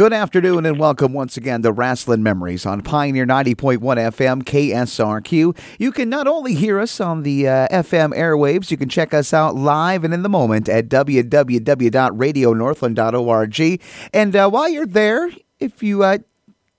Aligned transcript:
Good 0.00 0.14
afternoon 0.14 0.64
and 0.64 0.78
welcome 0.78 1.12
once 1.12 1.36
again 1.36 1.60
to 1.60 1.74
Rasslin' 1.74 2.22
Memories 2.22 2.64
on 2.64 2.80
Pioneer 2.80 3.26
90.1 3.26 3.80
FM 3.80 4.42
KSRQ. 4.44 5.54
You 5.78 5.92
can 5.92 6.08
not 6.08 6.26
only 6.26 6.54
hear 6.54 6.80
us 6.80 7.02
on 7.02 7.22
the 7.22 7.46
uh, 7.46 7.68
FM 7.68 8.16
airwaves, 8.16 8.70
you 8.70 8.78
can 8.78 8.88
check 8.88 9.12
us 9.12 9.34
out 9.34 9.56
live 9.56 10.02
and 10.02 10.14
in 10.14 10.22
the 10.22 10.30
moment 10.30 10.70
at 10.70 10.88
www.radionorthland.org. 10.88 13.82
And 14.14 14.34
uh, 14.34 14.48
while 14.48 14.70
you're 14.70 14.86
there, 14.86 15.30
if 15.58 15.82
you 15.82 16.02
uh, 16.02 16.16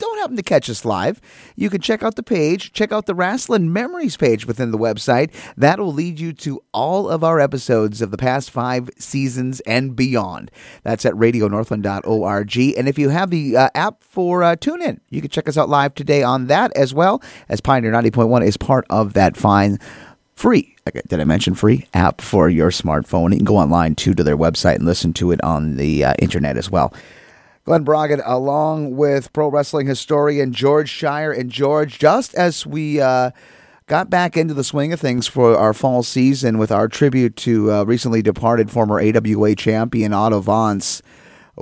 don't 0.02 0.18
happen 0.20 0.36
to 0.36 0.43
catch 0.43 0.70
us 0.70 0.83
live, 0.83 1.21
you 1.55 1.70
can 1.70 1.79
check 1.79 2.02
out 2.02 2.15
the 2.15 2.23
page, 2.23 2.73
check 2.73 2.91
out 2.91 3.05
the 3.05 3.13
Rasslin' 3.13 3.70
Memories 3.70 4.17
page 4.17 4.45
within 4.47 4.71
the 4.71 4.77
website. 4.77 5.31
That 5.55 5.79
will 5.79 5.93
lead 5.93 6.20
you 6.20 6.34
to 6.34 6.63
all 6.73 7.07
of 7.07 7.23
our 7.23 7.39
episodes 7.39 8.02
of 8.02 8.09
the 8.11 8.17
past 8.17 8.49
five 8.49 8.89
seasons 8.98 9.59
and 9.61 9.95
beyond. 9.95 10.49
That's 10.84 11.05
at 11.05 11.13
radionorthland.org. 11.13 12.57
And 12.57 12.89
if 12.89 12.98
you 12.98 13.09
have 13.09 13.29
the 13.29 13.55
uh, 13.55 13.70
app 13.75 14.03
for 14.03 14.43
uh, 14.43 14.55
TuneIn, 14.55 14.99
you 15.09 15.21
can 15.21 15.29
check 15.29 15.48
us 15.48 15.57
out 15.57 15.70
live 15.70 15.93
today 15.93 16.23
on 16.23 16.48
that 16.48 16.76
as 16.76 16.93
well, 16.93 17.21
as 17.48 17.62
Pioneer 17.62 17.91
90.1 17.91 18.45
is 18.45 18.57
part 18.57 18.85
of 18.90 19.13
that 19.13 19.38
fine 19.38 19.77
free. 20.34 20.76
Did 21.07 21.20
I 21.20 21.23
mention 21.26 21.54
free 21.54 21.88
app 21.93 22.21
for 22.21 22.49
your 22.49 22.71
smartphone? 22.71 23.31
You 23.31 23.38
can 23.38 23.45
go 23.45 23.57
online 23.57 23.93
too 23.93 24.15
to 24.15 24.23
their 24.23 24.38
website 24.38 24.77
and 24.77 24.85
listen 24.85 25.13
to 25.13 25.31
it 25.31 25.41
on 25.43 25.77
the 25.77 26.04
uh, 26.04 26.13
internet 26.18 26.57
as 26.57 26.71
well. 26.71 26.91
Glen 27.63 27.83
Braget, 27.83 28.21
along 28.25 28.95
with 28.95 29.31
pro 29.33 29.47
wrestling 29.47 29.88
historian 29.88 30.51
George 30.51 30.91
Schire. 30.91 31.38
And 31.38 31.51
George, 31.51 31.99
just 31.99 32.34
as 32.35 32.65
we 32.65 32.99
uh, 32.99 33.31
got 33.87 34.09
back 34.09 34.35
into 34.35 34.53
the 34.53 34.63
swing 34.63 34.93
of 34.93 34.99
things 34.99 35.27
for 35.27 35.55
our 35.55 35.73
fall 35.73 36.01
season 36.01 36.57
with 36.57 36.71
our 36.71 36.87
tribute 36.87 37.35
to 37.37 37.71
uh, 37.71 37.84
recently 37.84 38.21
departed 38.21 38.71
former 38.71 38.99
AWA 38.99 39.55
champion 39.55 40.13
Otto 40.13 40.41
Wanz, 40.41 41.01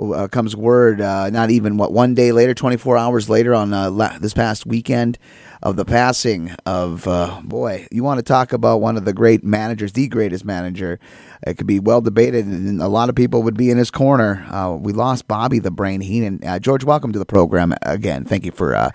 uh, 0.00 0.28
comes 0.28 0.56
word 0.56 1.00
uh, 1.00 1.30
not 1.30 1.50
even 1.50 1.76
what 1.76 1.92
one 1.92 2.14
day 2.14 2.32
later, 2.32 2.54
24 2.54 2.96
hours 2.96 3.28
later 3.28 3.54
on 3.54 3.72
uh, 3.72 3.90
la- 3.90 4.18
this 4.18 4.32
past 4.32 4.66
weekend 4.66 5.18
of 5.62 5.76
the 5.76 5.84
passing 5.84 6.50
of 6.64 7.06
uh, 7.06 7.40
boy. 7.44 7.86
You 7.90 8.02
want 8.02 8.18
to 8.18 8.22
talk 8.22 8.52
about 8.52 8.80
one 8.80 8.96
of 8.96 9.04
the 9.04 9.12
great 9.12 9.44
managers, 9.44 9.92
the 9.92 10.08
greatest 10.08 10.44
manager. 10.44 10.98
It 11.46 11.58
could 11.58 11.66
be 11.66 11.78
well 11.78 12.00
debated, 12.00 12.46
and 12.46 12.80
a 12.80 12.88
lot 12.88 13.08
of 13.08 13.14
people 13.14 13.42
would 13.42 13.56
be 13.56 13.70
in 13.70 13.76
his 13.76 13.90
corner. 13.90 14.46
Uh, 14.50 14.76
we 14.80 14.92
lost 14.92 15.28
Bobby 15.28 15.58
the 15.58 15.70
Brain 15.70 16.00
Heenan. 16.00 16.40
Uh, 16.44 16.58
George, 16.58 16.84
welcome 16.84 17.12
to 17.12 17.18
the 17.18 17.26
program 17.26 17.74
again. 17.82 18.24
Thank 18.24 18.44
you 18.44 18.52
for 18.52 18.90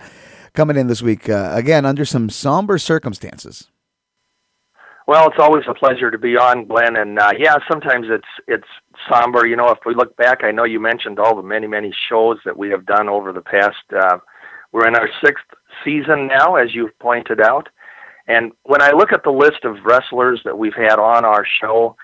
coming 0.54 0.76
in 0.76 0.88
this 0.88 1.02
week 1.02 1.28
again 1.28 1.86
under 1.86 2.04
some 2.04 2.30
somber 2.30 2.78
circumstances. 2.78 3.70
Well, 5.06 5.28
it's 5.28 5.38
always 5.38 5.62
a 5.68 5.74
pleasure 5.74 6.10
to 6.10 6.18
be 6.18 6.36
on, 6.36 6.66
Glen. 6.66 6.96
And 6.96 7.16
yeah, 7.38 7.58
sometimes 7.70 8.06
it's 8.10 8.26
it's 8.48 8.66
somber. 9.10 9.46
You 9.46 9.56
know, 9.56 9.70
if 9.70 9.78
we 9.86 9.94
look 9.94 10.16
back, 10.16 10.44
I 10.44 10.50
know 10.50 10.64
you 10.64 10.80
mentioned 10.80 11.18
all 11.18 11.36
the 11.36 11.42
many 11.42 11.66
many 11.66 11.92
shows 12.08 12.38
that 12.44 12.56
we 12.56 12.70
have 12.70 12.86
done 12.86 13.08
over 13.08 13.32
the 13.32 13.40
past. 13.40 13.76
Uh, 13.94 14.18
we're 14.72 14.88
in 14.88 14.96
our 14.96 15.08
sixth 15.24 15.44
season 15.84 16.26
now, 16.28 16.56
as 16.56 16.74
you've 16.74 16.98
pointed 16.98 17.40
out. 17.40 17.68
And 18.28 18.52
when 18.64 18.82
I 18.82 18.90
look 18.90 19.12
at 19.12 19.22
the 19.22 19.30
list 19.30 19.64
of 19.64 19.84
wrestlers 19.84 20.40
that 20.44 20.58
we've 20.58 20.74
had 20.74 20.98
on 20.98 21.24
our 21.24 21.46
show, 21.60 21.96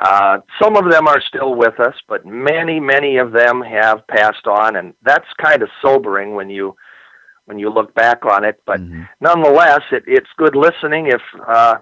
uh, 0.00 0.38
some 0.60 0.76
of 0.76 0.90
them 0.90 1.06
are 1.06 1.20
still 1.20 1.54
with 1.54 1.78
us, 1.80 1.94
but 2.08 2.26
many 2.26 2.80
many 2.80 3.16
of 3.16 3.32
them 3.32 3.62
have 3.62 4.06
passed 4.08 4.46
on, 4.46 4.76
and 4.76 4.94
that's 5.02 5.26
kind 5.42 5.62
of 5.62 5.68
sobering 5.82 6.34
when 6.34 6.50
you 6.50 6.76
when 7.46 7.58
you 7.58 7.70
look 7.70 7.94
back 7.94 8.24
on 8.24 8.44
it. 8.44 8.60
But 8.66 8.80
mm-hmm. 8.80 9.02
nonetheless, 9.20 9.80
it, 9.92 10.04
it's 10.06 10.28
good 10.36 10.54
listening 10.54 11.06
if 11.06 11.22
uh, 11.46 11.76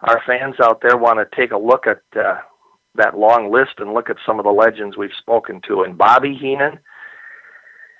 our 0.00 0.22
fans 0.26 0.56
out 0.62 0.80
there 0.80 0.96
want 0.96 1.18
to 1.18 1.36
take 1.36 1.52
a 1.52 1.58
look 1.58 1.86
at 1.86 2.00
uh, 2.18 2.38
that 2.94 3.18
long 3.18 3.50
list 3.50 3.72
and 3.78 3.94
look 3.94 4.10
at 4.10 4.16
some 4.26 4.38
of 4.38 4.44
the 4.44 4.52
legends 4.52 4.96
we've 4.96 5.10
spoken 5.18 5.60
to. 5.68 5.82
And 5.82 5.96
Bobby 5.96 6.34
Heenan, 6.34 6.78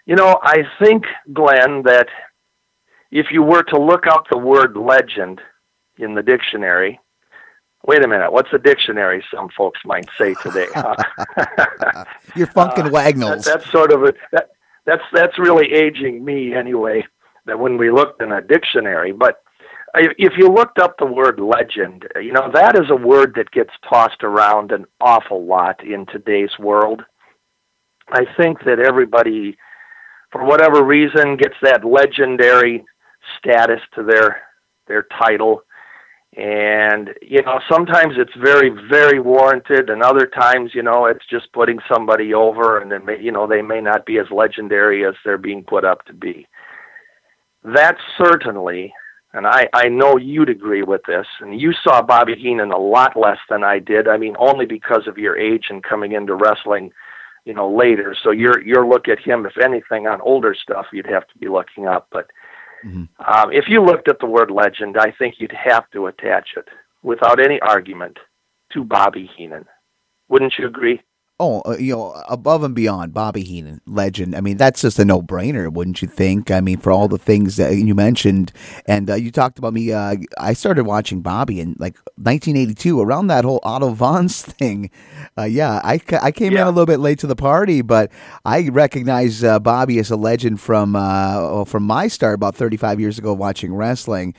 you 0.06 0.16
know, 0.16 0.38
I 0.42 0.64
think, 0.80 1.04
Glen, 1.32 1.82
that 1.84 2.08
if 3.10 3.26
you 3.30 3.42
were 3.42 3.62
to 3.64 3.80
look 3.80 4.06
up 4.06 4.24
the 4.30 4.38
word 4.38 4.76
legend 4.76 5.40
in 5.98 6.14
the 6.14 6.22
dictionary, 6.22 6.98
wait 7.86 8.04
a 8.04 8.08
minute, 8.08 8.32
what's 8.32 8.52
a 8.52 8.58
dictionary? 8.58 9.24
Some 9.32 9.48
folks 9.56 9.80
might 9.84 10.08
say 10.18 10.34
today. 10.42 10.66
Huh? 10.74 12.04
You're 12.36 12.46
Funk 12.48 12.78
and 12.78 12.88
uh, 12.88 12.90
Wagnalls. 12.90 13.44
That, 13.44 13.60
that's 13.60 13.70
sort 13.70 13.92
of 13.92 14.04
a 14.04 14.14
that, 14.32 14.50
that's 14.84 15.02
that's 15.12 15.38
really 15.38 15.72
aging 15.72 16.24
me 16.24 16.54
anyway. 16.54 17.04
That 17.46 17.58
when 17.58 17.76
we 17.76 17.90
looked 17.90 18.22
in 18.22 18.32
a 18.32 18.40
dictionary, 18.40 19.12
but 19.12 19.42
if 19.94 20.32
you 20.38 20.48
looked 20.48 20.78
up 20.78 20.96
the 20.98 21.06
word 21.06 21.38
legend, 21.38 22.06
you 22.20 22.32
know, 22.32 22.50
that 22.52 22.76
is 22.76 22.90
a 22.90 22.96
word 22.96 23.34
that 23.36 23.50
gets 23.50 23.70
tossed 23.88 24.22
around 24.22 24.72
an 24.72 24.86
awful 25.00 25.44
lot 25.44 25.84
in 25.84 26.06
today's 26.06 26.58
world. 26.58 27.02
I 28.10 28.24
think 28.36 28.64
that 28.64 28.78
everybody, 28.78 29.56
for 30.30 30.44
whatever 30.44 30.82
reason, 30.82 31.36
gets 31.36 31.56
that 31.62 31.84
legendary 31.84 32.84
status 33.38 33.80
to 33.94 34.02
their 34.02 34.42
their 34.88 35.06
title. 35.18 35.62
And, 36.34 37.10
you 37.20 37.42
know, 37.42 37.60
sometimes 37.70 38.14
it's 38.16 38.34
very, 38.42 38.70
very 38.88 39.20
warranted, 39.20 39.90
and 39.90 40.02
other 40.02 40.26
times, 40.26 40.70
you 40.74 40.82
know, 40.82 41.04
it's 41.04 41.26
just 41.28 41.52
putting 41.52 41.78
somebody 41.92 42.32
over, 42.32 42.78
and 42.78 42.90
then, 42.90 43.06
you 43.20 43.30
know, 43.30 43.46
they 43.46 43.60
may 43.60 43.82
not 43.82 44.06
be 44.06 44.18
as 44.18 44.30
legendary 44.30 45.06
as 45.06 45.12
they're 45.24 45.36
being 45.36 45.62
put 45.62 45.84
up 45.84 46.06
to 46.06 46.14
be. 46.14 46.46
That 47.62 47.96
certainly 48.16 48.94
and 49.34 49.46
I, 49.46 49.68
I 49.72 49.88
know 49.88 50.16
you'd 50.18 50.50
agree 50.50 50.82
with 50.82 51.02
this, 51.06 51.26
and 51.40 51.58
you 51.58 51.72
saw 51.72 52.02
Bobby 52.02 52.34
Heenan 52.34 52.70
a 52.70 52.78
lot 52.78 53.16
less 53.16 53.38
than 53.48 53.64
I 53.64 53.78
did. 53.78 54.06
I 54.06 54.18
mean, 54.18 54.36
only 54.38 54.66
because 54.66 55.06
of 55.06 55.16
your 55.16 55.38
age 55.38 55.66
and 55.70 55.82
coming 55.82 56.12
into 56.12 56.34
wrestling, 56.34 56.92
you 57.44 57.54
know, 57.54 57.70
later. 57.70 58.14
So 58.22 58.30
your 58.30 58.62
your 58.62 58.86
look 58.86 59.08
at 59.08 59.18
him, 59.18 59.46
if 59.46 59.56
anything, 59.58 60.06
on 60.06 60.20
older 60.20 60.54
stuff, 60.54 60.86
you'd 60.92 61.06
have 61.06 61.26
to 61.28 61.38
be 61.38 61.48
looking 61.48 61.86
up. 61.86 62.08
But 62.12 62.30
mm-hmm. 62.84 63.04
um, 63.26 63.52
if 63.52 63.64
you 63.68 63.82
looked 63.82 64.08
at 64.08 64.18
the 64.20 64.26
word 64.26 64.50
legend, 64.50 64.98
I 64.98 65.10
think 65.10 65.36
you'd 65.38 65.52
have 65.52 65.90
to 65.92 66.06
attach 66.06 66.50
it 66.56 66.68
without 67.02 67.40
any 67.40 67.58
argument 67.60 68.18
to 68.72 68.84
Bobby 68.84 69.30
Heenan. 69.36 69.66
Wouldn't 70.28 70.54
you 70.58 70.66
agree? 70.66 71.00
Oh, 71.44 71.60
uh, 71.66 71.76
you 71.76 71.92
know, 71.92 72.12
above 72.28 72.62
and 72.62 72.72
beyond 72.72 73.12
Bobby 73.12 73.42
Heenan, 73.42 73.80
legend. 73.84 74.36
I 74.36 74.40
mean, 74.40 74.58
that's 74.58 74.82
just 74.82 75.00
a 75.00 75.04
no-brainer, 75.04 75.72
wouldn't 75.72 76.00
you 76.00 76.06
think? 76.06 76.52
I 76.52 76.60
mean, 76.60 76.78
for 76.78 76.92
all 76.92 77.08
the 77.08 77.18
things 77.18 77.56
that 77.56 77.74
you 77.74 77.96
mentioned, 77.96 78.52
and 78.86 79.10
uh, 79.10 79.16
you 79.16 79.32
talked 79.32 79.58
about 79.58 79.74
me. 79.74 79.92
Uh, 79.92 80.18
I 80.38 80.52
started 80.52 80.84
watching 80.84 81.20
Bobby 81.20 81.58
in 81.58 81.74
like 81.80 81.96
1982, 82.14 83.00
around 83.00 83.26
that 83.26 83.44
whole 83.44 83.58
Otto 83.64 83.92
Wanz 83.92 84.42
thing. 84.58 84.88
Uh, 85.36 85.42
yeah, 85.42 85.80
I, 85.82 86.00
I 86.22 86.30
came 86.30 86.52
yeah. 86.52 86.60
in 86.60 86.66
a 86.68 86.70
little 86.70 86.86
bit 86.86 87.00
late 87.00 87.18
to 87.18 87.26
the 87.26 87.34
party, 87.34 87.82
but 87.82 88.12
I 88.44 88.68
recognize 88.68 89.42
uh, 89.42 89.58
Bobby 89.58 89.98
as 89.98 90.12
a 90.12 90.16
legend 90.16 90.60
from 90.60 90.94
uh, 90.94 91.64
from 91.64 91.82
my 91.82 92.06
start 92.06 92.36
about 92.36 92.54
35 92.54 93.00
years 93.00 93.18
ago 93.18 93.32
watching 93.32 93.74
wrestling. 93.74 94.36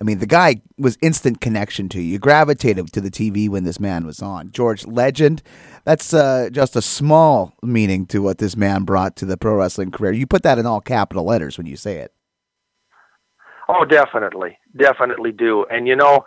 I 0.00 0.04
mean, 0.04 0.20
the 0.20 0.26
guy 0.26 0.62
was 0.78 0.98
instant 1.00 1.40
connection 1.40 1.88
to 1.90 2.00
you. 2.00 2.12
You 2.12 2.18
gravitated 2.18 2.92
to 2.92 3.00
the 3.00 3.10
TV 3.10 3.48
when 3.48 3.64
this 3.64 3.80
man 3.80 4.04
was 4.04 4.20
on. 4.20 4.50
George, 4.52 4.86
legend 4.86 5.42
that's 5.84 6.12
uh, 6.12 6.48
just 6.50 6.74
a 6.74 6.82
small 6.82 7.54
meaning 7.62 8.06
to 8.06 8.20
what 8.20 8.38
this 8.38 8.56
man 8.56 8.82
brought 8.82 9.14
to 9.16 9.24
the 9.24 9.36
pro 9.36 9.54
wrestling 9.54 9.92
career. 9.92 10.12
You 10.12 10.26
put 10.26 10.42
that 10.42 10.58
in 10.58 10.66
all 10.66 10.80
capital 10.80 11.24
letters 11.24 11.56
when 11.56 11.66
you 11.66 11.76
say 11.76 11.98
it. 11.98 12.12
Oh, 13.68 13.84
definitely, 13.84 14.58
definitely 14.76 15.32
do. 15.32 15.64
And 15.70 15.86
you 15.86 15.96
know, 15.96 16.24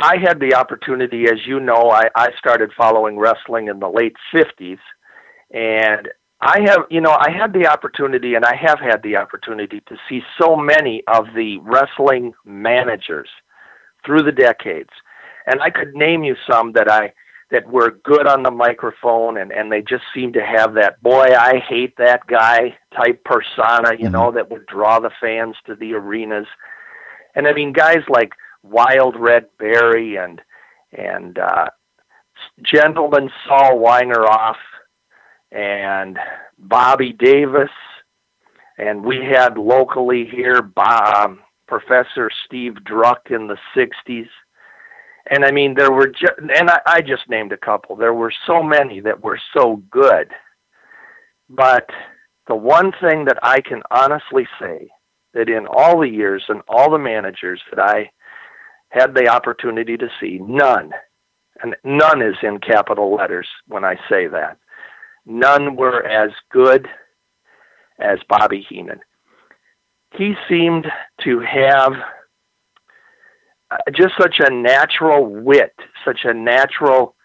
I 0.00 0.16
had 0.16 0.40
the 0.40 0.54
opportunity, 0.54 1.24
as 1.24 1.46
you 1.46 1.60
know, 1.60 1.90
I, 1.90 2.08
I 2.14 2.28
started 2.38 2.72
following 2.76 3.18
wrestling 3.18 3.68
in 3.68 3.78
the 3.78 3.88
late 3.88 4.16
'50s, 4.34 4.78
and 5.50 6.08
I 6.40 6.60
have, 6.66 6.84
you 6.90 7.00
know, 7.00 7.16
I 7.18 7.30
had 7.30 7.52
the 7.52 7.66
opportunity, 7.66 8.34
and 8.34 8.44
I 8.44 8.54
have 8.54 8.78
had 8.78 9.02
the 9.02 9.16
opportunity 9.16 9.80
to 9.88 9.96
see 10.08 10.22
so 10.40 10.54
many 10.54 11.02
of 11.08 11.26
the 11.34 11.58
wrestling 11.58 12.34
managers 12.44 13.28
through 14.04 14.22
the 14.22 14.32
decades, 14.32 14.90
and 15.46 15.62
I 15.62 15.70
could 15.70 15.94
name 15.94 16.24
you 16.24 16.36
some 16.48 16.72
that 16.72 16.90
I 16.90 17.12
that 17.50 17.66
were 17.68 17.92
good 18.02 18.26
on 18.26 18.42
the 18.42 18.50
microphone 18.50 19.36
and 19.36 19.52
and 19.52 19.70
they 19.70 19.80
just 19.80 20.02
seemed 20.12 20.34
to 20.34 20.44
have 20.44 20.74
that 20.74 21.00
boy 21.02 21.28
I 21.38 21.60
hate 21.60 21.96
that 21.96 22.26
guy 22.26 22.76
type 22.94 23.22
persona, 23.24 23.92
you 23.92 24.06
mm-hmm. 24.06 24.12
know, 24.12 24.32
that 24.32 24.50
would 24.50 24.66
draw 24.66 24.98
the 24.98 25.12
fans 25.20 25.54
to 25.66 25.76
the 25.76 25.94
arenas. 25.94 26.46
And 27.34 27.46
I 27.46 27.52
mean 27.52 27.72
guys 27.72 28.02
like 28.08 28.32
Wild 28.62 29.14
Red 29.16 29.46
Barry 29.58 30.16
and 30.16 30.42
and 30.92 31.38
uh 31.38 31.66
Gentleman 32.62 33.30
Saul 33.46 33.78
Weingeroff 33.78 34.56
and 35.56 36.18
Bobby 36.58 37.12
Davis 37.12 37.70
and 38.78 39.02
we 39.02 39.18
had 39.24 39.56
locally 39.56 40.26
here 40.30 40.62
Bob, 40.62 41.30
um, 41.30 41.40
Professor 41.66 42.30
Steve 42.46 42.74
Druck 42.84 43.30
in 43.30 43.46
the 43.48 43.56
60s 43.76 44.28
and 45.30 45.44
I 45.44 45.50
mean, 45.50 45.74
there 45.74 45.90
were, 45.90 46.08
ju- 46.08 46.48
and 46.56 46.70
I, 46.70 46.80
I 46.86 47.00
just 47.00 47.28
named 47.28 47.52
a 47.52 47.56
couple. 47.56 47.96
There 47.96 48.14
were 48.14 48.32
so 48.46 48.62
many 48.62 49.00
that 49.00 49.22
were 49.24 49.40
so 49.56 49.82
good. 49.90 50.30
But 51.48 51.88
the 52.46 52.54
one 52.54 52.92
thing 53.00 53.24
that 53.24 53.38
I 53.42 53.60
can 53.60 53.82
honestly 53.90 54.46
say 54.60 54.88
that 55.34 55.48
in 55.48 55.66
all 55.66 56.00
the 56.00 56.08
years 56.08 56.44
and 56.48 56.62
all 56.68 56.90
the 56.90 56.98
managers 56.98 57.60
that 57.70 57.80
I 57.80 58.10
had 58.90 59.14
the 59.14 59.28
opportunity 59.28 59.96
to 59.96 60.08
see, 60.20 60.38
none, 60.40 60.92
and 61.62 61.74
none 61.84 62.22
is 62.22 62.36
in 62.42 62.58
capital 62.58 63.14
letters 63.14 63.48
when 63.66 63.84
I 63.84 63.96
say 64.08 64.28
that, 64.28 64.58
none 65.26 65.76
were 65.76 66.04
as 66.04 66.30
good 66.50 66.88
as 67.98 68.18
Bobby 68.28 68.64
Heenan. 68.68 69.00
He 70.16 70.34
seemed 70.48 70.86
to 71.24 71.40
have 71.40 71.92
uh, 73.70 73.76
just 73.92 74.14
such 74.18 74.36
a 74.38 74.50
natural 74.50 75.26
wit, 75.26 75.74
such 76.04 76.20
a 76.24 76.32
natural. 76.32 77.16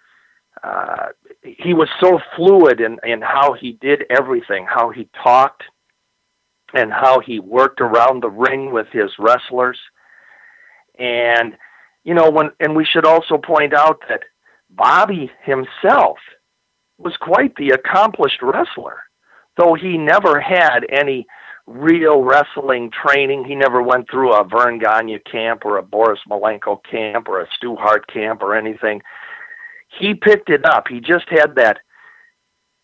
Uh, 0.64 1.08
he 1.44 1.74
was 1.74 1.88
so 2.00 2.20
fluid 2.36 2.82
in, 2.82 2.98
in 3.04 3.22
how 3.22 3.54
he 3.54 3.74
did 3.74 4.04
everything, 4.10 4.66
how 4.68 4.90
he 4.90 5.08
talked, 5.24 5.64
and 6.74 6.92
how 6.92 7.20
he 7.20 7.40
worked 7.40 7.82
around 7.82 8.22
the 8.22 8.30
ring 8.30 8.72
with 8.72 8.88
his 8.92 9.12
wrestlers. 9.20 9.80
And 10.98 11.56
you 12.04 12.14
know, 12.14 12.30
when 12.32 12.52
and 12.60 12.76
we 12.76 12.86
should 12.86 13.06
also 13.06 13.38
point 13.38 13.74
out 13.74 14.02
that 14.10 14.22
Bobby 14.70 15.32
himself 15.44 16.18
was 17.02 17.16
quite 17.20 17.56
the 17.56 17.70
accomplished 17.70 18.42
wrestler, 18.42 19.04
though 19.58 19.74
he 19.74 19.98
never 19.98 20.40
had 20.40 20.82
any 20.90 21.28
real 21.68 22.24
wrestling 22.24 22.92
training. 22.92 23.46
He 23.46 23.56
never 23.56 23.82
went 23.82 24.10
through 24.10 24.34
a 24.34 24.48
Verne 24.48 24.80
Gagne 24.80 25.20
camp 25.20 25.66
or 25.66 25.78
a 25.78 25.84
Boris 25.84 26.20
Malenko 26.30 26.80
camp 26.90 27.28
or 27.28 27.42
a 27.42 27.48
Stu 27.56 27.76
Hart 27.76 28.12
camp 28.12 28.42
or 28.42 28.56
anything. 28.56 29.02
He 30.00 30.14
picked 30.14 30.50
it 30.50 30.66
up. 30.66 30.88
He 30.88 31.00
just 31.00 31.26
had 31.30 31.56
that. 31.56 31.80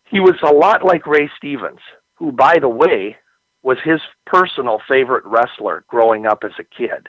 He 0.04 0.20
was 0.20 0.36
a 0.42 0.52
lot 0.52 0.84
like 0.84 1.06
Ray 1.06 1.30
Stevens, 1.36 1.80
who, 2.14 2.32
by 2.32 2.58
the 2.60 2.68
way, 2.68 3.16
was 3.62 3.78
his 3.84 4.00
personal 4.26 4.80
favorite 4.88 5.24
wrestler 5.26 5.84
growing 5.88 6.26
up 6.26 6.42
as 6.44 6.52
a 6.58 6.64
kid. 6.64 7.08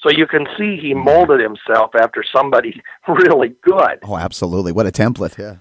So 0.00 0.10
you 0.10 0.26
can 0.26 0.46
see 0.56 0.76
he 0.76 0.94
molded 0.94 1.40
himself 1.40 1.90
after 2.00 2.24
somebody 2.34 2.80
really 3.08 3.54
good. 3.62 3.98
Oh, 4.04 4.16
absolutely. 4.16 4.72
What 4.72 4.86
a 4.86 4.92
template, 4.92 5.36
yeah. 5.38 5.56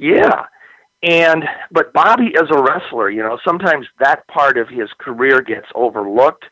Yeah. 0.00 0.46
And 1.02 1.44
but 1.70 1.92
Bobby 1.92 2.32
as 2.36 2.48
a 2.50 2.62
wrestler, 2.62 3.10
you 3.10 3.22
know, 3.22 3.38
sometimes 3.46 3.86
that 4.00 4.26
part 4.28 4.58
of 4.58 4.68
his 4.68 4.88
career 4.98 5.40
gets 5.40 5.66
overlooked. 5.74 6.44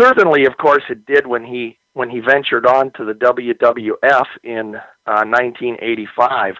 Certainly, 0.00 0.46
of 0.46 0.56
course, 0.56 0.82
it 0.88 1.04
did 1.04 1.26
when 1.26 1.44
he 1.44 1.78
when 1.92 2.08
he 2.08 2.20
ventured 2.20 2.66
on 2.66 2.92
to 2.92 3.04
the 3.04 3.12
WWF 3.14 4.26
in 4.44 4.76
uh, 5.06 5.24
1985, 5.26 6.54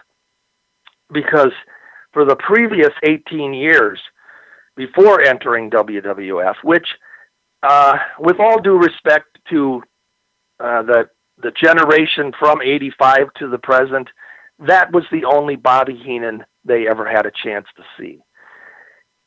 because 1.13 1.53
for 2.11 2.25
the 2.25 2.35
previous 2.35 2.91
18 3.03 3.53
years 3.53 3.99
before 4.75 5.21
entering 5.21 5.69
WWF, 5.69 6.55
which, 6.63 6.87
uh, 7.63 7.97
with 8.19 8.37
all 8.39 8.61
due 8.61 8.77
respect 8.77 9.37
to 9.49 9.81
uh, 10.59 10.83
the 10.83 11.09
the 11.41 11.51
generation 11.51 12.31
from 12.37 12.61
85 12.61 13.33
to 13.39 13.49
the 13.49 13.57
present, 13.57 14.09
that 14.67 14.91
was 14.91 15.03
the 15.11 15.25
only 15.25 15.55
Bobby 15.55 15.95
Heenan 15.95 16.45
they 16.63 16.87
ever 16.87 17.09
had 17.09 17.25
a 17.25 17.31
chance 17.31 17.67
to 17.75 17.83
see. 17.97 18.19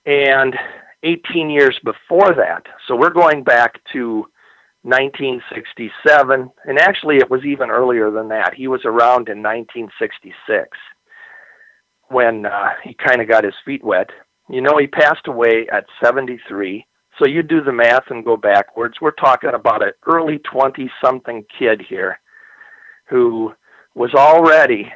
And 0.07 0.55
18 1.03 1.51
years 1.51 1.79
before 1.85 2.35
that, 2.35 2.67
so 2.87 2.97
we're 2.97 3.11
going 3.11 3.43
back 3.43 3.81
to 3.93 4.27
1967, 4.83 6.51
and 6.65 6.79
actually 6.79 7.17
it 7.17 7.31
was 7.31 7.45
even 7.45 7.71
earlier 7.71 8.11
than 8.11 8.29
that. 8.29 8.55
He 8.55 8.69
was 8.69 8.83
around 8.85 9.29
in 9.29 9.43
1966 9.43 10.69
when 12.09 12.47
uh, 12.47 12.71
he 12.83 12.95
kind 12.95 13.21
of 13.21 13.29
got 13.29 13.45
his 13.45 13.55
feet 13.65 13.83
wet. 13.83 14.11
You 14.51 14.61
know, 14.61 14.77
he 14.79 14.87
passed 14.87 15.27
away 15.27 15.67
at 15.73 15.87
73. 16.03 16.87
So 17.19 17.27
you 17.27 17.43
do 17.43 17.63
the 17.63 17.73
math 17.73 18.11
and 18.11 18.25
go 18.25 18.37
backwards. 18.37 18.97
We're 19.01 19.13
talking 19.13 19.51
about 19.55 19.83
an 19.83 19.93
early 20.07 20.39
20 20.39 20.91
something 21.03 21.45
kid 21.59 21.81
here 21.89 22.21
who 23.09 23.55
was 23.95 24.13
already 24.15 24.93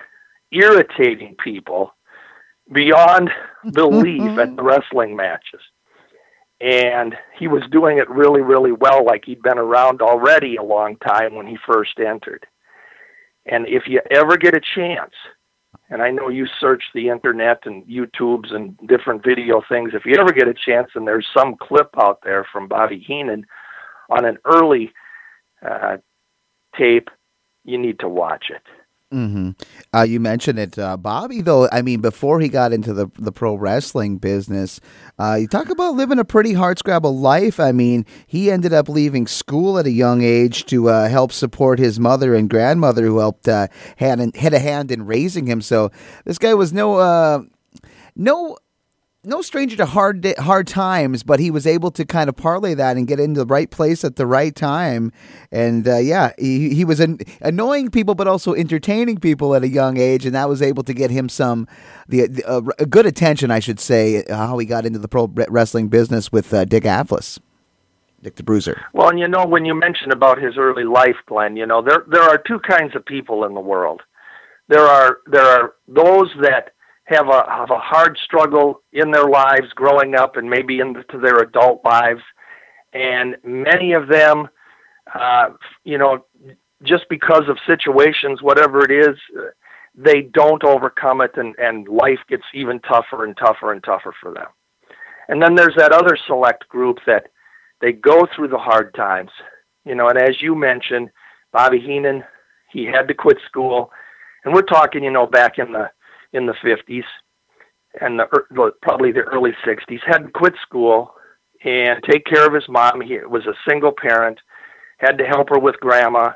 irritating 0.52 1.36
people 1.42 1.94
beyond 2.72 3.30
belief 3.72 4.38
at 4.38 4.56
the 4.56 4.62
wrestling 4.62 5.16
matches. 5.16 5.60
And 6.60 7.14
he 7.38 7.46
was 7.46 7.62
doing 7.70 7.98
it 7.98 8.10
really, 8.10 8.42
really 8.42 8.72
well, 8.72 9.04
like 9.04 9.24
he'd 9.24 9.42
been 9.42 9.58
around 9.58 10.02
already 10.02 10.56
a 10.56 10.62
long 10.62 10.96
time 10.96 11.36
when 11.36 11.46
he 11.46 11.56
first 11.66 12.00
entered. 12.00 12.46
And 13.46 13.66
if 13.68 13.84
you 13.86 14.00
ever 14.10 14.36
get 14.36 14.54
a 14.54 14.60
chance, 14.74 15.12
and 15.90 16.02
I 16.02 16.10
know 16.10 16.28
you 16.28 16.46
search 16.60 16.82
the 16.94 17.08
internet 17.08 17.64
and 17.64 17.84
YouTubes 17.86 18.52
and 18.52 18.76
different 18.86 19.24
video 19.24 19.62
things, 19.68 19.92
if 19.94 20.04
you 20.04 20.16
ever 20.18 20.32
get 20.32 20.48
a 20.48 20.54
chance 20.54 20.90
and 20.94 21.06
there's 21.06 21.26
some 21.36 21.54
clip 21.60 21.90
out 21.98 22.18
there 22.24 22.46
from 22.52 22.68
Bobby 22.68 22.98
Heenan 23.06 23.46
on 24.10 24.24
an 24.24 24.38
early 24.44 24.92
uh, 25.66 25.98
tape, 26.76 27.08
you 27.64 27.78
need 27.78 28.00
to 28.00 28.08
watch 28.08 28.46
it. 28.50 28.62
Mm-hmm. 29.12 29.50
Uh, 29.94 30.02
you 30.02 30.20
mentioned 30.20 30.58
it, 30.58 30.78
uh, 30.78 30.98
Bobby. 30.98 31.40
Though 31.40 31.66
I 31.72 31.80
mean, 31.80 32.02
before 32.02 32.40
he 32.40 32.48
got 32.50 32.74
into 32.74 32.92
the 32.92 33.08
the 33.18 33.32
pro 33.32 33.54
wrestling 33.54 34.18
business, 34.18 34.80
uh, 35.18 35.38
you 35.40 35.48
talk 35.48 35.70
about 35.70 35.94
living 35.94 36.18
a 36.18 36.26
pretty 36.26 36.52
hard 36.52 36.78
scrabble 36.78 37.18
life. 37.18 37.58
I 37.58 37.72
mean, 37.72 38.04
he 38.26 38.50
ended 38.50 38.74
up 38.74 38.86
leaving 38.86 39.26
school 39.26 39.78
at 39.78 39.86
a 39.86 39.90
young 39.90 40.22
age 40.22 40.66
to 40.66 40.90
uh, 40.90 41.08
help 41.08 41.32
support 41.32 41.78
his 41.78 41.98
mother 41.98 42.34
and 42.34 42.50
grandmother, 42.50 43.06
who 43.06 43.18
helped 43.18 43.48
uh, 43.48 43.68
had 43.96 44.36
had 44.36 44.52
a 44.52 44.58
hand 44.58 44.90
in 44.90 45.06
raising 45.06 45.46
him. 45.46 45.62
So 45.62 45.90
this 46.26 46.36
guy 46.36 46.52
was 46.52 46.74
no 46.74 46.96
uh, 46.96 47.40
no 48.14 48.58
no 49.28 49.42
stranger 49.42 49.76
to 49.76 49.86
hard 49.86 50.26
hard 50.38 50.66
times, 50.66 51.22
but 51.22 51.38
he 51.38 51.50
was 51.50 51.66
able 51.66 51.90
to 51.92 52.04
kind 52.04 52.28
of 52.28 52.36
parlay 52.36 52.74
that 52.74 52.96
and 52.96 53.06
get 53.06 53.20
into 53.20 53.40
the 53.40 53.46
right 53.46 53.70
place 53.70 54.02
at 54.02 54.16
the 54.16 54.26
right 54.26 54.54
time. 54.54 55.12
And 55.52 55.86
uh, 55.86 55.98
yeah, 55.98 56.32
he, 56.38 56.74
he 56.74 56.84
was 56.84 56.98
an, 56.98 57.18
annoying 57.40 57.90
people, 57.90 58.14
but 58.14 58.26
also 58.26 58.54
entertaining 58.54 59.18
people 59.18 59.54
at 59.54 59.62
a 59.62 59.68
young 59.68 59.98
age, 59.98 60.24
and 60.24 60.34
that 60.34 60.48
was 60.48 60.62
able 60.62 60.82
to 60.82 60.94
get 60.94 61.10
him 61.10 61.28
some 61.28 61.68
the, 62.08 62.26
the 62.26 62.48
uh, 62.48 62.60
good 62.88 63.06
attention, 63.06 63.50
I 63.50 63.60
should 63.60 63.78
say. 63.78 64.24
Uh, 64.24 64.48
how 64.48 64.58
he 64.58 64.66
got 64.66 64.86
into 64.86 64.98
the 64.98 65.08
pro 65.08 65.30
wrestling 65.48 65.88
business 65.88 66.32
with 66.32 66.52
uh, 66.54 66.64
Dick 66.64 66.84
Afflis. 66.84 67.38
Dick 68.22 68.36
the 68.36 68.42
Bruiser. 68.42 68.84
Well, 68.92 69.10
and 69.10 69.18
you 69.18 69.28
know, 69.28 69.44
when 69.46 69.64
you 69.64 69.74
mention 69.74 70.10
about 70.10 70.42
his 70.42 70.56
early 70.56 70.84
life, 70.84 71.16
Glen, 71.26 71.56
you 71.56 71.66
know, 71.66 71.82
there 71.82 72.04
there 72.10 72.22
are 72.22 72.38
two 72.38 72.58
kinds 72.60 72.96
of 72.96 73.04
people 73.04 73.44
in 73.44 73.54
the 73.54 73.60
world. 73.60 74.00
There 74.68 74.84
are 74.84 75.18
there 75.26 75.44
are 75.44 75.74
those 75.86 76.30
that 76.40 76.72
have 77.08 77.28
a 77.28 77.44
have 77.48 77.70
a 77.70 77.78
hard 77.78 78.18
struggle 78.22 78.82
in 78.92 79.10
their 79.10 79.28
lives 79.28 79.72
growing 79.74 80.14
up 80.14 80.36
and 80.36 80.48
maybe 80.48 80.80
into 80.80 81.18
their 81.20 81.38
adult 81.38 81.80
lives, 81.84 82.20
and 82.92 83.36
many 83.42 83.92
of 83.92 84.08
them, 84.08 84.48
uh, 85.14 85.50
you 85.84 85.96
know, 85.96 86.26
just 86.82 87.04
because 87.08 87.44
of 87.48 87.56
situations, 87.66 88.42
whatever 88.42 88.84
it 88.84 88.90
is, 88.90 89.16
they 89.94 90.22
don't 90.22 90.62
overcome 90.64 91.22
it, 91.22 91.32
and 91.36 91.54
and 91.58 91.88
life 91.88 92.20
gets 92.28 92.44
even 92.52 92.78
tougher 92.80 93.24
and 93.24 93.36
tougher 93.36 93.72
and 93.72 93.82
tougher 93.82 94.14
for 94.20 94.32
them. 94.32 94.48
And 95.28 95.42
then 95.42 95.54
there's 95.54 95.74
that 95.76 95.92
other 95.92 96.16
select 96.26 96.68
group 96.68 96.98
that 97.06 97.28
they 97.80 97.92
go 97.92 98.26
through 98.34 98.48
the 98.48 98.58
hard 98.58 98.94
times, 98.94 99.30
you 99.84 99.94
know, 99.94 100.08
and 100.08 100.18
as 100.18 100.42
you 100.42 100.54
mentioned, 100.54 101.10
Bobby 101.52 101.80
Heenan, 101.80 102.24
he 102.70 102.84
had 102.84 103.08
to 103.08 103.14
quit 103.14 103.38
school, 103.46 103.90
and 104.44 104.52
we're 104.52 104.62
talking, 104.62 105.02
you 105.02 105.10
know, 105.10 105.26
back 105.26 105.58
in 105.58 105.72
the 105.72 105.90
in 106.32 106.46
the 106.46 106.54
50s 106.64 107.04
and 108.00 108.18
the 108.18 108.72
probably 108.82 109.12
the 109.12 109.20
early 109.20 109.52
60s 109.66 110.00
had 110.06 110.18
to 110.18 110.30
quit 110.30 110.54
school 110.62 111.14
and 111.64 112.02
take 112.08 112.24
care 112.24 112.46
of 112.46 112.54
his 112.54 112.68
mom. 112.68 113.00
He 113.00 113.18
was 113.18 113.46
a 113.46 113.54
single 113.68 113.92
parent, 113.92 114.38
had 114.98 115.18
to 115.18 115.24
help 115.24 115.48
her 115.50 115.58
with 115.58 115.80
grandma, 115.80 116.32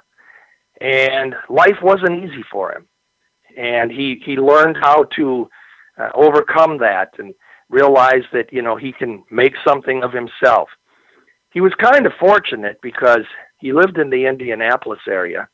and 0.80 1.34
life 1.48 1.78
wasn't 1.82 2.24
easy 2.24 2.42
for 2.50 2.72
him. 2.72 2.88
And 3.56 3.90
he 3.90 4.20
he 4.24 4.36
learned 4.36 4.78
how 4.80 5.04
to 5.16 5.48
uh, 5.98 6.08
overcome 6.14 6.78
that 6.78 7.10
and 7.18 7.34
realize 7.68 8.24
that 8.32 8.52
you 8.52 8.62
know 8.62 8.76
he 8.76 8.92
can 8.92 9.24
make 9.30 9.54
something 9.66 10.02
of 10.02 10.12
himself. 10.12 10.68
He 11.52 11.60
was 11.60 11.74
kind 11.74 12.06
of 12.06 12.12
fortunate 12.18 12.78
because 12.82 13.26
he 13.58 13.72
lived 13.72 13.98
in 13.98 14.08
the 14.08 14.24
Indianapolis 14.24 15.00
area, 15.06 15.48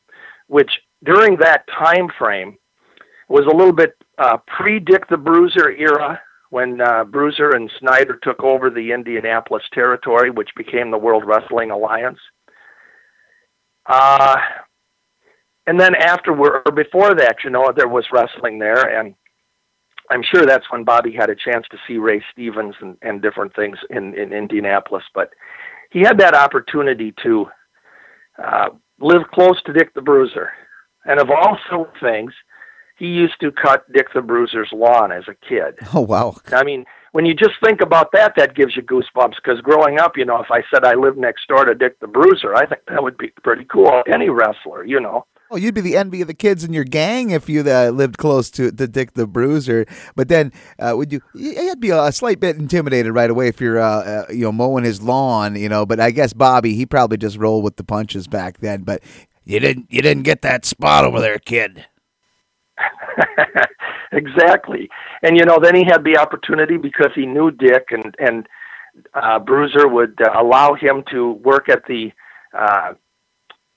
which 0.47 0.71
during 1.03 1.37
that 1.37 1.67
time 1.67 2.07
frame 2.17 2.57
was 3.29 3.45
a 3.45 3.55
little 3.55 3.73
bit 3.73 3.95
uh, 4.17 4.37
pre 4.47 4.79
Dick 4.79 5.07
the 5.09 5.17
Bruiser 5.17 5.71
era 5.71 6.19
when 6.49 6.81
uh, 6.81 7.03
Bruiser 7.03 7.51
and 7.51 7.71
Snyder 7.79 8.19
took 8.23 8.43
over 8.43 8.69
the 8.69 8.91
Indianapolis 8.91 9.63
territory, 9.71 10.31
which 10.31 10.49
became 10.57 10.89
the 10.89 10.97
World 10.97 11.23
Wrestling 11.25 11.69
Alliance. 11.69 12.19
Uh, 13.85 14.35
and 15.67 15.79
then 15.79 15.93
afterward, 15.95 16.63
or 16.65 16.71
before 16.71 17.13
that, 17.13 17.37
you 17.43 17.51
know, 17.51 17.71
there 17.75 17.87
was 17.87 18.05
wrestling 18.11 18.57
there, 18.57 18.99
and 18.99 19.13
I'm 20.09 20.23
sure 20.23 20.45
that's 20.45 20.65
when 20.71 20.83
Bobby 20.83 21.13
had 21.13 21.29
a 21.29 21.35
chance 21.35 21.67
to 21.69 21.77
see 21.87 21.97
Ray 21.97 22.23
Stevens 22.31 22.73
and, 22.81 22.97
and 23.03 23.21
different 23.21 23.55
things 23.55 23.77
in, 23.91 24.17
in 24.17 24.33
Indianapolis. 24.33 25.03
But 25.13 25.29
he 25.91 25.99
had 25.99 26.17
that 26.19 26.33
opportunity 26.33 27.13
to 27.23 27.45
uh, 28.43 28.69
live 28.99 29.21
close 29.31 29.61
to 29.63 29.73
Dick 29.73 29.93
the 29.93 30.01
Bruiser. 30.01 30.49
And 31.05 31.19
of 31.19 31.29
all 31.29 31.57
things, 32.01 32.33
he 32.99 33.07
used 33.07 33.39
to 33.39 33.51
cut 33.51 33.91
Dick 33.93 34.07
the 34.13 34.21
Bruiser's 34.21 34.69
lawn 34.73 35.11
as 35.11 35.23
a 35.27 35.35
kid. 35.47 35.75
Oh 35.91 36.01
wow! 36.01 36.35
I 36.51 36.63
mean, 36.63 36.85
when 37.13 37.25
you 37.25 37.33
just 37.33 37.55
think 37.63 37.81
about 37.81 38.11
that, 38.13 38.33
that 38.37 38.55
gives 38.55 38.75
you 38.75 38.83
goosebumps. 38.83 39.35
Because 39.43 39.59
growing 39.61 39.99
up, 39.99 40.17
you 40.17 40.25
know, 40.25 40.39
if 40.39 40.51
I 40.51 40.61
said 40.71 40.85
I 40.85 40.93
lived 40.93 41.17
next 41.17 41.47
door 41.47 41.65
to 41.65 41.73
Dick 41.73 41.99
the 41.99 42.07
Bruiser, 42.07 42.55
I 42.55 42.67
think 42.67 42.81
that 42.87 43.01
would 43.01 43.17
be 43.17 43.29
pretty 43.43 43.65
cool. 43.65 44.03
Any 44.11 44.29
wrestler, 44.29 44.85
you 44.85 44.99
know. 44.99 45.25
Oh, 45.51 45.57
you'd 45.57 45.73
be 45.73 45.81
the 45.81 45.97
envy 45.97 46.21
of 46.21 46.27
the 46.27 46.35
kids 46.35 46.63
in 46.63 46.73
your 46.73 46.83
gang 46.83 47.31
if 47.31 47.49
you 47.49 47.61
uh, 47.61 47.89
lived 47.89 48.19
close 48.19 48.51
to, 48.51 48.71
to 48.71 48.87
Dick 48.87 49.13
the 49.13 49.25
Bruiser. 49.25 49.87
But 50.15 50.27
then, 50.27 50.51
uh, 50.77 50.93
would 50.95 51.11
you? 51.11 51.21
You'd 51.33 51.79
be 51.79 51.89
a 51.89 52.11
slight 52.11 52.39
bit 52.39 52.57
intimidated 52.57 53.13
right 53.15 53.31
away 53.31 53.47
if 53.47 53.59
you're, 53.59 53.79
uh, 53.79 54.03
uh, 54.03 54.25
you 54.29 54.41
know, 54.41 54.51
mowing 54.51 54.83
his 54.83 55.01
lawn. 55.01 55.55
You 55.55 55.69
know, 55.69 55.87
but 55.87 55.99
I 55.99 56.11
guess 56.11 56.33
Bobby, 56.33 56.75
he 56.75 56.85
probably 56.85 57.17
just 57.17 57.37
rolled 57.37 57.63
with 57.63 57.77
the 57.77 57.83
punches 57.83 58.27
back 58.27 58.59
then. 58.59 58.83
But 58.83 59.01
you 59.43 59.59
didn't, 59.59 59.87
you 59.89 60.03
didn't 60.03 60.23
get 60.23 60.43
that 60.43 60.65
spot 60.65 61.03
over 61.03 61.19
there, 61.19 61.39
kid. 61.39 61.87
exactly, 64.11 64.89
and 65.23 65.37
you 65.37 65.45
know, 65.45 65.59
then 65.61 65.75
he 65.75 65.83
had 65.83 66.03
the 66.03 66.17
opportunity 66.17 66.77
because 66.77 67.11
he 67.15 67.25
knew 67.25 67.51
Dick, 67.51 67.87
and 67.91 68.15
and 68.19 68.47
uh, 69.13 69.39
Bruiser 69.39 69.87
would 69.87 70.19
uh, 70.21 70.31
allow 70.39 70.73
him 70.73 71.03
to 71.11 71.33
work 71.33 71.69
at 71.69 71.83
the 71.87 72.11
uh, 72.57 72.93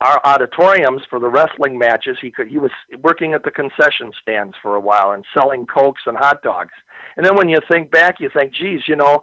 our 0.02 0.20
auditoriums 0.24 1.02
for 1.08 1.20
the 1.20 1.28
wrestling 1.28 1.78
matches. 1.78 2.18
He 2.20 2.30
could 2.30 2.48
he 2.48 2.58
was 2.58 2.72
working 3.02 3.34
at 3.34 3.44
the 3.44 3.50
concession 3.50 4.12
stands 4.20 4.56
for 4.60 4.74
a 4.74 4.80
while 4.80 5.12
and 5.12 5.24
selling 5.36 5.66
cokes 5.66 6.02
and 6.06 6.16
hot 6.16 6.42
dogs. 6.42 6.72
And 7.16 7.24
then 7.24 7.36
when 7.36 7.48
you 7.48 7.58
think 7.70 7.90
back, 7.90 8.20
you 8.20 8.30
think, 8.34 8.54
geez, 8.54 8.82
you 8.88 8.96
know, 8.96 9.22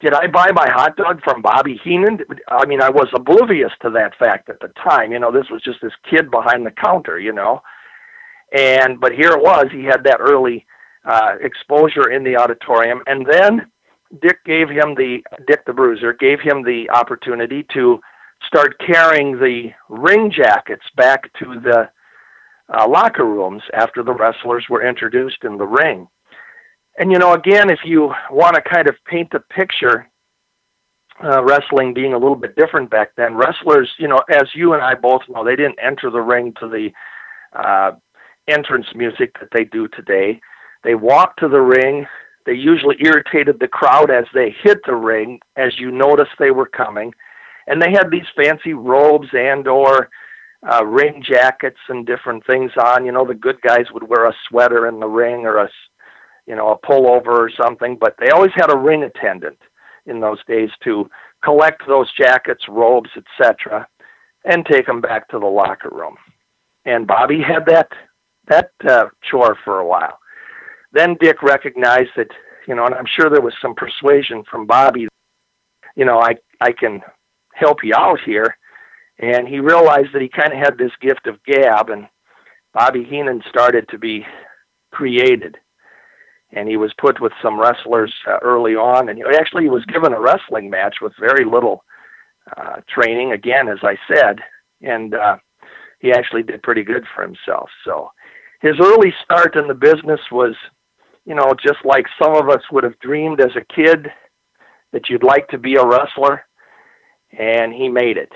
did 0.00 0.14
I 0.14 0.26
buy 0.26 0.50
my 0.52 0.68
hot 0.68 0.96
dog 0.96 1.22
from 1.22 1.42
Bobby 1.42 1.80
Heenan? 1.82 2.20
I 2.48 2.66
mean, 2.66 2.82
I 2.82 2.90
was 2.90 3.08
oblivious 3.14 3.72
to 3.82 3.90
that 3.90 4.16
fact 4.18 4.48
at 4.48 4.60
the 4.60 4.68
time. 4.68 5.12
You 5.12 5.18
know, 5.18 5.32
this 5.32 5.48
was 5.50 5.62
just 5.62 5.80
this 5.80 5.92
kid 6.08 6.30
behind 6.30 6.66
the 6.66 6.72
counter. 6.72 7.18
You 7.18 7.32
know, 7.32 7.62
and 8.52 9.00
but 9.00 9.12
here 9.12 9.32
it 9.32 9.42
was. 9.42 9.66
He 9.72 9.84
had 9.84 10.04
that 10.04 10.18
early 10.20 10.66
uh, 11.04 11.36
exposure 11.40 12.10
in 12.10 12.22
the 12.22 12.36
auditorium, 12.36 13.02
and 13.06 13.26
then 13.26 13.70
Dick 14.20 14.44
gave 14.44 14.68
him 14.68 14.94
the 14.94 15.22
Dick 15.46 15.64
the 15.66 15.72
Bruiser 15.72 16.12
gave 16.12 16.40
him 16.40 16.62
the 16.62 16.88
opportunity 16.90 17.66
to 17.72 18.00
start 18.46 18.78
carrying 18.78 19.32
the 19.38 19.70
ring 19.88 20.30
jackets 20.30 20.84
back 20.96 21.32
to 21.34 21.60
the 21.60 21.88
uh, 22.68 22.88
locker 22.88 23.24
rooms 23.24 23.62
after 23.72 24.02
the 24.02 24.12
wrestlers 24.12 24.66
were 24.68 24.86
introduced 24.86 25.44
in 25.44 25.56
the 25.56 25.66
ring. 25.66 26.08
And 26.98 27.10
you 27.10 27.18
know, 27.18 27.32
again, 27.32 27.70
if 27.70 27.80
you 27.84 28.12
want 28.30 28.54
to 28.54 28.62
kind 28.62 28.88
of 28.88 28.96
paint 29.06 29.30
the 29.30 29.40
picture, 29.40 30.10
uh, 31.22 31.42
wrestling 31.42 31.94
being 31.94 32.12
a 32.12 32.18
little 32.18 32.36
bit 32.36 32.56
different 32.56 32.90
back 32.90 33.12
then, 33.16 33.34
wrestlers, 33.34 33.90
you 33.98 34.08
know, 34.08 34.20
as 34.30 34.48
you 34.54 34.74
and 34.74 34.82
I 34.82 34.94
both 34.94 35.22
know, 35.28 35.44
they 35.44 35.56
didn't 35.56 35.78
enter 35.82 36.10
the 36.10 36.20
ring 36.20 36.52
to 36.60 36.68
the 36.68 36.90
uh, 37.58 37.92
entrance 38.48 38.86
music 38.94 39.38
that 39.40 39.48
they 39.52 39.64
do 39.64 39.88
today. 39.88 40.40
They 40.84 40.94
walked 40.94 41.40
to 41.40 41.48
the 41.48 41.60
ring. 41.60 42.06
They 42.44 42.54
usually 42.54 42.96
irritated 43.00 43.60
the 43.60 43.68
crowd 43.68 44.10
as 44.10 44.24
they 44.34 44.54
hit 44.62 44.78
the 44.84 44.96
ring, 44.96 45.40
as 45.56 45.78
you 45.78 45.90
noticed 45.90 46.32
they 46.38 46.50
were 46.50 46.66
coming 46.66 47.12
and 47.66 47.80
they 47.80 47.90
had 47.90 48.10
these 48.10 48.26
fancy 48.36 48.72
robes 48.72 49.28
and 49.32 49.66
or 49.68 50.10
uh, 50.70 50.84
ring 50.84 51.22
jackets 51.26 51.78
and 51.88 52.06
different 52.06 52.44
things 52.46 52.72
on. 52.82 53.04
You 53.04 53.12
know, 53.12 53.26
the 53.26 53.34
good 53.34 53.60
guys 53.60 53.86
would 53.92 54.08
wear 54.08 54.26
a 54.26 54.34
sweater 54.48 54.88
in 54.88 55.00
the 55.00 55.06
ring 55.06 55.44
or 55.44 55.58
a, 55.58 55.68
you 56.46 56.56
know, 56.56 56.70
a 56.70 56.86
pullover 56.86 57.26
or 57.26 57.50
something, 57.50 57.96
but 58.00 58.16
they 58.18 58.30
always 58.30 58.52
had 58.54 58.72
a 58.72 58.76
ring 58.76 59.02
attendant 59.02 59.58
in 60.06 60.20
those 60.20 60.44
days 60.46 60.70
to 60.84 61.08
collect 61.44 61.82
those 61.86 62.12
jackets, 62.14 62.64
robes, 62.68 63.10
etc., 63.16 63.86
and 64.44 64.66
take 64.66 64.86
them 64.86 65.00
back 65.00 65.28
to 65.28 65.38
the 65.38 65.46
locker 65.46 65.90
room. 65.90 66.16
And 66.84 67.06
Bobby 67.06 67.40
had 67.40 67.66
that 67.66 67.88
that 68.48 68.70
uh, 68.88 69.06
chore 69.28 69.56
for 69.64 69.78
a 69.78 69.86
while. 69.86 70.18
Then 70.92 71.16
Dick 71.20 71.42
recognized 71.42 72.10
that, 72.16 72.28
you 72.66 72.74
know, 72.74 72.84
and 72.84 72.94
I'm 72.94 73.06
sure 73.06 73.30
there 73.30 73.40
was 73.40 73.54
some 73.62 73.74
persuasion 73.74 74.44
from 74.50 74.66
Bobby. 74.66 75.08
You 75.96 76.04
know, 76.04 76.20
I 76.20 76.36
I 76.60 76.72
can 76.72 77.02
help 77.54 77.78
you 77.82 77.94
out 77.96 78.20
here. 78.24 78.56
And 79.18 79.46
he 79.46 79.60
realized 79.60 80.08
that 80.12 80.22
he 80.22 80.28
kind 80.28 80.52
of 80.52 80.58
had 80.58 80.78
this 80.78 80.90
gift 81.00 81.26
of 81.26 81.42
gab, 81.44 81.90
and 81.90 82.08
Bobby 82.74 83.04
Heenan 83.04 83.42
started 83.48 83.88
to 83.90 83.98
be 83.98 84.26
created. 84.90 85.58
And 86.50 86.68
he 86.68 86.76
was 86.76 86.92
put 86.98 87.20
with 87.20 87.32
some 87.40 87.60
wrestlers 87.60 88.12
uh, 88.26 88.38
early 88.42 88.74
on, 88.74 89.08
and 89.08 89.18
he, 89.18 89.24
actually 89.38 89.64
he 89.64 89.70
was 89.70 89.84
given 89.86 90.12
a 90.12 90.20
wrestling 90.20 90.70
match 90.70 90.96
with 91.00 91.12
very 91.20 91.44
little 91.44 91.84
uh, 92.56 92.80
training. 92.88 93.32
Again, 93.32 93.68
as 93.68 93.78
I 93.82 93.96
said, 94.12 94.40
and 94.80 95.14
uh, 95.14 95.36
he 96.00 96.12
actually 96.12 96.42
did 96.42 96.62
pretty 96.62 96.82
good 96.82 97.04
for 97.14 97.22
himself. 97.22 97.70
So 97.84 98.10
his 98.62 98.76
early 98.80 99.12
start 99.24 99.56
in 99.56 99.66
the 99.66 99.74
business 99.74 100.20
was, 100.30 100.54
you 101.26 101.34
know, 101.34 101.52
just 101.62 101.84
like 101.84 102.06
some 102.22 102.34
of 102.34 102.48
us 102.48 102.62
would 102.70 102.84
have 102.84 102.98
dreamed 103.00 103.40
as 103.40 103.50
a 103.56 103.74
kid 103.74 104.06
that 104.92 105.08
you'd 105.08 105.24
like 105.24 105.48
to 105.48 105.58
be 105.58 105.74
a 105.74 105.84
wrestler 105.84 106.44
and 107.36 107.74
he 107.74 107.88
made 107.88 108.16
it. 108.16 108.30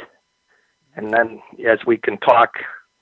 And 0.96 1.12
then, 1.12 1.40
as 1.68 1.78
we 1.86 1.96
can 1.96 2.18
talk, 2.18 2.50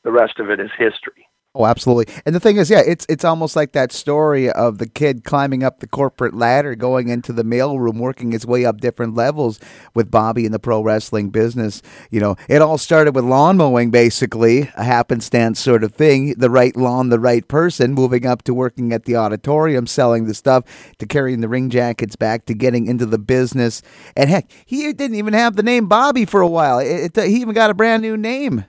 the 0.03 0.13
rest 0.13 0.39
of 0.39 0.51
it 0.51 0.61
is 0.61 0.71
history. 0.77 1.27
Oh, 1.57 1.67
absolutely. 1.67 2.13
And 2.27 2.35
the 2.35 2.41
thing 2.41 2.57
is, 2.57 2.69
yeah, 2.69 2.83
it's 2.85 3.07
it's 3.09 3.25
almost 3.25 3.55
like 3.55 3.73
that 3.73 3.93
story 3.93 4.51
of 4.51 4.79
the 4.79 4.89
kid 4.89 5.23
climbing 5.23 5.63
up 5.63 5.79
the 5.79 5.87
corporate 5.87 6.35
ladder, 6.35 6.75
going 6.75 7.09
into 7.09 7.33
the 7.33 7.45
mailroom, 7.45 7.99
working 7.99 8.33
his 8.33 8.45
way 8.45 8.65
up 8.65 8.81
different 8.81 9.15
levels 9.15 9.61
with 9.95 10.11
Bobby 10.11 10.47
in 10.47 10.51
the 10.51 10.59
pro 10.59 10.83
wrestling 10.83 11.31
business. 11.31 11.81
You 12.11 12.19
know, 12.19 12.35
it 12.49 12.61
all 12.61 12.77
started 12.77 13.15
with 13.15 13.25
lawn 13.25 13.57
mowing, 13.57 13.93
basically, 13.93 14.63
a 14.77 14.83
happenstance 14.83 15.61
sort 15.61 15.85
of 15.85 15.93
thing. 15.95 16.35
The 16.37 16.51
right 16.51 16.75
lawn, 16.77 17.11
the 17.11 17.21
right 17.21 17.47
person, 17.47 17.95
moving 17.95 18.27
up 18.27 18.43
to 18.45 18.55
working 18.55 18.93
at 18.93 19.05
the 19.05 19.15
auditorium, 19.15 19.87
selling 19.87 20.27
the 20.27 20.35
stuff, 20.35 20.65
to 20.99 21.07
carrying 21.07 21.41
the 21.41 21.49
ring 21.49 21.71
jackets 21.71 22.17
back, 22.17 22.47
to 22.47 22.55
getting 22.55 22.89
into 22.89 23.07
the 23.07 23.19
business. 23.19 23.81
And 24.17 24.29
heck, 24.29 24.51
he 24.67 24.93
didn't 24.93 25.17
even 25.17 25.35
have 25.35 25.55
the 25.55 25.63
name 25.63 25.87
Bobby 25.87 26.25
for 26.25 26.41
a 26.41 26.49
while. 26.49 26.81
It, 26.81 27.17
it, 27.17 27.29
he 27.29 27.37
even 27.37 27.55
got 27.55 27.71
a 27.71 27.75
brand 27.75 28.03
new 28.03 28.17
name 28.17 28.65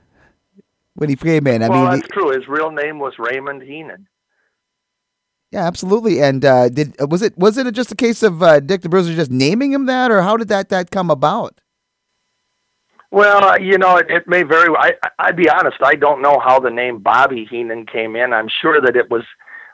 when 0.95 1.09
he 1.09 1.15
came 1.15 1.47
in. 1.47 1.61
I 1.61 1.69
well, 1.69 1.83
mean, 1.83 1.99
that's 1.99 2.07
true. 2.07 2.31
His 2.31 2.47
real 2.47 2.71
name 2.71 2.99
was 2.99 3.13
Raymond 3.19 3.61
Heenan. 3.61 4.07
Yeah, 5.51 5.65
absolutely. 5.65 6.21
And 6.21 6.43
uh, 6.43 6.69
did 6.69 6.95
was 7.09 7.21
it 7.21 7.37
was 7.37 7.57
it 7.57 7.71
just 7.73 7.91
a 7.91 7.95
case 7.95 8.23
of 8.23 8.41
uh, 8.41 8.59
Dick 8.59 8.81
the 8.81 8.89
Bruiser 8.89 9.13
just 9.13 9.31
naming 9.31 9.71
him 9.71 9.85
that, 9.85 10.11
or 10.11 10.21
how 10.21 10.37
did 10.37 10.47
that 10.49 10.69
that 10.69 10.91
come 10.91 11.09
about? 11.09 11.61
Well, 13.11 13.45
uh, 13.45 13.57
you 13.57 13.77
know, 13.77 13.97
it, 13.97 14.07
it 14.09 14.27
may 14.27 14.43
very. 14.43 14.75
I, 14.77 14.93
I'd 15.19 15.37
be 15.37 15.49
honest. 15.49 15.77
I 15.83 15.95
don't 15.95 16.21
know 16.21 16.41
how 16.43 16.59
the 16.59 16.71
name 16.71 16.99
Bobby 16.99 17.47
Heenan 17.49 17.85
came 17.85 18.15
in. 18.15 18.33
I'm 18.33 18.49
sure 18.61 18.81
that 18.81 18.95
it 18.95 19.09
was 19.09 19.23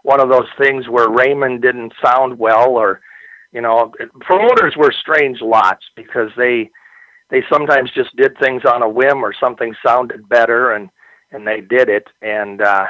one 0.04 0.20
of 0.20 0.30
those 0.30 0.50
things 0.60 0.88
where 0.90 1.10
Raymond 1.10 1.62
didn't 1.62 1.94
sound 2.04 2.38
well, 2.38 2.72
or 2.72 3.02
you 3.52 3.62
know, 3.62 3.92
promoters 4.20 4.76
were 4.78 4.92
strange 4.92 5.40
lots 5.42 5.86
because 5.96 6.30
they 6.38 6.70
they 7.30 7.42
sometimes 7.52 7.90
just 7.96 8.16
did 8.16 8.38
things 8.38 8.64
on 8.66 8.84
a 8.84 8.90
whim 8.90 9.24
or 9.24 9.34
something 9.40 9.74
sounded 9.84 10.28
better 10.28 10.74
and 10.74 10.90
and 11.32 11.48
they 11.48 11.62
did 11.62 11.90
it. 11.90 12.08
And 12.22 12.62
uh, 12.62 12.86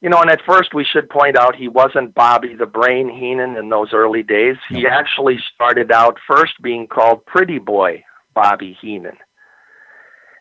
you 0.00 0.08
know, 0.08 0.20
and 0.20 0.30
at 0.30 0.40
first 0.46 0.74
we 0.74 0.84
should 0.84 1.10
point 1.10 1.38
out 1.38 1.54
he 1.54 1.68
wasn't 1.68 2.14
Bobby 2.14 2.54
the 2.54 2.66
Brain 2.66 3.08
Heenan 3.08 3.56
in 3.56 3.68
those 3.68 3.92
early 3.92 4.22
days. 4.22 4.56
He 4.68 4.86
actually 4.86 5.38
started 5.54 5.92
out 5.92 6.18
first 6.26 6.54
being 6.62 6.86
called 6.86 7.24
Pretty 7.26 7.58
Boy 7.58 8.04
Bobby 8.34 8.76
Heenan, 8.80 9.18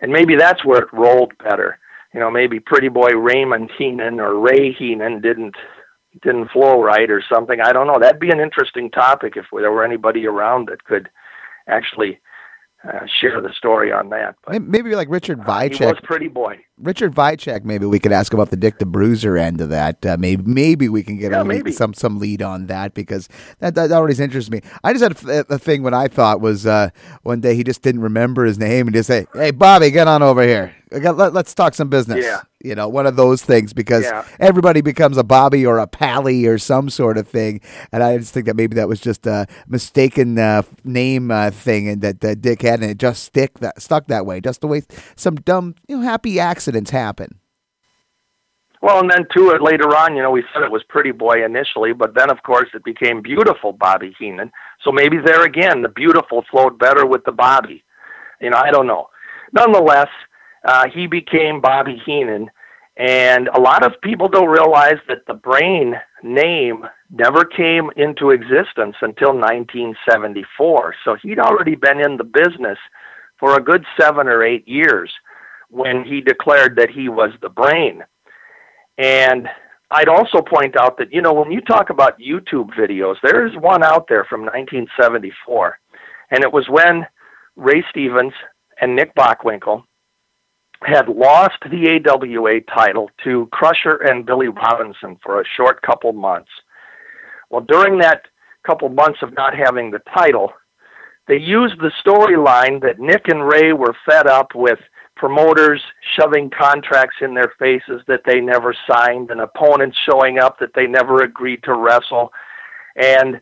and 0.02 0.12
maybe 0.12 0.36
that's 0.36 0.64
where 0.64 0.84
it 0.84 0.94
rolled 0.94 1.34
better. 1.38 1.80
You 2.14 2.20
know, 2.20 2.32
maybe 2.32 2.60
Pretty 2.60 2.90
Boy 2.90 3.12
Raymond 3.12 3.70
Heenan 3.78 4.20
or 4.20 4.40
Ray 4.40 4.72
Heenan 4.72 5.22
didn't 5.22 5.56
didn't 6.24 6.50
flow 6.52 6.82
right 6.82 7.10
or 7.12 7.24
something. 7.32 7.60
I 7.62 7.72
don't 7.72 7.88
know. 7.88 8.00
That'd 8.00 8.20
be 8.20 8.32
an 8.32 8.40
interesting 8.40 8.90
topic 8.90 9.34
if 9.36 9.46
there 9.52 9.72
were 9.72 9.84
anybody 9.84 10.26
around 10.26 10.68
that 10.70 10.84
could 10.84 11.10
actually 11.68 12.20
uh, 12.84 13.06
share 13.20 13.42
the 13.42 13.54
story 13.54 13.92
on 13.92 14.10
that. 14.10 14.36
But, 14.46 14.62
maybe 14.62 14.96
like 14.96 15.10
Richard 15.10 15.40
Vicek. 15.40 15.76
Uh, 15.76 15.78
he 15.78 15.86
was 15.86 16.00
pretty 16.04 16.28
boy. 16.28 16.64
Richard 16.78 17.14
Vicek. 17.14 17.66
Maybe 17.66 17.86
we 17.86 18.00
could 18.00 18.12
ask 18.12 18.34
about 18.34 18.52
the 18.52 18.58
Dick 18.58 18.80
the 18.80 18.86
Bruiser 18.86 19.38
end 19.38 19.60
of 19.60 19.70
that. 19.70 20.06
Uh, 20.06 20.16
maybe 20.18 20.44
maybe 20.44 20.88
we 20.88 21.04
can 21.04 21.18
get 21.18 21.32
yeah, 21.32 21.42
lead, 21.44 21.74
some 21.74 21.94
some 21.94 22.20
lead 22.20 22.42
on 22.42 22.68
that 22.68 22.94
because 22.94 23.28
that 23.60 23.76
that 23.76 23.92
always 23.92 24.20
interests 24.20 24.50
me. 24.50 24.62
I 24.84 24.94
just 24.94 25.04
had 25.04 25.30
a, 25.30 25.56
a 25.56 25.60
thing 25.60 25.84
when 25.84 25.94
I 25.94 26.08
thought 26.08 26.40
was 26.40 26.66
uh, 26.66 26.90
one 27.24 27.42
day 27.42 27.56
he 27.56 27.64
just 27.64 27.82
didn't 27.82 28.02
remember 28.02 28.46
his 28.46 28.58
name 28.58 28.88
and 28.88 28.96
just 28.96 29.08
say, 29.08 29.28
"Hey, 29.34 29.52
Bobby, 29.52 29.92
get 29.92 30.08
on 30.08 30.24
over 30.24 30.44
here." 30.44 30.76
Let, 30.92 31.36
us 31.36 31.54
talk 31.54 31.76
some 31.76 31.90
business. 31.90 32.26
Yeah. 32.26 32.42
You 32.62 32.76
know, 32.76 32.90
one 32.90 33.06
of 33.06 33.16
those 33.16 33.44
things 33.44 33.74
because 33.74 34.04
yeah. 34.04 34.26
everybody 34.40 34.82
becomes 34.82 35.18
a 35.18 35.24
Bobby 35.24 35.66
or 35.66 35.78
a 35.78 35.88
Pally 35.88 36.46
or 36.46 36.58
some 36.58 36.90
sort 36.90 37.18
of 37.18 37.28
thing. 37.28 37.62
And 37.92 38.04
I 38.04 38.18
just 38.18 38.34
think 38.34 38.48
that 38.48 38.56
maybe 38.56 38.76
that 38.76 38.88
was 38.88 39.00
just 39.00 39.28
a 39.28 39.46
mistaken 39.68 40.38
uh, 40.40 40.64
name 40.84 41.32
uh, 41.32 41.52
thing 41.52 41.88
and 41.88 42.02
that 42.02 42.26
uh, 42.26 42.36
Dick 42.36 42.64
had, 42.64 42.82
and 42.82 42.92
it 42.92 42.98
just 42.98 43.24
stick 43.24 43.60
that 43.60 43.82
stuck 43.82 44.08
that 44.08 44.26
way, 44.26 44.42
just 44.42 44.62
the 44.62 44.68
way 44.68 44.82
some 45.16 45.36
dumb, 45.36 45.76
you 45.88 45.98
know, 45.98 46.04
happy 46.04 46.40
accidents 46.40 46.90
happen. 46.90 47.40
Well, 48.82 49.00
and 49.02 49.12
then 49.12 49.28
too, 49.36 49.56
later 49.62 49.96
on, 49.96 50.16
you 50.16 50.24
know, 50.24 50.32
we 50.32 50.44
said 50.54 50.64
it 50.64 50.72
was 50.72 50.84
Pretty 50.88 51.12
Boy 51.12 51.44
initially, 51.44 51.92
but 51.94 52.16
then 52.16 52.32
of 52.32 52.44
course 52.44 52.70
it 52.74 52.84
became 52.84 53.22
Beautiful 53.22 53.74
Bobby 53.74 54.16
Heenan. 54.18 54.52
So 54.84 54.92
maybe 54.92 55.18
there 55.24 55.44
again, 55.44 55.82
the 55.82 55.90
beautiful 55.90 56.46
flowed 56.50 56.80
better 56.80 57.06
with 57.06 57.26
the 57.26 57.34
Bobby. 57.34 57.84
You 58.40 58.50
know, 58.50 58.58
I 58.58 58.72
don't 58.72 58.88
know. 58.88 59.10
Nonetheless, 59.52 60.08
uh, 60.64 60.88
he 60.94 61.08
became 61.08 61.62
Bobby 61.62 62.02
Heenan. 62.06 62.50
And 62.98 63.48
a 63.48 63.60
lot 63.60 63.86
of 63.86 63.94
people 64.02 64.28
don't 64.28 64.50
realize 64.50 64.98
that 65.08 65.26
the 65.26 65.34
Brain 65.34 65.96
name 66.22 66.86
never 67.10 67.46
came 67.46 67.90
into 67.96 68.32
existence 68.32 68.96
until 69.02 69.30
1974. 69.30 70.96
So 71.06 71.16
he'd 71.22 71.40
already 71.40 71.76
been 71.76 72.02
in 72.02 72.18
the 72.18 72.26
business 72.26 72.78
for 73.40 73.56
a 73.56 73.64
good 73.64 73.86
seven 73.98 74.28
or 74.28 74.44
eight 74.44 74.68
years 74.68 75.12
when 75.70 76.04
he 76.04 76.20
declared 76.20 76.76
that 76.76 76.90
he 76.90 77.08
was 77.08 77.32
the 77.42 77.50
brain. 77.50 78.04
And 78.98 79.48
I'd 79.92 80.10
also 80.10 80.42
point 80.42 80.76
out 80.78 80.98
that, 80.98 81.14
you 81.14 81.22
know, 81.22 81.34
when 81.34 81.52
you 81.52 81.62
talk 81.62 81.90
about 81.90 82.20
YouTube 82.20 82.70
videos, 82.78 83.16
there's 83.24 83.56
one 83.56 83.84
out 83.84 84.08
there 84.10 84.26
from 84.26 84.42
1974. 84.42 85.80
And 86.32 86.44
it 86.44 86.52
was 86.52 86.68
when 86.70 87.08
Ray 87.56 87.84
Stevens 87.90 88.34
and 88.82 88.96
Nick 88.96 89.16
Bockwinkel 89.16 89.84
had 90.84 91.10
lost 91.10 91.58
the 91.70 92.00
AWA 92.08 92.62
title 92.62 93.10
to 93.24 93.48
Crusher 93.52 93.98
and 93.98 94.26
Billy 94.26 94.48
Robinson 94.48 95.18
for 95.22 95.42
a 95.42 95.46
short 95.58 95.82
couple 95.82 96.14
months. 96.14 96.50
Well, 97.50 97.66
during 97.68 98.00
that 98.00 98.28
couple 98.66 98.90
months 98.90 99.20
of 99.22 99.34
not 99.34 99.56
having 99.56 99.92
the 99.92 100.02
title, 100.14 100.54
they 101.28 101.38
used 101.38 101.80
the 101.80 101.92
storyline 102.06 102.82
that 102.82 103.00
Nick 103.00 103.28
and 103.28 103.48
Ray 103.48 103.74
were 103.74 103.96
fed 104.06 104.28
up 104.28 104.56
with 104.56 104.80
promoters 105.16 105.82
shoving 106.18 106.50
contracts 106.50 107.18
in 107.22 107.34
their 107.34 107.54
faces 107.60 108.02
that 108.08 108.22
they 108.26 108.40
never 108.40 108.74
signed 108.90 109.32
and 109.32 109.42
opponents 109.42 109.98
showing 110.10 110.40
up 110.40 110.58
that 110.60 110.74
they 110.76 110.88
never 110.88 111.24
agreed 111.24 111.62
to 111.64 111.74
wrestle 111.74 112.32
and 112.96 113.42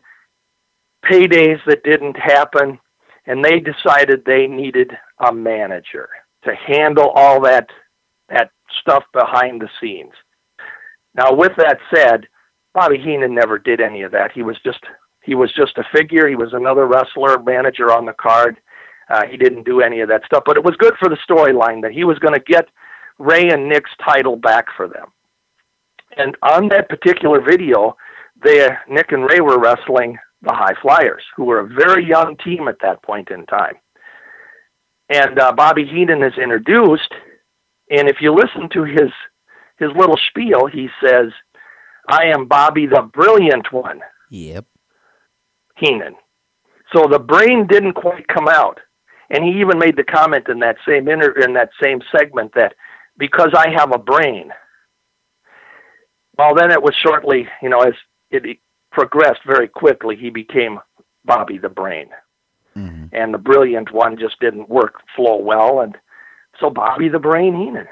paydays 1.04 1.60
that 1.66 1.84
didn't 1.84 2.16
happen 2.16 2.78
and 3.26 3.44
they 3.44 3.60
decided 3.60 4.24
they 4.24 4.48
needed 4.48 4.90
a 5.24 5.32
manager 5.32 6.08
to 6.48 6.56
handle 6.56 7.10
all 7.14 7.40
that 7.42 7.68
that 8.28 8.50
stuff 8.80 9.04
behind 9.12 9.60
the 9.60 9.68
scenes. 9.80 10.12
Now 11.14 11.32
with 11.32 11.52
that 11.56 11.78
said, 11.94 12.26
Bobby 12.74 12.98
Heenan 12.98 13.34
never 13.34 13.58
did 13.58 13.80
any 13.80 14.02
of 14.02 14.12
that. 14.12 14.32
He 14.32 14.42
was 14.42 14.56
just 14.64 14.80
he 15.22 15.34
was 15.34 15.52
just 15.52 15.78
a 15.78 15.84
figure. 15.94 16.28
He 16.28 16.36
was 16.36 16.52
another 16.52 16.86
wrestler, 16.86 17.38
manager 17.42 17.92
on 17.92 18.06
the 18.06 18.12
card. 18.12 18.58
Uh, 19.10 19.24
he 19.26 19.36
didn't 19.36 19.64
do 19.64 19.80
any 19.80 20.00
of 20.00 20.08
that 20.08 20.24
stuff, 20.26 20.42
but 20.44 20.56
it 20.56 20.64
was 20.64 20.76
good 20.76 20.94
for 20.98 21.08
the 21.08 21.18
storyline 21.28 21.82
that 21.82 21.92
he 21.92 22.04
was 22.04 22.18
going 22.18 22.34
to 22.34 22.40
get 22.40 22.68
Ray 23.18 23.48
and 23.48 23.68
Nick's 23.68 23.90
title 24.04 24.36
back 24.36 24.66
for 24.76 24.86
them. 24.86 25.06
And 26.16 26.36
on 26.42 26.68
that 26.68 26.88
particular 26.88 27.40
video, 27.40 27.96
they, 28.42 28.68
Nick 28.88 29.12
and 29.12 29.24
Ray 29.24 29.40
were 29.40 29.58
wrestling 29.58 30.18
the 30.42 30.52
High 30.52 30.74
Flyers, 30.80 31.22
who 31.36 31.44
were 31.44 31.60
a 31.60 31.66
very 31.66 32.06
young 32.06 32.36
team 32.44 32.68
at 32.68 32.80
that 32.82 33.02
point 33.02 33.30
in 33.30 33.44
time. 33.46 33.74
And 35.08 35.38
uh, 35.38 35.52
Bobby 35.52 35.86
Heenan 35.86 36.22
is 36.22 36.34
introduced, 36.36 37.12
and 37.90 38.08
if 38.08 38.16
you 38.20 38.34
listen 38.34 38.68
to 38.74 38.84
his 38.84 39.10
his 39.78 39.90
little 39.96 40.18
spiel, 40.28 40.66
he 40.66 40.88
says, 41.02 41.32
"I 42.08 42.26
am 42.26 42.46
Bobby 42.46 42.86
the 42.86 43.02
Brilliant 43.02 43.72
One." 43.72 44.00
Yep. 44.30 44.66
Heenan. 45.76 46.16
So 46.94 47.06
the 47.10 47.18
brain 47.18 47.66
didn't 47.66 47.94
quite 47.94 48.26
come 48.28 48.48
out. 48.48 48.80
And 49.30 49.44
he 49.44 49.60
even 49.60 49.78
made 49.78 49.96
the 49.96 50.04
comment 50.04 50.48
in 50.48 50.60
that 50.60 50.76
same 50.86 51.08
inter- 51.08 51.38
in 51.38 51.52
that 51.54 51.70
same 51.82 52.00
segment 52.16 52.54
that 52.54 52.74
because 53.18 53.50
I 53.54 53.70
have 53.70 53.94
a 53.94 53.98
brain. 53.98 54.52
Well, 56.38 56.54
then 56.54 56.70
it 56.70 56.82
was 56.82 56.94
shortly, 56.94 57.46
you 57.60 57.68
know, 57.68 57.80
as 57.80 57.94
it 58.30 58.58
progressed 58.90 59.40
very 59.46 59.68
quickly, 59.68 60.16
he 60.16 60.30
became 60.30 60.78
Bobby 61.24 61.58
the 61.58 61.68
Brain. 61.68 62.08
Mm-hmm. 62.78 63.06
And 63.12 63.34
the 63.34 63.38
brilliant 63.38 63.92
one 63.92 64.18
just 64.18 64.38
didn't 64.40 64.68
work 64.68 65.00
flow 65.16 65.36
well, 65.36 65.80
and 65.80 65.96
so 66.60 66.70
Bobby 66.70 67.08
the 67.08 67.18
Brain 67.18 67.54
Heenan. 67.56 67.88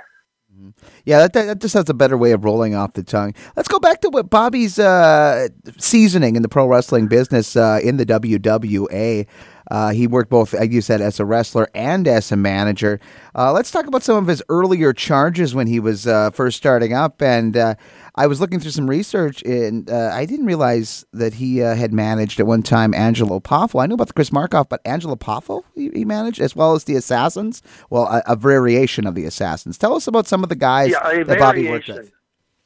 Yeah, 1.04 1.18
that, 1.18 1.32
that, 1.34 1.60
just 1.60 1.74
has 1.74 1.88
a 1.88 1.94
better 1.94 2.16
way 2.16 2.32
of 2.32 2.44
rolling 2.44 2.74
off 2.74 2.94
the 2.94 3.02
tongue. 3.02 3.34
Let's 3.56 3.68
go 3.68 3.78
back 3.78 4.00
to 4.00 4.08
what 4.08 4.30
Bobby's 4.30 4.78
uh, 4.78 5.48
seasoning 5.78 6.34
in 6.34 6.42
the 6.42 6.48
pro 6.48 6.66
wrestling 6.66 7.08
business 7.08 7.56
uh, 7.56 7.78
in 7.82 7.98
the 7.98 8.06
WWA. 8.06 9.26
Uh, 9.70 9.90
he 9.90 10.06
worked 10.06 10.30
both, 10.30 10.52
like 10.52 10.72
you 10.72 10.80
said, 10.80 11.00
as 11.00 11.18
a 11.18 11.24
wrestler 11.24 11.68
and 11.74 12.06
as 12.06 12.30
a 12.30 12.36
manager. 12.36 13.00
Uh, 13.34 13.52
let's 13.52 13.70
talk 13.70 13.86
about 13.86 14.02
some 14.02 14.16
of 14.16 14.26
his 14.26 14.42
earlier 14.48 14.92
charges 14.92 15.54
when 15.54 15.66
he 15.66 15.80
was 15.80 16.06
uh, 16.06 16.30
first 16.30 16.56
starting 16.56 16.92
up. 16.92 17.20
And 17.20 17.56
uh, 17.56 17.74
I 18.14 18.26
was 18.26 18.40
looking 18.40 18.60
through 18.60 18.70
some 18.70 18.88
research, 18.88 19.42
and 19.42 19.90
uh, 19.90 20.10
I 20.12 20.24
didn't 20.24 20.46
realize 20.46 21.04
that 21.12 21.34
he 21.34 21.62
uh, 21.62 21.74
had 21.74 21.92
managed 21.92 22.40
at 22.40 22.46
one 22.46 22.62
time 22.62 22.94
Angelo 22.94 23.40
Poffo. 23.40 23.82
I 23.82 23.86
knew 23.86 23.94
about 23.94 24.08
the 24.08 24.12
Chris 24.12 24.30
Markoff, 24.30 24.68
but 24.68 24.80
Angelo 24.84 25.16
Poffo 25.16 25.64
he, 25.74 25.90
he, 25.90 26.04
managed 26.04 26.40
as 26.40 26.54
well 26.54 26.74
as 26.74 26.84
the 26.84 26.94
Assassins. 26.94 27.62
Well, 27.90 28.04
a, 28.04 28.22
a, 28.26 28.36
variation 28.36 29.06
of 29.06 29.14
the 29.14 29.24
Assassins. 29.24 29.76
Tell 29.76 29.94
us 29.94 30.06
about 30.06 30.26
some 30.26 30.42
of 30.42 30.48
the 30.48 30.56
guys 30.56 30.92
yeah, 30.92 31.24
that 31.24 31.38
Bobby 31.38 31.68
worked 31.68 31.88
with. 31.88 32.12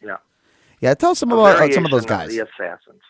Yeah, 0.02 0.18
yeah. 0.80 0.94
Tell 0.94 1.12
us 1.12 1.18
some 1.18 1.32
about 1.32 1.72
some 1.72 1.84
of 1.84 1.90
those 1.90 2.06
guys. 2.06 2.30
the 2.30 2.40
Assassins 2.40 3.02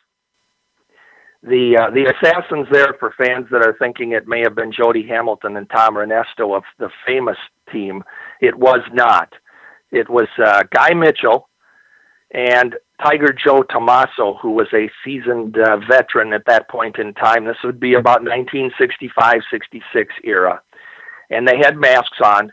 the 1.42 1.76
uh, 1.76 1.90
the 1.90 2.12
assassins 2.12 2.66
there 2.70 2.94
for 2.98 3.14
fans 3.16 3.46
that 3.50 3.66
are 3.66 3.76
thinking 3.79 4.12
it 4.12 4.29
may 4.29 4.40
have 4.40 4.55
been 4.55 4.72
Jody 4.72 5.07
Hamilton 5.07 5.57
and 5.57 5.68
Tom 5.70 5.94
Renesto 5.94 6.57
of 6.57 6.64
the 6.79 6.90
famous 7.07 7.38
team. 7.72 8.03
It 8.40 8.57
was 8.57 8.81
not. 8.92 9.33
It 9.90 10.09
was 10.09 10.29
uh, 10.38 10.64
Guy 10.72 10.92
Mitchell 10.92 11.48
and 12.33 12.76
Tiger 13.03 13.33
Joe 13.33 13.62
Tomaso, 13.62 14.35
who 14.40 14.50
was 14.50 14.68
a 14.72 14.90
seasoned 15.05 15.59
uh, 15.59 15.79
veteran 15.88 16.33
at 16.33 16.44
that 16.46 16.68
point 16.68 16.98
in 16.98 17.14
time. 17.14 17.44
This 17.44 17.57
would 17.64 17.81
be 17.81 17.94
about 17.94 18.22
1965 18.22 19.40
66 19.50 20.14
era. 20.24 20.62
And 21.31 21.48
they 21.48 21.57
had 21.57 21.76
masks 21.76 22.18
on. 22.22 22.53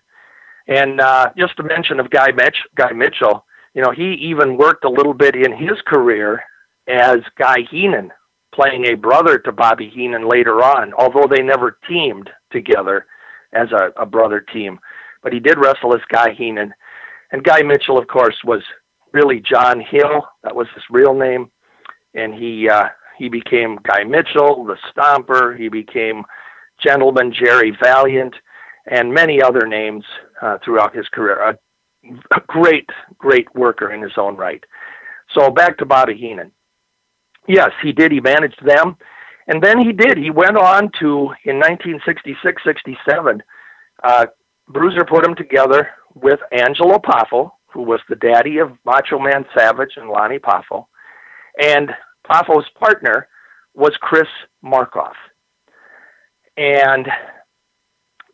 And 0.67 0.99
uh, 1.01 1.31
just 1.37 1.57
to 1.57 1.63
mention 1.63 1.99
of 1.99 2.09
Guy, 2.09 2.31
Mitch, 2.31 2.57
Guy 2.75 2.91
Mitchell, 2.91 3.45
you 3.73 3.81
know, 3.81 3.91
he 3.91 4.13
even 4.13 4.57
worked 4.57 4.85
a 4.85 4.89
little 4.89 5.13
bit 5.13 5.35
in 5.35 5.55
his 5.55 5.79
career 5.85 6.43
as 6.87 7.17
Guy 7.37 7.57
Heenan 7.69 8.11
playing 8.53 8.85
a 8.85 8.95
brother 8.95 9.37
to 9.39 9.51
Bobby 9.51 9.89
Heenan 9.89 10.27
later 10.27 10.63
on, 10.63 10.93
although 10.93 11.27
they 11.29 11.43
never 11.43 11.77
teamed 11.87 12.29
together 12.51 13.05
as 13.53 13.67
a, 13.71 14.01
a 14.01 14.05
brother 14.05 14.41
team. 14.41 14.79
But 15.21 15.33
he 15.33 15.39
did 15.39 15.57
wrestle 15.57 15.93
as 15.93 16.01
Guy 16.09 16.33
Heenan. 16.33 16.73
And 17.31 17.43
Guy 17.43 17.61
Mitchell, 17.61 17.97
of 17.97 18.07
course, 18.07 18.35
was 18.43 18.61
really 19.13 19.41
John 19.41 19.81
Hill. 19.81 20.27
That 20.43 20.55
was 20.55 20.67
his 20.73 20.83
real 20.89 21.13
name. 21.13 21.51
And 22.13 22.33
he 22.33 22.69
uh, 22.69 22.89
he 23.17 23.29
became 23.29 23.79
Guy 23.83 24.03
Mitchell, 24.03 24.65
the 24.65 24.77
Stomper. 24.91 25.57
He 25.57 25.69
became 25.69 26.23
Gentleman 26.79 27.33
Jerry 27.33 27.75
Valiant, 27.81 28.35
and 28.89 29.13
many 29.13 29.41
other 29.41 29.67
names 29.67 30.05
uh, 30.41 30.57
throughout 30.63 30.95
his 30.95 31.07
career. 31.09 31.39
A, 31.41 31.57
a 32.35 32.41
great, 32.47 32.89
great 33.17 33.53
worker 33.55 33.91
in 33.91 34.01
his 34.01 34.13
own 34.17 34.37
right. 34.37 34.63
So 35.33 35.49
back 35.49 35.77
to 35.79 35.85
Bobby 35.85 36.15
Heenan. 36.15 36.51
Yes, 37.47 37.71
he 37.81 37.91
did. 37.91 38.11
He 38.11 38.19
managed 38.19 38.63
them. 38.63 38.97
And 39.47 39.63
then 39.63 39.79
he 39.79 39.93
did. 39.93 40.17
He 40.17 40.29
went 40.29 40.57
on 40.57 40.91
to, 40.99 41.33
in 41.45 41.57
1966 41.57 42.61
67, 42.63 43.41
uh, 44.03 44.25
Bruiser 44.67 45.05
put 45.05 45.25
him 45.25 45.35
together 45.35 45.89
with 46.13 46.39
Angelo 46.51 46.97
Poffo, 46.97 47.51
who 47.67 47.83
was 47.83 48.01
the 48.09 48.15
daddy 48.15 48.57
of 48.57 48.77
Macho 48.85 49.19
Man 49.19 49.45
Savage 49.57 49.93
and 49.95 50.09
Lonnie 50.09 50.39
Poffo. 50.39 50.87
And 51.61 51.91
Poffo's 52.29 52.69
partner 52.77 53.29
was 53.73 53.95
Chris 54.01 54.27
Markoff. 54.63 55.15
And 56.57 57.07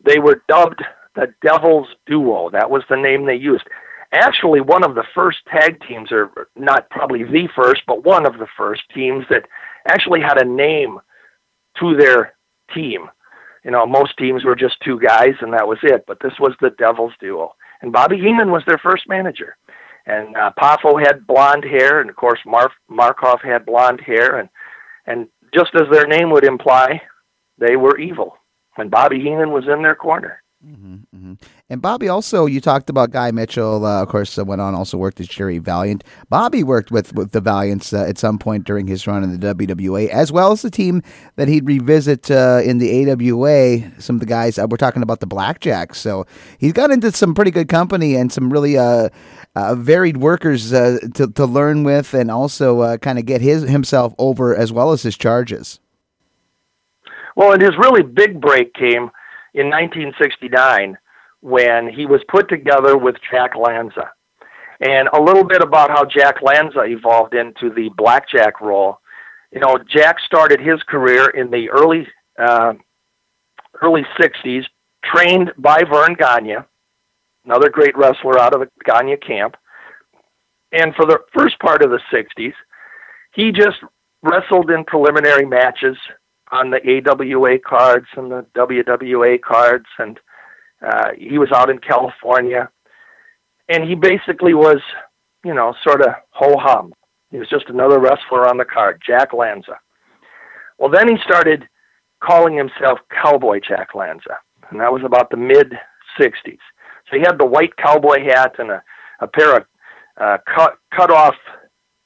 they 0.04 0.18
were 0.18 0.42
dubbed 0.48 0.82
the 1.14 1.32
Devil's 1.42 1.88
Duo. 2.06 2.50
That 2.50 2.70
was 2.70 2.82
the 2.88 2.96
name 2.96 3.26
they 3.26 3.36
used 3.36 3.64
actually 4.14 4.60
one 4.60 4.84
of 4.84 4.94
the 4.94 5.04
first 5.14 5.38
tag 5.50 5.80
teams, 5.86 6.10
or 6.12 6.48
not 6.56 6.88
probably 6.90 7.24
the 7.24 7.48
first, 7.54 7.82
but 7.86 8.04
one 8.04 8.26
of 8.26 8.38
the 8.38 8.46
first 8.56 8.82
teams 8.94 9.24
that 9.30 9.46
actually 9.88 10.20
had 10.20 10.40
a 10.40 10.44
name 10.44 10.98
to 11.80 11.96
their 11.96 12.34
team. 12.74 13.08
You 13.64 13.70
know, 13.70 13.86
most 13.86 14.16
teams 14.18 14.44
were 14.44 14.56
just 14.56 14.76
two 14.84 15.00
guys 15.00 15.34
and 15.40 15.52
that 15.52 15.66
was 15.66 15.78
it, 15.82 16.04
but 16.06 16.18
this 16.20 16.34
was 16.38 16.54
the 16.60 16.70
Devil's 16.70 17.14
Duo. 17.18 17.54
And 17.80 17.92
Bobby 17.92 18.16
Heenan 18.16 18.50
was 18.50 18.62
their 18.66 18.78
first 18.78 19.08
manager. 19.08 19.56
And 20.06 20.36
uh, 20.36 20.52
Poffo 20.58 21.00
had 21.00 21.26
blonde 21.26 21.64
hair, 21.64 22.00
and 22.00 22.10
of 22.10 22.16
course 22.16 22.38
Mar- 22.44 22.72
Markoff 22.90 23.42
had 23.42 23.64
blonde 23.64 24.02
hair, 24.02 24.38
and 24.38 24.50
and 25.06 25.28
just 25.54 25.74
as 25.74 25.88
their 25.90 26.06
name 26.06 26.30
would 26.30 26.44
imply, 26.44 27.00
they 27.56 27.76
were 27.76 27.98
evil. 27.98 28.36
And 28.76 28.90
Bobby 28.90 29.20
Heenan 29.20 29.52
was 29.52 29.64
in 29.66 29.82
their 29.82 29.94
corner. 29.94 30.42
Mm-hmm, 30.64 30.94
mm-hmm. 31.14 31.32
And 31.68 31.82
Bobby 31.82 32.08
also, 32.08 32.46
you 32.46 32.58
talked 32.58 32.88
about 32.88 33.10
Guy 33.10 33.30
Mitchell, 33.32 33.84
uh, 33.84 34.02
of 34.02 34.08
course, 34.08 34.38
uh, 34.38 34.44
went 34.46 34.62
on 34.62 34.74
also 34.74 34.96
worked 34.96 35.20
as 35.20 35.28
Jerry 35.28 35.58
Valiant. 35.58 36.02
Bobby 36.30 36.62
worked 36.62 36.90
with, 36.90 37.12
with 37.14 37.32
the 37.32 37.40
Valiants 37.40 37.92
uh, 37.92 38.04
at 38.04 38.16
some 38.16 38.38
point 38.38 38.64
during 38.64 38.86
his 38.86 39.06
run 39.06 39.22
in 39.22 39.38
the 39.38 39.54
WWA, 39.54 40.08
as 40.08 40.32
well 40.32 40.52
as 40.52 40.62
the 40.62 40.70
team 40.70 41.02
that 41.36 41.48
he'd 41.48 41.66
revisit 41.66 42.30
uh, 42.30 42.60
in 42.64 42.78
the 42.78 43.10
AWA. 43.10 44.00
Some 44.00 44.16
of 44.16 44.20
the 44.20 44.26
guys, 44.26 44.58
uh, 44.58 44.66
we're 44.68 44.78
talking 44.78 45.02
about 45.02 45.20
the 45.20 45.26
Blackjacks. 45.26 45.96
So 45.96 46.24
he's 46.56 46.72
got 46.72 46.90
into 46.90 47.12
some 47.12 47.34
pretty 47.34 47.50
good 47.50 47.68
company 47.68 48.14
and 48.16 48.32
some 48.32 48.50
really 48.50 48.78
uh, 48.78 49.10
varied 49.74 50.16
workers 50.16 50.70
to, 50.70 51.30
to 51.34 51.44
learn 51.44 51.84
with 51.84 52.14
and 52.14 52.30
also 52.30 52.96
kind 52.98 53.18
of 53.18 53.26
get 53.26 53.42
his 53.42 53.64
himself 53.64 54.14
over 54.18 54.56
as 54.56 54.72
well 54.72 54.92
as 54.92 55.02
his 55.02 55.18
charges. 55.18 55.78
Well, 57.36 57.52
and 57.52 57.60
his 57.60 57.76
really 57.76 58.02
big 58.02 58.40
break 58.40 58.72
came– 58.72 59.10
in 59.54 59.70
1969 59.70 60.98
when 61.40 61.88
he 61.88 62.06
was 62.06 62.20
put 62.28 62.48
together 62.48 62.96
with 62.96 63.16
Jack 63.30 63.54
Lanza. 63.56 64.10
And 64.80 65.08
a 65.08 65.22
little 65.22 65.44
bit 65.44 65.62
about 65.62 65.90
how 65.90 66.04
Jack 66.04 66.42
Lanza 66.42 66.82
evolved 66.82 67.34
into 67.34 67.70
the 67.70 67.90
blackjack 67.96 68.60
role. 68.60 68.98
You 69.52 69.60
know, 69.60 69.78
Jack 69.88 70.16
started 70.26 70.60
his 70.60 70.82
career 70.82 71.30
in 71.30 71.50
the 71.50 71.70
early 71.70 72.08
uh, 72.38 72.74
early 73.80 74.02
60s, 74.18 74.64
trained 75.04 75.52
by 75.58 75.82
Verne 75.84 76.14
Gagne, 76.14 76.56
another 77.44 77.68
great 77.70 77.96
wrestler 77.96 78.38
out 78.40 78.54
of 78.54 78.60
the 78.60 78.70
Gagne 78.84 79.16
camp. 79.18 79.56
And 80.72 80.94
for 80.96 81.06
the 81.06 81.20
first 81.36 81.58
part 81.60 81.82
of 81.82 81.90
the 81.90 82.00
60s, 82.12 82.54
he 83.32 83.52
just 83.52 83.78
wrestled 84.22 84.70
in 84.70 84.84
preliminary 84.84 85.46
matches 85.46 85.96
on 86.54 86.70
the 86.70 86.78
AWA 86.78 87.58
cards 87.58 88.06
and 88.16 88.30
the 88.30 88.46
WWA 88.54 89.40
cards, 89.40 89.86
and 89.98 90.20
uh, 90.86 91.08
he 91.18 91.36
was 91.36 91.50
out 91.52 91.68
in 91.68 91.78
California, 91.78 92.70
and 93.68 93.82
he 93.82 93.96
basically 93.96 94.54
was, 94.54 94.80
you 95.44 95.52
know, 95.52 95.74
sort 95.82 96.00
of 96.00 96.14
ho 96.30 96.56
hum. 96.56 96.92
He 97.32 97.38
was 97.38 97.48
just 97.48 97.68
another 97.68 97.98
wrestler 97.98 98.48
on 98.48 98.56
the 98.56 98.64
card, 98.64 99.02
Jack 99.04 99.32
Lanza. 99.32 99.80
Well, 100.78 100.90
then 100.90 101.08
he 101.08 101.16
started 101.24 101.68
calling 102.22 102.56
himself 102.56 103.00
Cowboy 103.10 103.58
Jack 103.58 103.88
Lanza, 103.96 104.38
and 104.70 104.80
that 104.80 104.92
was 104.92 105.02
about 105.04 105.30
the 105.30 105.36
mid 105.36 105.72
60s. 106.20 106.58
So 107.10 107.16
he 107.16 107.20
had 107.20 107.36
the 107.38 107.46
white 107.46 107.76
cowboy 107.76 108.22
hat 108.24 108.54
and 108.58 108.70
a, 108.70 108.82
a 109.20 109.26
pair 109.26 109.56
of 109.56 109.64
uh, 110.20 110.38
cut 110.54 110.78
cut 110.94 111.10
off 111.10 111.34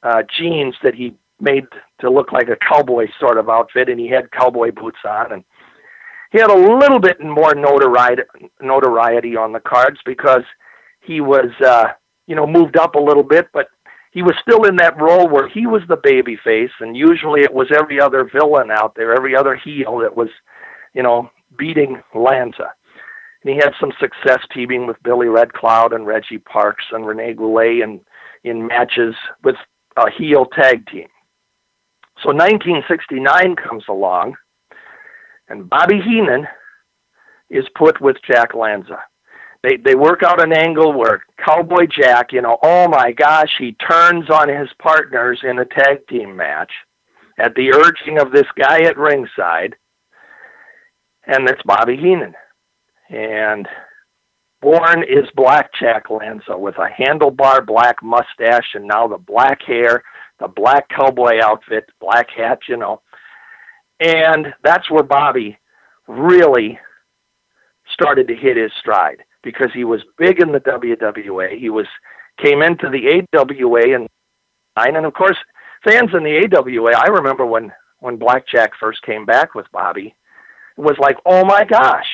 uh, 0.02 0.22
jeans 0.38 0.74
that 0.82 0.94
he 0.94 1.14
made 1.38 1.66
to 2.00 2.11
look 2.11 2.32
like 2.32 2.48
a 2.48 2.56
cowboy 2.56 3.06
sort 3.18 3.38
of 3.38 3.48
outfit, 3.48 3.88
and 3.88 3.98
he 3.98 4.08
had 4.08 4.30
cowboy 4.30 4.70
boots 4.72 4.98
on, 5.04 5.32
and 5.32 5.44
he 6.30 6.38
had 6.38 6.50
a 6.50 6.78
little 6.78 6.98
bit 7.00 7.20
more 7.20 7.54
notoriety 7.54 8.22
notoriety 8.61 9.37
on 9.37 9.52
the 9.52 9.61
cards 9.61 9.98
because 10.04 10.42
he 11.00 11.20
was 11.20 11.50
uh, 11.64 11.88
you 12.26 12.34
know 12.34 12.46
moved 12.46 12.76
up 12.76 12.94
a 12.94 13.00
little 13.00 13.22
bit, 13.22 13.48
but 13.52 13.68
he 14.12 14.22
was 14.22 14.34
still 14.40 14.64
in 14.64 14.76
that 14.76 15.00
role 15.00 15.28
where 15.28 15.48
he 15.48 15.66
was 15.66 15.82
the 15.88 15.96
baby 15.96 16.37
face, 16.42 16.70
and 16.80 16.96
usually 16.96 17.42
it 17.42 17.52
was 17.52 17.68
every 17.70 18.00
other 18.00 18.24
villain 18.24 18.70
out 18.70 18.94
there, 18.94 19.14
every 19.14 19.37
other 19.37 19.54
heel 19.54 19.98
that 19.98 20.16
was, 20.16 20.28
you 20.94 21.02
know, 21.02 21.30
beating 21.56 22.02
Lanza. 22.14 22.72
And 23.42 23.52
he 23.52 23.56
had 23.56 23.74
some 23.78 23.92
success 24.00 24.40
teaming 24.52 24.87
with 24.87 25.02
Billy 25.02 25.28
Red 25.28 25.52
Cloud 25.52 25.92
and 25.92 26.06
Reggie 26.06 26.38
Parks 26.38 26.84
and 26.90 27.06
Rene 27.06 27.34
Goulet 27.34 27.82
and 27.82 28.00
in 28.44 28.66
matches 28.66 29.14
with 29.44 29.56
a 29.96 30.11
heel 30.11 30.46
tag 30.46 30.87
team. 30.87 31.08
So 32.22 32.31
1969 32.31 33.57
comes 33.57 33.85
along, 33.88 34.35
and 35.48 35.68
Bobby 35.68 36.00
Heenan 36.00 36.46
is 37.48 37.64
put 37.76 38.00
with 38.00 38.16
Jack 38.26 38.54
Lanza. 38.54 39.04
They 39.62 39.76
they 39.76 39.94
work 39.94 40.22
out 40.22 40.42
an 40.42 40.52
angle 40.52 40.92
where 40.92 41.24
Cowboy 41.44 41.87
Jack, 41.87 42.33
you 42.33 42.42
know, 42.42 42.59
oh 42.62 42.88
my 42.88 43.12
gosh, 43.12 43.50
he 43.59 43.72
turns 43.72 44.31
on 44.31 44.48
his 44.48 44.68
partners 44.81 45.40
in 45.42 45.59
a 45.59 45.64
tag 45.64 46.07
team 46.09 46.37
match 46.37 46.72
at 47.38 47.54
the 47.54 47.72
urging 47.72 48.18
of 48.18 48.33
this 48.33 48.46
guy 48.57 48.83
at 48.83 48.98
ringside, 48.98 49.76
and 51.24 51.48
it's 51.48 51.62
Bobby 51.64 51.96
Heenan. 51.96 52.35
And 53.11 53.66
born 54.61 55.02
is 55.02 55.28
Black 55.35 55.70
Jack 55.81 56.11
Lanza 56.11 56.59
with 56.59 56.76
a 56.76 56.88
handlebar 56.88 57.64
black 57.64 58.02
mustache 58.02 58.74
and 58.74 58.87
now 58.87 59.07
the 59.07 59.18
black 59.18 59.62
hair, 59.62 60.02
the 60.40 60.48
black 60.48 60.88
cowboy 60.88 61.40
outfit, 61.42 61.88
black 62.01 62.29
hat, 62.31 62.61
you 62.68 62.77
know. 62.77 63.03
And 64.01 64.55
that's 64.62 64.90
where 64.90 65.03
Bobby 65.03 65.59
really 66.07 66.79
started 67.92 68.29
to 68.29 68.35
hit 68.35 68.57
his 68.57 68.70
stride 68.79 69.24
because 69.42 69.70
he 69.74 69.85
was 69.85 70.01
big 70.16 70.40
in 70.40 70.53
the 70.53 70.61
WWA. 70.61 71.59
He 71.59 71.70
was 71.70 71.87
came 72.42 72.62
into 72.62 72.88
the 72.88 73.27
AWA 73.37 73.94
and 73.94 74.09
and 74.77 75.07
of 75.07 75.12
course 75.12 75.37
fans 75.85 76.11
in 76.14 76.22
the 76.22 76.48
AWA. 76.57 76.92
I 76.96 77.09
remember 77.09 77.44
when 77.44 77.72
when 78.01 78.16
Blackjack 78.16 78.72
first 78.79 79.03
came 79.03 79.27
back 79.27 79.55
with 79.55 79.66
Bobby, 79.72 80.14
it 80.77 80.81
was 80.81 80.96
like, 81.01 81.16
oh 81.27 81.44
my 81.44 81.64
gosh, 81.64 82.07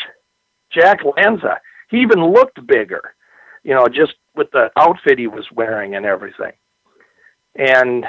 Jack 0.73 1.01
Lanza. 1.05 1.61
He 1.91 1.99
even 1.99 2.25
looked 2.25 2.67
bigger, 2.67 3.15
you 3.63 3.75
know, 3.75 3.87
just 3.87 4.15
with 4.35 4.51
the 4.53 4.71
outfit 4.77 5.19
he 5.19 5.27
was 5.27 5.47
wearing 5.53 5.95
and 5.95 6.07
everything. 6.07 6.53
And 7.57 8.05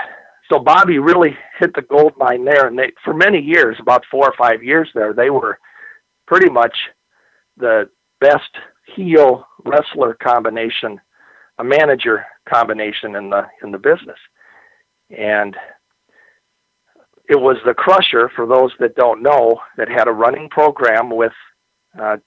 so 0.51 0.59
Bobby 0.59 0.99
really 0.99 1.37
hit 1.59 1.73
the 1.73 1.81
gold 1.81 2.13
mine 2.17 2.45
there. 2.45 2.67
And 2.67 2.77
they, 2.77 2.91
for 3.03 3.13
many 3.13 3.39
years, 3.39 3.77
about 3.79 4.05
four 4.09 4.27
or 4.27 4.33
five 4.37 4.63
years 4.63 4.89
there, 4.93 5.13
they 5.13 5.29
were 5.29 5.59
pretty 6.27 6.49
much 6.49 6.75
the 7.57 7.89
best 8.19 8.49
heel 8.95 9.47
wrestler 9.65 10.15
combination, 10.15 10.99
a 11.57 11.63
manager 11.63 12.25
combination 12.47 13.15
in 13.15 13.29
the 13.29 13.43
in 13.63 13.71
the 13.71 13.77
business, 13.77 14.19
and 15.09 15.55
it 17.27 17.39
was 17.39 17.57
the 17.65 17.73
Crusher. 17.73 18.29
For 18.35 18.45
those 18.45 18.71
that 18.79 18.95
don't 18.95 19.23
know, 19.23 19.59
that 19.77 19.89
had 19.89 20.07
a 20.07 20.11
running 20.11 20.49
program 20.49 21.09
with 21.09 21.33
uh, 21.99 22.17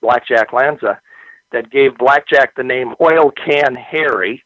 Blackjack 0.00 0.52
Lanza 0.52 1.00
that 1.52 1.70
gave 1.70 1.96
Blackjack 1.98 2.54
the 2.54 2.62
name 2.62 2.94
Oil 3.00 3.30
Can 3.30 3.74
Harry, 3.74 4.42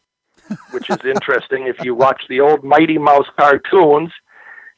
which 0.71 0.89
is 0.89 0.97
interesting. 1.03 1.67
if 1.67 1.83
you 1.83 1.95
watch 1.95 2.21
the 2.29 2.41
old 2.41 2.63
Mighty 2.63 2.97
Mouse 2.97 3.27
cartoons, 3.37 4.11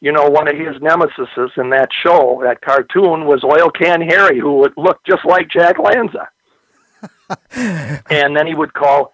you 0.02 0.12
know 0.12 0.30
one 0.30 0.48
of 0.48 0.56
his 0.56 0.82
nemesis 0.82 1.52
in 1.58 1.70
that 1.72 1.90
show, 2.04 2.40
that 2.44 2.62
cartoon, 2.62 3.26
was 3.26 3.44
Oil 3.44 3.70
Can 3.70 4.02
Harry, 4.02 4.40
who 4.40 4.58
would 4.58 4.74
look 4.78 5.00
just 5.06 5.26
like 5.26 5.50
Jack 5.50 5.78
Lanza. 5.78 6.30
and 8.10 8.36
then 8.36 8.48
he 8.48 8.56
would 8.56 8.74
call 8.74 9.14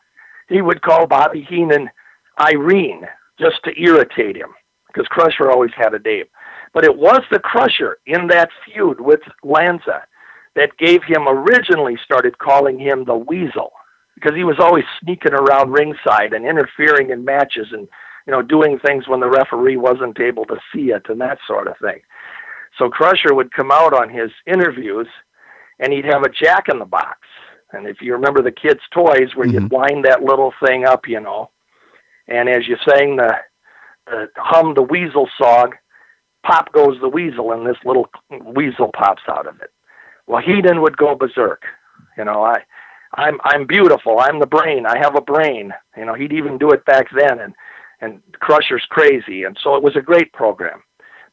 he 0.50 0.62
would 0.62 0.82
call 0.82 1.08
Bobby 1.08 1.46
Heenan 1.48 1.90
Irene 2.40 3.08
just 3.40 3.64
to 3.64 3.82
irritate 3.82 4.36
him 4.36 4.54
because 4.88 5.08
Crusher 5.08 5.52
always 5.52 5.72
had 5.76 5.94
a 5.94 6.00
name. 6.00 6.26
But 6.74 6.86
it 6.86 6.96
was 6.96 7.22
the 7.32 7.40
Crusher 7.40 7.98
in 8.06 8.28
that 8.28 8.50
feud 8.66 9.02
with 9.02 9.22
Lanza 9.44 10.06
that 10.56 10.78
gave 10.78 11.04
him 11.04 11.28
originally 11.28 11.98
started 12.04 12.38
calling 12.38 12.80
him 12.80 13.06
the 13.06 13.16
Weasel 13.16 13.72
because 14.16 14.36
he 14.36 14.44
was 14.44 14.58
always 14.60 14.86
sneaking 15.02 15.34
around 15.34 15.72
ringside 15.72 16.34
and 16.34 16.46
interfering 16.46 17.10
in 17.12 17.26
matches 17.26 17.68
and 17.72 17.88
you 18.26 18.32
know 18.32 18.42
doing 18.42 18.80
things 18.80 19.08
when 19.08 19.20
the 19.20 19.30
referee 19.30 19.78
wasn't 19.78 20.20
able 20.20 20.46
to 20.46 20.58
see 20.74 20.92
it 20.92 21.04
and 21.10 21.22
that 21.22 21.40
sort 21.46 21.68
of 21.68 21.78
thing. 21.80 22.02
So 22.78 22.90
Crusher 22.90 23.34
would 23.34 23.54
come 23.54 23.72
out 23.72 23.94
on 23.94 24.10
his 24.10 24.32
interviews 24.46 25.08
and 25.80 25.94
he'd 25.94 26.06
have 26.06 26.24
a 26.24 26.30
jack 26.30 26.68
in 26.70 26.80
the 26.80 26.86
box 26.86 27.20
and 27.76 27.88
if 27.88 28.02
you 28.02 28.14
remember 28.14 28.42
the 28.42 28.52
kids' 28.52 28.82
toys 28.92 29.36
where 29.36 29.48
mm-hmm. 29.48 29.66
you 29.66 29.68
wind 29.70 30.06
that 30.06 30.24
little 30.24 30.54
thing 30.64 30.86
up, 30.86 31.08
you 31.08 31.20
know, 31.20 31.52
and 32.28 32.50
as 32.50 32.68
you 32.68 32.78
sang 32.88 33.18
the, 33.18 33.34
the 34.08 34.28
hum 34.38 34.74
the 34.76 34.82
weasel 34.82 35.28
song, 35.38 35.74
pop 36.46 36.72
goes 36.74 37.00
the 37.02 37.10
weasel, 37.10 37.52
and 37.52 37.66
this 37.66 37.78
little 37.84 38.10
weasel 38.56 38.92
pops 38.96 39.24
out 39.30 39.48
of 39.48 39.60
it. 39.62 39.72
Well, 40.28 40.42
Heenan 40.42 40.82
would 40.82 40.98
go 40.98 41.16
berserk. 41.16 41.64
You 42.18 42.26
know, 42.26 42.44
I, 42.44 42.64
I'm 43.16 43.40
I'm 43.44 43.66
beautiful. 43.66 44.20
I'm 44.20 44.40
the 44.40 44.48
brain. 44.48 44.86
I 44.86 44.98
have 44.98 45.16
a 45.16 45.22
brain. 45.22 45.74
You 45.98 46.06
know, 46.06 46.14
he'd 46.14 46.34
even 46.34 46.58
do 46.58 46.72
it 46.72 46.86
back 46.86 47.08
then, 47.16 47.40
and 47.40 47.54
and 48.02 48.22
Crusher's 48.34 48.86
crazy, 48.90 49.44
and 49.44 49.58
so 49.62 49.76
it 49.76 49.84
was 49.84 49.96
a 49.96 50.02
great 50.02 50.34
program. 50.34 50.84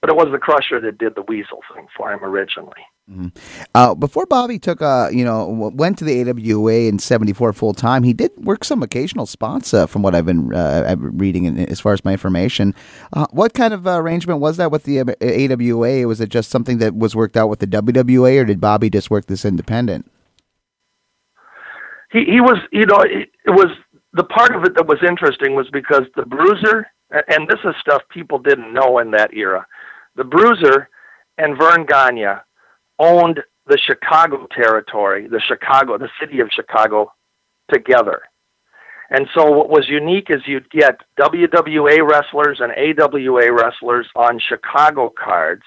But 0.01 0.11
it 0.11 0.17
was 0.17 0.29
the 0.33 0.39
Crusher 0.39 0.81
that 0.81 0.99
did 0.99 1.15
the 1.15 1.23
weasel 1.23 1.61
thing 1.73 1.87
for 1.97 2.13
him 2.13 2.25
originally. 2.25 2.83
Mm-hmm. 3.11 3.29
Uh, 3.75 3.95
before 3.95 4.27
Bobby 4.27 4.59
took, 4.59 4.81
uh, 4.83 5.09
you 5.13 5.25
know, 5.25 5.71
went 5.75 5.99
to 5.99 6.05
the 6.05 6.29
AWA 6.29 6.89
in 6.89 6.99
'74 6.99 7.53
full 7.53 7.75
time, 7.75 8.05
he 8.05 8.13
did 8.13 8.31
work 8.37 8.65
some 8.65 8.83
occasional 8.83 9.27
spots, 9.27 9.75
uh, 9.75 9.87
from 9.87 10.03
what 10.03 10.15
I've 10.15 10.27
been 10.27 10.55
uh, 10.55 10.95
reading. 10.99 11.45
In, 11.45 11.59
as 11.59 11.81
far 11.81 11.93
as 11.93 12.05
my 12.05 12.13
information, 12.13 12.75
uh, 13.13 13.27
what 13.31 13.55
kind 13.55 13.75
of 13.75 13.87
arrangement 13.87 14.41
was 14.41 14.57
that 14.57 14.71
with 14.71 14.85
the 14.85 15.01
AWA? 15.01 16.07
Was 16.07 16.21
it 16.21 16.29
just 16.29 16.51
something 16.51 16.79
that 16.79 16.95
was 16.95 17.17
worked 17.17 17.37
out 17.37 17.49
with 17.49 17.59
the 17.59 17.67
WWA, 17.67 18.41
or 18.41 18.45
did 18.45 18.61
Bobby 18.61 18.89
just 18.89 19.11
work 19.11 19.27
this 19.27 19.45
independent? 19.45 20.12
He 22.13 22.25
he 22.25 22.41
was, 22.41 22.59
you 22.71 22.87
know, 22.87 23.01
it, 23.01 23.31
it 23.47 23.51
was 23.51 23.71
the 24.13 24.25
part 24.25 24.55
of 24.55 24.65
it 24.65 24.75
that 24.77 24.87
was 24.87 24.99
interesting 25.07 25.55
was 25.55 25.69
because 25.73 26.03
the 26.15 26.27
Bruiser, 26.27 26.87
and 27.11 27.49
this 27.49 27.61
is 27.65 27.75
stuff 27.81 28.03
people 28.11 28.39
didn't 28.39 28.73
know 28.73 28.99
in 28.99 29.11
that 29.13 29.33
era, 29.35 29.67
the 30.17 30.25
Bruiser 30.25 30.89
and 31.39 31.57
Verne 31.57 31.87
Gagne 31.87 32.41
owned 32.99 33.41
the 33.67 33.79
Chicago 33.79 34.47
territory, 34.55 35.29
the 35.29 35.41
Chicago, 35.41 35.97
the 35.97 36.11
city 36.21 36.41
of 36.41 36.49
Chicago 36.53 37.13
together. 37.73 38.23
And 39.11 39.27
so 39.35 39.51
what 39.51 39.69
was 39.69 39.89
unique 39.89 40.29
is 40.31 40.41
you'd 40.47 40.71
get 40.71 41.01
WWA 41.19 42.07
wrestlers 42.09 42.61
and 42.61 42.73
AWA 42.73 43.53
wrestlers 43.53 44.09
on 44.17 44.41
Chicago 44.41 45.13
cards, 45.17 45.63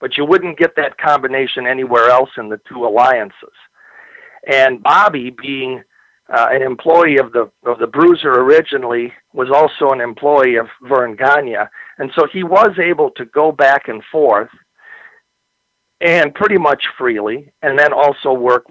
but 0.00 0.16
you 0.16 0.24
wouldn't 0.24 0.58
get 0.58 0.74
that 0.76 0.98
combination 0.98 1.66
anywhere 1.66 2.08
else 2.10 2.30
in 2.38 2.48
the 2.48 2.60
two 2.68 2.86
alliances. 2.86 3.52
And 4.46 4.82
Bobby, 4.82 5.30
being 5.30 5.82
uh, 6.28 6.48
an 6.50 6.62
employee 6.62 7.18
of 7.18 7.32
the 7.32 7.50
of 7.64 7.78
the 7.78 7.86
Bruiser 7.86 8.30
originally, 8.30 9.12
was 9.32 9.48
also 9.50 9.92
an 9.92 10.00
employee 10.00 10.56
of 10.56 10.66
Verne 10.82 11.16
Gagne, 11.16 11.56
and 11.98 12.10
so 12.14 12.26
he 12.32 12.42
was 12.42 12.78
able 12.78 13.10
to 13.12 13.24
go 13.24 13.52
back 13.52 13.88
and 13.88 14.02
forth 14.10 14.50
and 16.00 16.34
pretty 16.34 16.58
much 16.58 16.84
freely, 16.98 17.52
and 17.62 17.78
then 17.78 17.92
also 17.92 18.32
work 18.32 18.66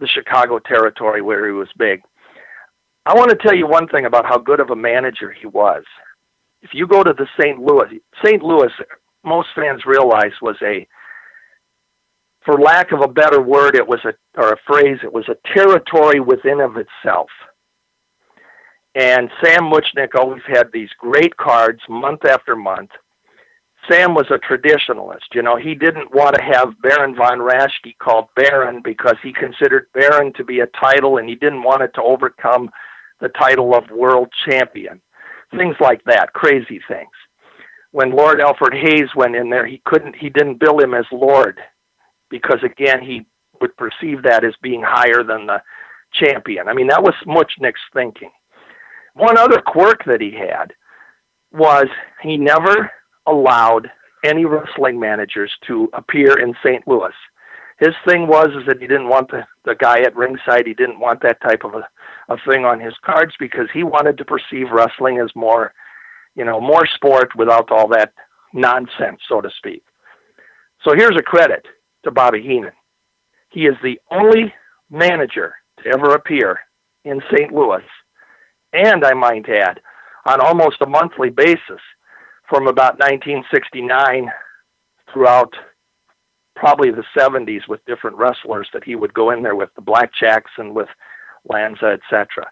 the 0.00 0.08
Chicago 0.08 0.58
territory 0.58 1.22
where 1.22 1.46
he 1.46 1.52
was 1.52 1.68
big. 1.76 2.02
I 3.06 3.14
want 3.14 3.30
to 3.30 3.36
tell 3.36 3.54
you 3.54 3.66
one 3.66 3.88
thing 3.88 4.06
about 4.06 4.26
how 4.26 4.38
good 4.38 4.60
of 4.60 4.70
a 4.70 4.76
manager 4.76 5.32
he 5.32 5.46
was. 5.46 5.84
If 6.62 6.70
you 6.74 6.86
go 6.86 7.02
to 7.02 7.12
the 7.12 7.26
St. 7.40 7.58
Louis, 7.58 8.00
St. 8.24 8.42
Louis, 8.42 8.72
most 9.24 9.48
fans 9.54 9.86
realize 9.86 10.32
was 10.42 10.56
a 10.62 10.86
for 12.44 12.58
lack 12.58 12.92
of 12.92 13.00
a 13.00 13.08
better 13.08 13.42
word, 13.42 13.74
it 13.74 13.86
was 13.86 14.00
a 14.04 14.14
or 14.40 14.52
a 14.52 14.58
phrase. 14.66 14.98
It 15.02 15.12
was 15.12 15.28
a 15.28 15.36
territory 15.54 16.20
within 16.20 16.60
of 16.60 16.76
itself. 16.76 17.28
And 18.94 19.30
Sam 19.42 19.70
Muchnick 19.70 20.14
always 20.14 20.42
had 20.46 20.70
these 20.72 20.90
great 20.98 21.36
cards 21.36 21.80
month 21.88 22.24
after 22.24 22.56
month. 22.56 22.90
Sam 23.88 24.14
was 24.14 24.26
a 24.30 24.38
traditionalist. 24.38 25.34
You 25.34 25.42
know, 25.42 25.56
he 25.56 25.74
didn't 25.74 26.14
want 26.14 26.36
to 26.36 26.42
have 26.42 26.80
Baron 26.82 27.14
von 27.14 27.38
Raschke 27.38 27.96
called 27.98 28.26
Baron 28.34 28.82
because 28.82 29.16
he 29.22 29.32
considered 29.32 29.86
Baron 29.94 30.32
to 30.34 30.44
be 30.44 30.60
a 30.60 30.66
title 30.66 31.18
and 31.18 31.28
he 31.28 31.36
didn't 31.36 31.62
want 31.62 31.82
it 31.82 31.92
to 31.94 32.02
overcome 32.02 32.70
the 33.20 33.28
title 33.28 33.74
of 33.74 33.90
world 33.90 34.32
champion. 34.48 35.00
Things 35.56 35.76
like 35.80 36.02
that, 36.04 36.32
crazy 36.32 36.80
things. 36.88 37.10
When 37.92 38.10
Lord 38.10 38.40
Alfred 38.40 38.74
Hayes 38.74 39.08
went 39.16 39.36
in 39.36 39.48
there, 39.48 39.66
he 39.66 39.80
couldn't 39.86 40.14
he 40.16 40.28
didn't 40.28 40.60
bill 40.60 40.78
him 40.78 40.92
as 40.92 41.06
Lord 41.10 41.58
because 42.30 42.60
again 42.62 43.02
he 43.02 43.26
would 43.60 43.76
perceive 43.76 44.22
that 44.22 44.44
as 44.44 44.54
being 44.62 44.82
higher 44.84 45.22
than 45.22 45.46
the 45.46 45.62
champion. 46.12 46.68
I 46.68 46.74
mean, 46.74 46.88
that 46.88 47.02
was 47.02 47.14
Muchnick's 47.26 47.80
thinking. 47.92 48.30
One 49.14 49.36
other 49.36 49.60
quirk 49.60 50.04
that 50.06 50.20
he 50.20 50.32
had 50.32 50.72
was 51.52 51.86
he 52.22 52.36
never 52.36 52.90
allowed 53.26 53.90
any 54.24 54.44
wrestling 54.44 54.98
managers 54.98 55.52
to 55.66 55.88
appear 55.92 56.38
in 56.38 56.54
St. 56.64 56.86
Louis. 56.86 57.12
His 57.78 57.94
thing 58.06 58.26
was 58.26 58.48
is 58.48 58.66
that 58.66 58.80
he 58.80 58.88
didn't 58.88 59.08
want 59.08 59.30
the, 59.30 59.46
the 59.64 59.76
guy 59.76 60.00
at 60.00 60.16
ringside. 60.16 60.66
He 60.66 60.74
didn't 60.74 60.98
want 60.98 61.22
that 61.22 61.40
type 61.40 61.62
of 61.64 61.74
a, 61.74 61.88
a 62.28 62.36
thing 62.48 62.64
on 62.64 62.80
his 62.80 62.94
cards 63.04 63.34
because 63.38 63.68
he 63.72 63.84
wanted 63.84 64.18
to 64.18 64.24
perceive 64.24 64.72
wrestling 64.72 65.18
as 65.18 65.30
more, 65.36 65.72
you 66.34 66.44
know, 66.44 66.60
more 66.60 66.86
sport 66.86 67.36
without 67.36 67.70
all 67.70 67.86
that 67.88 68.12
nonsense, 68.52 69.20
so 69.28 69.40
to 69.40 69.50
speak. 69.56 69.84
So 70.84 70.94
here's 70.96 71.16
a 71.16 71.22
credit 71.22 71.66
to 72.04 72.10
Bobby 72.10 72.42
Heenan. 72.42 72.72
He 73.50 73.62
is 73.62 73.76
the 73.82 73.98
only 74.10 74.52
manager 74.90 75.54
to 75.82 75.88
ever 75.90 76.14
appear 76.14 76.60
in 77.04 77.20
St. 77.32 77.52
Louis, 77.52 77.84
and 78.72 79.04
I 79.04 79.14
might 79.14 79.48
add, 79.48 79.80
on 80.26 80.40
almost 80.40 80.82
a 80.82 80.88
monthly 80.88 81.30
basis 81.30 81.80
from 82.48 82.66
about 82.66 82.98
1969 82.98 84.30
throughout 85.12 85.54
probably 86.56 86.90
the 86.90 87.04
70s 87.16 87.68
with 87.68 87.84
different 87.86 88.16
wrestlers 88.16 88.68
that 88.72 88.84
he 88.84 88.96
would 88.96 89.14
go 89.14 89.30
in 89.30 89.42
there 89.42 89.54
with 89.54 89.70
the 89.76 89.82
Blackjacks 89.82 90.58
and 90.58 90.74
with 90.74 90.88
Lanza, 91.48 91.86
etc. 91.86 92.50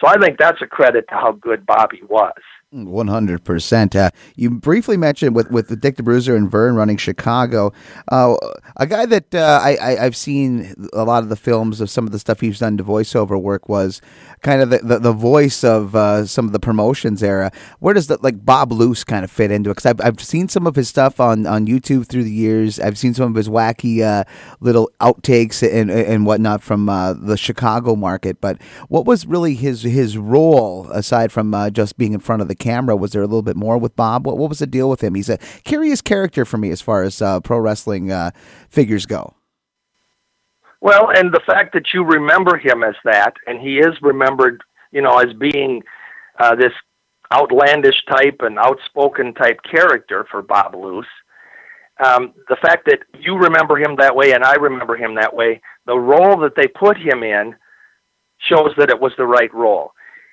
So 0.00 0.08
I 0.08 0.18
think 0.18 0.38
that's 0.38 0.62
a 0.62 0.66
credit 0.66 1.04
to 1.08 1.14
how 1.14 1.32
good 1.32 1.66
Bobby 1.66 2.00
was. 2.08 2.32
One 2.74 3.08
hundred 3.08 3.44
percent. 3.44 3.94
Uh, 3.94 4.12
you 4.34 4.48
briefly 4.48 4.96
mentioned 4.96 5.36
with 5.36 5.50
with 5.50 5.78
Dick 5.78 5.96
the 5.96 6.02
Bruiser 6.02 6.34
and 6.34 6.50
Verne 6.50 6.74
running 6.74 6.96
Chicago, 6.96 7.70
uh, 8.08 8.34
a 8.78 8.86
guy 8.86 9.04
that 9.04 9.34
uh, 9.34 9.60
I, 9.62 9.76
I 9.78 10.02
have 10.02 10.16
seen 10.16 10.74
a 10.94 11.04
lot 11.04 11.22
of 11.22 11.28
the 11.28 11.36
films 11.36 11.82
of 11.82 11.90
some 11.90 12.06
of 12.06 12.12
the 12.12 12.18
stuff 12.18 12.40
he's 12.40 12.60
done 12.60 12.78
to 12.78 12.84
voiceover 12.84 13.38
work 13.38 13.68
was 13.68 14.00
kind 14.40 14.62
of 14.62 14.70
the 14.70 14.78
the, 14.78 14.98
the 14.98 15.12
voice 15.12 15.62
of 15.64 15.94
uh, 15.94 16.24
some 16.24 16.46
of 16.46 16.52
the 16.52 16.58
promotions 16.58 17.22
era. 17.22 17.52
Where 17.80 17.92
does 17.92 18.06
the 18.06 18.16
like 18.22 18.42
Bob 18.42 18.72
Luce 18.72 19.04
kind 19.04 19.22
of 19.22 19.30
fit 19.30 19.50
into 19.50 19.68
it? 19.68 19.74
Because 19.74 19.84
I've 19.84 20.00
I've 20.00 20.22
seen 20.22 20.48
some 20.48 20.66
of 20.66 20.74
his 20.74 20.88
stuff 20.88 21.20
on, 21.20 21.46
on 21.46 21.66
YouTube 21.66 22.06
through 22.06 22.24
the 22.24 22.32
years. 22.32 22.80
I've 22.80 22.96
seen 22.96 23.12
some 23.12 23.28
of 23.28 23.34
his 23.34 23.50
wacky 23.50 24.00
uh, 24.00 24.24
little 24.60 24.90
outtakes 24.98 25.62
and 25.62 25.90
and 25.90 26.24
whatnot 26.24 26.62
from 26.62 26.88
uh, 26.88 27.12
the 27.12 27.36
Chicago 27.36 27.96
market. 27.96 28.40
But 28.40 28.62
what 28.88 29.04
was 29.04 29.26
really 29.26 29.56
his 29.56 29.82
his 29.82 30.16
role 30.16 30.88
aside 30.90 31.32
from 31.32 31.54
just 31.74 31.98
being 31.98 32.14
in 32.14 32.20
front 32.20 32.40
of 32.40 32.48
the 32.48 32.61
camera? 32.62 32.96
Was 32.96 33.12
there 33.12 33.22
a 33.22 33.26
little 33.26 33.42
bit 33.42 33.56
more 33.56 33.76
with 33.76 33.94
Bob? 33.96 34.26
What, 34.26 34.38
what 34.38 34.48
was 34.48 34.60
the 34.60 34.66
deal 34.66 34.88
with 34.88 35.02
him? 35.02 35.14
He's 35.14 35.28
a 35.28 35.38
curious 35.64 36.00
character 36.00 36.44
for 36.44 36.56
me 36.56 36.70
as 36.70 36.80
far 36.80 37.02
as 37.02 37.20
uh, 37.20 37.40
pro 37.40 37.58
wrestling 37.58 38.10
uh, 38.10 38.30
figures 38.70 39.04
go. 39.04 39.34
Well, 40.80 41.10
and 41.14 41.32
the 41.32 41.42
fact 41.46 41.74
that 41.74 41.92
you 41.92 42.04
remember 42.04 42.56
him 42.56 42.82
as 42.82 42.94
that, 43.04 43.34
and 43.46 43.60
he 43.60 43.78
is 43.78 43.94
remembered, 44.00 44.62
you 44.90 45.02
know, 45.02 45.18
as 45.18 45.32
being 45.34 45.82
uh, 46.40 46.56
this 46.56 46.72
outlandish 47.32 48.04
type 48.10 48.38
and 48.40 48.58
outspoken 48.58 49.34
type 49.34 49.60
character 49.70 50.26
for 50.30 50.42
Bob 50.42 50.74
Luce. 50.74 51.06
Um, 52.04 52.32
the 52.48 52.56
fact 52.60 52.86
that 52.86 53.00
you 53.20 53.36
remember 53.36 53.78
him 53.78 53.96
that 53.98 54.16
way 54.16 54.32
and 54.32 54.42
I 54.44 54.54
remember 54.54 54.96
him 54.96 55.14
that 55.16 55.34
way, 55.34 55.60
the 55.86 55.98
role 55.98 56.40
that 56.40 56.56
they 56.56 56.66
put 56.66 56.96
him 56.96 57.22
in 57.22 57.54
shows 58.38 58.70
that 58.76 58.90
it 58.90 59.00
was 59.00 59.12
the 59.16 59.26
right 59.26 59.52
role. 59.54 59.92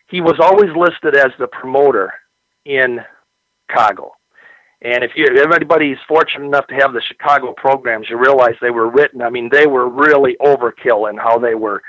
He 0.09 0.21
was 0.21 0.39
always 0.39 0.69
listed 0.75 1.15
as 1.15 1.31
the 1.37 1.47
promoter 1.47 2.13
in 2.65 2.99
Chicago. 3.69 4.13
And 4.81 5.03
if 5.03 5.11
you 5.15 5.25
if 5.29 5.53
anybody's 5.53 5.97
fortunate 6.07 6.45
enough 6.45 6.67
to 6.67 6.75
have 6.75 6.93
the 6.93 7.01
Chicago 7.01 7.53
programs, 7.53 8.09
you 8.09 8.17
realize 8.17 8.55
they 8.61 8.69
were 8.69 8.89
written. 8.89 9.21
I 9.21 9.29
mean, 9.29 9.49
they 9.51 9.67
were 9.67 9.89
really 9.89 10.37
overkill 10.41 11.09
in 11.09 11.17
how 11.17 11.37
they 11.37 11.55
were 11.55 11.81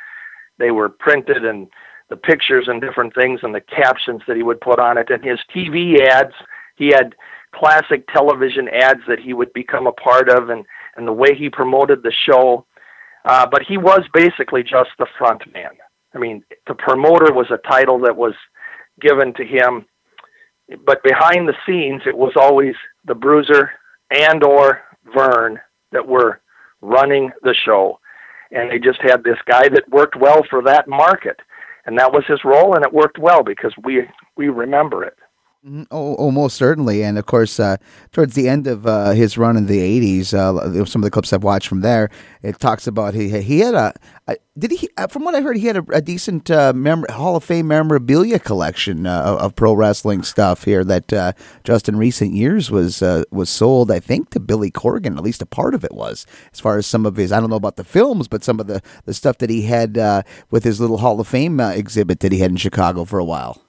they 0.58 0.72
were 0.72 0.88
printed 0.88 1.44
and 1.44 1.68
the 2.08 2.16
pictures 2.16 2.66
and 2.66 2.80
different 2.80 3.14
things 3.14 3.40
and 3.42 3.54
the 3.54 3.60
captions 3.60 4.22
that 4.26 4.36
he 4.36 4.42
would 4.42 4.60
put 4.60 4.80
on 4.80 4.98
it. 4.98 5.08
And 5.08 5.24
his 5.24 5.38
TV 5.54 6.00
ads, 6.00 6.34
he 6.76 6.88
had 6.88 7.14
classic 7.54 8.06
television 8.12 8.68
ads 8.68 9.00
that 9.06 9.20
he 9.20 9.32
would 9.32 9.52
become 9.52 9.86
a 9.86 9.92
part 9.92 10.28
of, 10.28 10.50
and 10.50 10.64
and 10.96 11.06
the 11.06 11.12
way 11.12 11.34
he 11.36 11.48
promoted 11.48 12.02
the 12.02 12.12
show. 12.26 12.66
Uh, 13.24 13.46
but 13.48 13.62
he 13.62 13.76
was 13.76 14.02
basically 14.12 14.62
just 14.62 14.90
the 14.98 15.06
front 15.16 15.42
man. 15.52 15.70
I 16.14 16.18
mean, 16.18 16.44
the 16.66 16.74
promoter 16.74 17.32
was 17.32 17.50
a 17.50 17.68
title 17.68 17.98
that 18.00 18.16
was 18.16 18.34
given 19.00 19.32
to 19.34 19.44
him 19.44 19.86
but 20.84 21.02
behind 21.02 21.48
the 21.48 21.56
scenes, 21.66 22.02
it 22.06 22.16
was 22.16 22.32
always 22.36 22.74
the 23.04 23.14
Bruiser 23.14 23.70
and 24.10 24.42
or 24.44 24.82
Verne 25.14 25.58
that 25.92 26.06
were 26.06 26.40
running 26.80 27.30
the 27.42 27.54
show, 27.54 27.98
and 28.52 28.70
they 28.70 28.78
just 28.78 29.00
had 29.02 29.24
this 29.24 29.38
guy 29.46 29.68
that 29.68 29.88
worked 29.90 30.16
well 30.16 30.42
for 30.48 30.62
that 30.62 30.88
market, 30.88 31.38
and 31.86 31.98
that 31.98 32.12
was 32.12 32.24
his 32.26 32.44
role, 32.44 32.74
and 32.74 32.84
it 32.84 32.92
worked 32.92 33.18
well 33.18 33.42
because 33.42 33.74
we 33.82 34.02
we 34.36 34.48
remember 34.48 35.04
it. 35.04 35.16
Oh, 35.90 36.16
oh, 36.16 36.30
most 36.30 36.56
certainly, 36.56 37.02
and 37.02 37.18
of 37.18 37.26
course, 37.26 37.60
uh, 37.60 37.76
towards 38.12 38.34
the 38.34 38.48
end 38.48 38.66
of 38.66 38.86
uh, 38.86 39.10
his 39.10 39.36
run 39.36 39.58
in 39.58 39.66
the 39.66 39.78
'80s, 39.78 40.32
uh, 40.32 40.86
some 40.86 41.02
of 41.02 41.04
the 41.04 41.10
clips 41.10 41.34
I've 41.34 41.44
watched 41.44 41.68
from 41.68 41.82
there, 41.82 42.08
it 42.40 42.58
talks 42.58 42.86
about 42.86 43.12
he 43.12 43.28
he 43.42 43.58
had 43.58 43.74
a, 43.74 43.92
did 44.58 44.70
he 44.70 44.88
uh, 44.96 45.06
from 45.08 45.22
what 45.22 45.34
I 45.34 45.42
heard 45.42 45.58
he 45.58 45.66
had 45.66 45.76
a, 45.76 45.84
a 45.92 46.00
decent 46.00 46.50
uh, 46.50 46.72
mem- 46.74 47.04
Hall 47.10 47.36
of 47.36 47.44
Fame 47.44 47.68
memorabilia 47.68 48.38
collection 48.38 49.06
uh, 49.06 49.20
of, 49.20 49.38
of, 49.38 49.54
pro 49.54 49.74
wrestling 49.74 50.22
stuff 50.22 50.64
here 50.64 50.82
that 50.82 51.36
just 51.62 51.90
in 51.90 51.96
recent 51.96 52.32
years 52.32 52.70
was 52.70 53.02
was 53.30 53.50
sold, 53.50 53.90
I 53.90 54.00
think, 54.00 54.30
to 54.30 54.40
Billy 54.40 54.70
Corgan. 54.70 55.18
At 55.18 55.22
least 55.22 55.42
a 55.42 55.46
part 55.46 55.74
of 55.74 55.84
it 55.84 55.92
was, 55.92 56.24
as 56.54 56.60
far 56.60 56.78
as 56.78 56.86
some 56.86 57.04
of 57.04 57.16
his 57.16 57.32
I 57.32 57.40
don't 57.40 57.50
know 57.50 57.56
about 57.56 57.76
the 57.76 57.84
films, 57.84 58.28
but 58.28 58.42
some 58.42 58.60
of 58.60 58.66
the 58.66 58.80
the 59.04 59.12
stuff 59.12 59.36
that 59.36 59.50
he 59.50 59.62
had 59.62 59.98
with 60.50 60.64
his 60.64 60.80
little 60.80 60.96
Hall 60.96 61.20
of 61.20 61.28
Fame 61.28 61.60
exhibit 61.60 62.20
that 62.20 62.32
he 62.32 62.38
had 62.38 62.50
in 62.50 62.56
Chicago 62.56 63.04
for 63.04 63.18
a 63.18 63.26
while. 63.26 63.60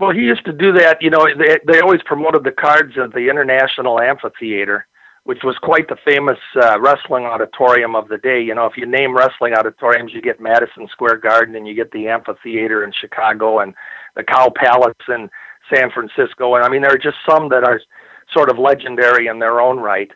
Well, 0.00 0.12
he 0.12 0.20
used 0.20 0.46
to 0.46 0.52
do 0.52 0.72
that. 0.72 1.02
You 1.02 1.10
know, 1.10 1.26
they 1.36 1.58
they 1.66 1.80
always 1.80 2.00
promoted 2.06 2.42
the 2.42 2.52
cards 2.52 2.94
at 2.96 3.12
the 3.12 3.28
International 3.28 4.00
Amphitheater, 4.00 4.86
which 5.24 5.40
was 5.44 5.58
quite 5.62 5.88
the 5.88 5.98
famous 6.06 6.38
uh, 6.56 6.80
wrestling 6.80 7.26
auditorium 7.26 7.94
of 7.94 8.08
the 8.08 8.16
day. 8.16 8.40
You 8.40 8.54
know, 8.54 8.64
if 8.64 8.78
you 8.78 8.86
name 8.86 9.14
wrestling 9.14 9.52
auditoriums, 9.52 10.12
you 10.14 10.22
get 10.22 10.40
Madison 10.40 10.88
Square 10.90 11.18
Garden, 11.18 11.54
and 11.54 11.68
you 11.68 11.74
get 11.74 11.92
the 11.92 12.08
amphitheater 12.08 12.82
in 12.82 12.92
Chicago, 12.98 13.58
and 13.58 13.74
the 14.16 14.24
Cow 14.24 14.50
Palace 14.56 14.94
in 15.08 15.28
San 15.72 15.90
Francisco. 15.90 16.54
And 16.54 16.64
I 16.64 16.70
mean, 16.70 16.80
there 16.80 16.94
are 16.94 16.98
just 16.98 17.18
some 17.28 17.50
that 17.50 17.64
are 17.64 17.82
sort 18.32 18.48
of 18.48 18.58
legendary 18.58 19.26
in 19.26 19.38
their 19.38 19.60
own 19.60 19.80
right. 19.80 20.10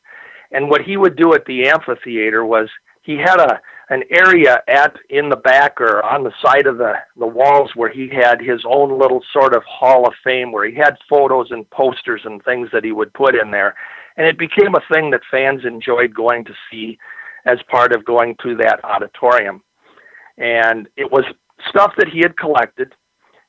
And 0.51 0.71
what 0.71 0.81
he 0.81 0.97
would 0.97 1.17
do 1.17 1.35
at 1.35 1.45
the 1.45 1.69
amphitheater 1.69 2.43
was 2.43 2.71
he 3.03 3.19
had 3.19 3.39
a 3.39 3.61
an 3.91 4.03
area 4.11 4.63
at 4.67 4.97
in 5.11 5.29
the 5.29 5.37
back 5.37 5.81
or 5.81 6.03
on 6.05 6.25
the 6.25 6.33
side 6.43 6.67
of 6.67 6.79
the 6.79 6.95
the 7.17 7.27
walls 7.27 7.71
where 7.75 7.93
he 7.93 8.09
had 8.09 8.41
his 8.41 8.63
own 8.67 8.99
little 8.99 9.23
sort 9.33 9.55
of 9.55 9.63
hall 9.65 10.07
of 10.07 10.15
fame 10.23 10.53
where 10.53 10.69
he 10.69 10.75
had 10.75 10.97
photos 11.09 11.51
and 11.51 11.69
posters 11.71 12.23
and 12.25 12.43
things 12.45 12.69
that 12.73 12.85
he 12.85 12.93
would 12.93 13.13
put 13.13 13.35
in 13.35 13.51
there. 13.51 13.75
And 14.17 14.27
it 14.27 14.39
became 14.39 14.75
a 14.75 14.95
thing 14.95 15.11
that 15.11 15.21
fans 15.31 15.65
enjoyed 15.65 16.15
going 16.15 16.45
to 16.47 16.55
see 16.71 16.99
as 17.47 17.59
part 17.71 17.95
of 17.95 18.05
going 18.05 18.37
to 18.43 18.57
that 18.57 18.83
auditorium. 18.85 19.63
And 20.39 20.89
it 20.97 21.11
was 21.11 21.25
stuff 21.69 21.93
that 21.99 22.09
he 22.09 22.21
had 22.21 22.37
collected. 22.37 22.95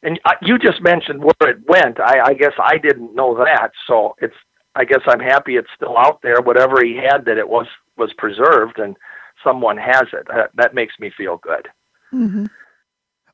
And 0.04 0.20
you 0.42 0.60
just 0.60 0.82
mentioned 0.82 1.24
where 1.24 1.50
it 1.50 1.68
went. 1.68 2.00
I 2.00 2.20
i 2.26 2.34
guess 2.34 2.54
i 2.60 2.78
didn't 2.78 3.16
know 3.16 3.36
that. 3.38 3.70
So 3.88 4.16
it's 4.20 4.36
i 4.76 4.84
guess 4.84 5.02
i'm 5.08 5.22
happy 5.22 5.56
it's 5.56 5.70
still 5.76 5.98
out 5.98 6.22
there 6.22 6.42
whatever 6.42 6.84
he 6.84 6.96
had 6.98 7.24
that 7.26 7.38
it 7.38 7.48
was 7.48 7.68
was 7.98 8.12
preserved. 8.18 8.80
And 8.80 8.98
someone 9.46 9.78
has 9.78 10.08
it. 10.12 10.28
That, 10.28 10.50
that 10.56 10.74
makes 10.74 10.96
me 11.00 11.12
feel 11.16 11.38
good. 11.38 11.68
Mm-hmm. 12.14 12.46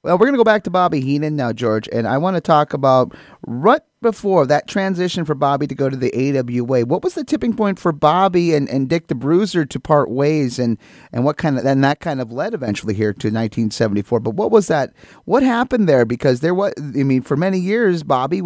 Well, 0.03 0.15
we're 0.15 0.25
going 0.25 0.33
to 0.33 0.39
go 0.39 0.43
back 0.43 0.63
to 0.63 0.71
Bobby 0.71 0.99
Heenan 0.99 1.35
now, 1.35 1.53
George, 1.53 1.87
and 1.91 2.07
I 2.07 2.17
want 2.17 2.35
to 2.35 2.41
talk 2.41 2.73
about 2.73 3.15
what 3.41 3.87
before 4.01 4.45
that 4.47 4.67
transition 4.67 5.25
for 5.25 5.35
Bobby 5.35 5.67
to 5.67 5.75
go 5.75 5.89
to 5.89 5.95
the 5.95 6.11
AWA, 6.13 6.85
what 6.85 7.03
was 7.03 7.13
the 7.13 7.23
tipping 7.23 7.55
point 7.55 7.79
for 7.79 7.91
Bobby 7.91 8.53
and, 8.53 8.67
and 8.69 8.89
Dick 8.89 9.07
the 9.07 9.15
Bruiser 9.15 9.65
to 9.65 9.79
part 9.79 10.09
ways, 10.09 10.59
and 10.59 10.77
and 11.11 11.23
what 11.23 11.37
kind 11.37 11.57
of 11.57 11.65
and 11.65 11.83
that 11.83 11.99
kind 11.99 12.21
of 12.21 12.31
led 12.31 12.53
eventually 12.53 12.93
here 12.93 13.13
to 13.13 13.27
1974. 13.27 14.19
But 14.19 14.35
what 14.35 14.51
was 14.51 14.67
that? 14.67 14.93
What 15.25 15.43
happened 15.43 15.89
there? 15.89 16.05
Because 16.05 16.41
there 16.41 16.53
was, 16.53 16.73
I 16.77 17.03
mean, 17.03 17.21
for 17.21 17.35
many 17.35 17.59
years, 17.59 18.03
Bobby 18.03 18.41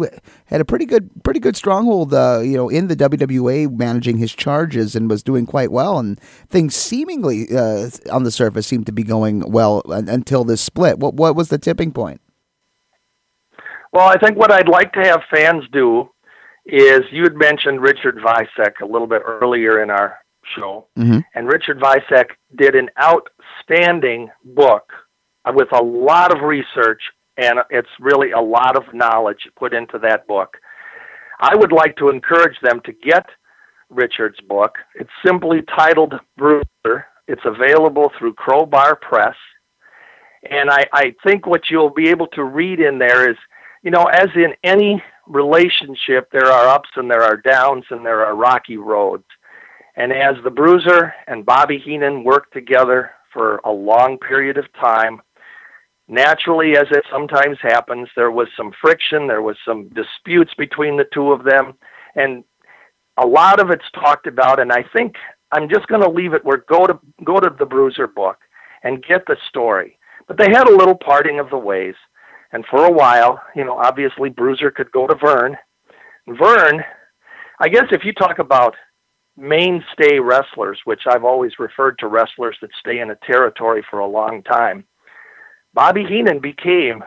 had 0.46 0.60
a 0.60 0.64
pretty 0.64 0.86
good, 0.86 1.10
pretty 1.24 1.40
good 1.40 1.56
stronghold, 1.56 2.14
uh, 2.14 2.40
you 2.42 2.56
know, 2.56 2.68
in 2.68 2.88
the 2.88 2.96
WWA, 2.96 3.70
managing 3.76 4.18
his 4.18 4.34
charges 4.34 4.94
and 4.94 5.10
was 5.10 5.22
doing 5.22 5.46
quite 5.46 5.70
well, 5.70 5.98
and 5.98 6.20
things 6.48 6.74
seemingly 6.74 7.48
uh, 7.54 7.90
on 8.10 8.24
the 8.24 8.30
surface 8.30 8.66
seemed 8.66 8.86
to 8.86 8.92
be 8.92 9.02
going 9.02 9.50
well 9.50 9.82
until 9.88 10.44
this 10.44 10.60
split. 10.60 10.98
What 10.98 11.14
what 11.14 11.36
was 11.36 11.48
the 11.48 11.58
tipping 11.58 11.92
point? 11.92 12.20
Well, 13.96 14.10
I 14.10 14.18
think 14.18 14.36
what 14.36 14.52
I'd 14.52 14.68
like 14.68 14.92
to 14.92 15.00
have 15.00 15.22
fans 15.30 15.64
do 15.72 16.10
is 16.66 17.00
you 17.10 17.22
had 17.22 17.34
mentioned 17.34 17.80
Richard 17.80 18.16
Vicek 18.16 18.82
a 18.82 18.84
little 18.84 19.06
bit 19.06 19.22
earlier 19.24 19.82
in 19.82 19.88
our 19.88 20.18
show, 20.54 20.86
mm-hmm. 20.98 21.20
and 21.34 21.48
Richard 21.48 21.80
Vicek 21.80 22.26
did 22.58 22.74
an 22.74 22.90
outstanding 23.02 24.28
book 24.44 24.92
with 25.54 25.68
a 25.72 25.82
lot 25.82 26.30
of 26.30 26.42
research, 26.42 27.00
and 27.38 27.58
it's 27.70 27.88
really 27.98 28.32
a 28.32 28.38
lot 28.38 28.76
of 28.76 28.82
knowledge 28.92 29.48
put 29.58 29.72
into 29.72 29.98
that 30.00 30.26
book. 30.26 30.58
I 31.40 31.56
would 31.56 31.72
like 31.72 31.96
to 31.96 32.10
encourage 32.10 32.60
them 32.60 32.82
to 32.84 32.92
get 32.92 33.24
Richard's 33.88 34.42
book. 34.42 34.74
It's 34.96 35.08
simply 35.24 35.62
titled 35.74 36.12
Bruiser. 36.36 37.06
It's 37.28 37.46
available 37.46 38.12
through 38.18 38.34
Crowbar 38.34 38.96
Press. 38.96 39.36
And 40.50 40.68
I, 40.68 40.84
I 40.92 41.14
think 41.24 41.46
what 41.46 41.70
you'll 41.70 41.94
be 41.94 42.10
able 42.10 42.26
to 42.34 42.44
read 42.44 42.78
in 42.78 42.98
there 42.98 43.30
is 43.30 43.38
you 43.86 43.92
know, 43.92 44.06
as 44.06 44.26
in 44.34 44.52
any 44.64 45.00
relationship, 45.28 46.28
there 46.32 46.50
are 46.50 46.66
ups 46.66 46.88
and 46.96 47.08
there 47.08 47.22
are 47.22 47.36
downs 47.36 47.84
and 47.90 48.04
there 48.04 48.26
are 48.26 48.34
rocky 48.34 48.76
roads. 48.76 49.22
And 49.94 50.12
as 50.12 50.34
the 50.42 50.50
Bruiser 50.50 51.14
and 51.28 51.46
Bobby 51.46 51.78
Heenan 51.78 52.24
worked 52.24 52.52
together 52.52 53.12
for 53.32 53.60
a 53.64 53.70
long 53.70 54.18
period 54.18 54.58
of 54.58 54.64
time, 54.72 55.22
naturally, 56.08 56.76
as 56.76 56.88
it 56.90 57.04
sometimes 57.12 57.58
happens, 57.62 58.08
there 58.16 58.32
was 58.32 58.48
some 58.56 58.72
friction, 58.80 59.28
there 59.28 59.42
was 59.42 59.56
some 59.64 59.88
disputes 59.90 60.52
between 60.58 60.96
the 60.96 61.06
two 61.14 61.30
of 61.30 61.44
them, 61.44 61.74
and 62.16 62.42
a 63.18 63.26
lot 63.26 63.60
of 63.60 63.70
it's 63.70 63.88
talked 63.94 64.26
about. 64.26 64.58
And 64.58 64.72
I 64.72 64.84
think 64.96 65.14
I'm 65.52 65.68
just 65.68 65.86
going 65.86 66.02
to 66.02 66.10
leave 66.10 66.34
it 66.34 66.44
where 66.44 66.64
go 66.68 66.88
to 66.88 66.98
go 67.22 67.38
to 67.38 67.54
the 67.56 67.66
Bruiser 67.66 68.08
book 68.08 68.38
and 68.82 69.04
get 69.04 69.26
the 69.28 69.36
story. 69.48 69.96
But 70.26 70.38
they 70.38 70.48
had 70.50 70.66
a 70.66 70.76
little 70.76 70.96
parting 70.96 71.38
of 71.38 71.50
the 71.50 71.58
ways. 71.58 71.94
And 72.56 72.64
for 72.70 72.86
a 72.86 72.90
while, 72.90 73.42
you 73.54 73.66
know, 73.66 73.76
obviously 73.76 74.30
Bruiser 74.30 74.70
could 74.70 74.90
go 74.90 75.06
to 75.06 75.14
Verne. 75.14 75.58
Verne, 76.26 76.82
I 77.60 77.68
guess 77.68 77.84
if 77.90 78.02
you 78.02 78.14
talk 78.14 78.38
about 78.38 78.74
mainstay 79.36 80.20
wrestlers, 80.20 80.80
which 80.84 81.02
I've 81.06 81.22
always 81.22 81.52
referred 81.58 81.98
to 81.98 82.08
wrestlers 82.08 82.56
that 82.62 82.70
stay 82.80 83.00
in 83.00 83.10
a 83.10 83.18
territory 83.26 83.84
for 83.90 83.98
a 83.98 84.06
long 84.06 84.42
time, 84.42 84.86
Bobby 85.74 86.06
Heenan 86.08 86.40
became 86.40 87.04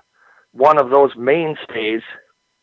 one 0.52 0.80
of 0.80 0.92
those 0.92 1.10
mainstays, 1.18 2.04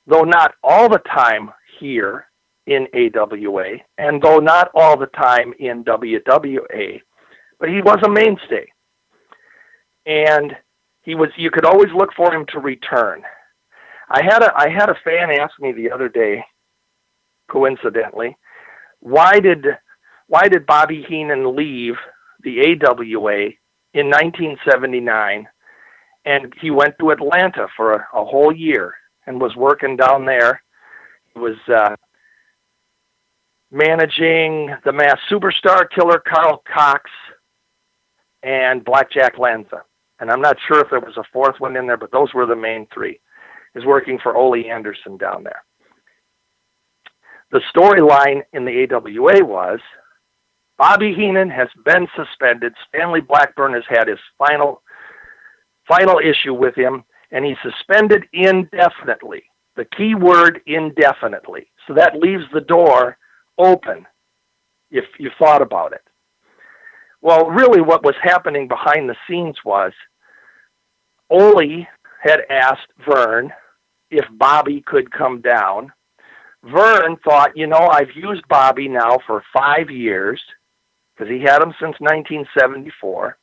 though 0.07 0.23
not 0.23 0.55
all 0.63 0.89
the 0.89 1.03
time 1.13 1.51
here 1.81 2.29
in 2.69 2.87
AWA, 2.95 3.79
and 3.99 4.23
though 4.23 4.39
not 4.39 4.71
all 4.77 4.97
the 4.97 5.07
time 5.07 5.53
in 5.59 5.83
WWA, 5.83 7.03
but 7.59 7.69
he 7.69 7.83
was 7.83 7.99
a 8.05 8.09
mainstay. 8.09 8.69
And 10.07 10.55
he 11.07 11.15
was 11.15 11.31
you 11.37 11.51
could 11.51 11.65
always 11.65 11.93
look 11.95 12.11
for 12.15 12.35
him 12.35 12.45
to 12.53 12.59
return. 12.59 13.23
I 14.11 14.23
had 14.23 14.43
a 14.43 14.53
I 14.55 14.69
had 14.69 14.91
a 14.91 14.99
fan 15.05 15.31
ask 15.31 15.59
me 15.61 15.73
the 15.73 15.91
other 15.91 16.09
day, 16.09 16.45
coincidentally, 17.49 18.37
why 18.99 19.39
did 19.39 19.65
why 20.27 20.49
did 20.49 20.67
Bobby 20.67 21.07
Heenan 21.09 21.57
leave 21.57 21.95
the 22.43 22.61
AWA 22.61 23.51
in 23.95 24.11
1979 24.11 25.47
and 26.25 26.53
he 26.61 26.71
went 26.71 26.99
to 26.99 27.11
Atlanta 27.11 27.69
for 27.77 27.93
a, 27.93 28.09
a 28.13 28.25
whole 28.25 28.55
year 28.55 28.95
and 29.27 29.41
was 29.41 29.55
working 29.55 29.97
down 29.97 30.27
there. 30.27 30.61
He 31.33 31.39
was 31.39 31.57
uh, 31.73 31.95
managing 33.71 34.75
the 34.85 34.93
Masked 34.93 35.31
Superstar 35.31 35.89
Killer 35.89 36.21
Karl 36.27 36.63
Kox 36.67 37.09
and 38.43 38.85
Blackjack 38.85 39.39
Lanza 39.39 39.85
and 40.21 40.31
I'm 40.31 40.41
not 40.41 40.57
sure 40.67 40.81
if 40.81 40.91
there 40.91 41.01
was 41.01 41.17
a 41.17 41.25
fourth 41.33 41.57
one 41.59 41.77
in 41.77 41.87
there, 41.87 41.97
but 41.97 42.13
those 42.13 42.33
were 42.35 42.47
the 42.47 42.57
main 42.57 42.87
three. 42.93 43.21
Is 43.75 43.85
working 43.85 44.19
for 44.23 44.35
Ole 44.35 44.65
Anderson 44.71 45.19
down 45.19 45.45
there. 45.45 45.63
The 47.51 47.61
storyline 47.77 48.41
in 48.55 48.65
the 48.65 48.87
AWA 48.91 49.45
was 49.45 49.81
Bobby 50.79 51.15
Heenan 51.15 51.51
has 51.51 51.69
been 51.85 52.07
suspended. 52.17 52.75
Stanley 52.89 53.21
Blackburn 53.21 53.75
has 53.75 53.85
had 53.89 54.09
his 54.09 54.19
final 54.39 54.83
final 55.87 56.19
issue 56.19 56.55
with 56.55 56.75
him, 56.75 57.05
and 57.31 57.45
he's 57.45 57.57
suspended 57.63 58.25
indefinitely. 58.33 59.45
The 59.77 59.85
key 59.85 60.15
word 60.15 60.61
indefinitely. 60.67 61.71
So 61.87 61.95
that 61.95 62.17
leaves 62.19 62.45
the 62.53 62.63
door 62.63 63.19
open 63.59 64.07
if 64.91 65.05
you 65.19 65.31
thought 65.39 65.63
about 65.63 65.93
it. 65.93 66.03
Well, 67.23 67.47
really, 67.47 67.81
what 67.81 68.05
was 68.05 68.15
happening 68.23 68.69
behind 68.69 69.09
the 69.09 69.17
scenes 69.29 69.57
was 69.65 69.93
Ole 71.31 71.87
had 72.23 72.41
asked 72.51 72.93
Verne 73.05 73.53
if 74.11 74.25
Bobby 74.33 74.83
could 74.87 75.11
come 75.11 75.41
down. 75.41 75.93
Verne 76.63 77.17
thought, 77.25 77.57
you 77.57 77.67
know, 77.67 77.89
I've 77.91 78.15
used 78.15 78.47
Bobby 78.49 78.89
now 78.89 79.19
for 79.27 79.43
five 79.53 79.91
years 79.91 80.41
because 81.15 81.31
he 81.31 81.41
had 81.41 81.63
him 81.63 81.73
since 81.81 81.97
1974. 82.01 83.39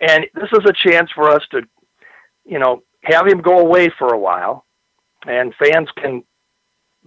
And 0.00 0.26
this 0.34 0.48
is 0.52 0.64
a 0.66 0.88
chance 0.88 1.10
for 1.14 1.28
us 1.30 1.42
to, 1.50 1.62
you 2.44 2.58
know, 2.58 2.82
have 3.02 3.26
him 3.26 3.40
go 3.40 3.58
away 3.58 3.90
for 3.98 4.14
a 4.14 4.18
while. 4.18 4.64
And 5.26 5.54
fans 5.56 5.88
can 5.96 6.24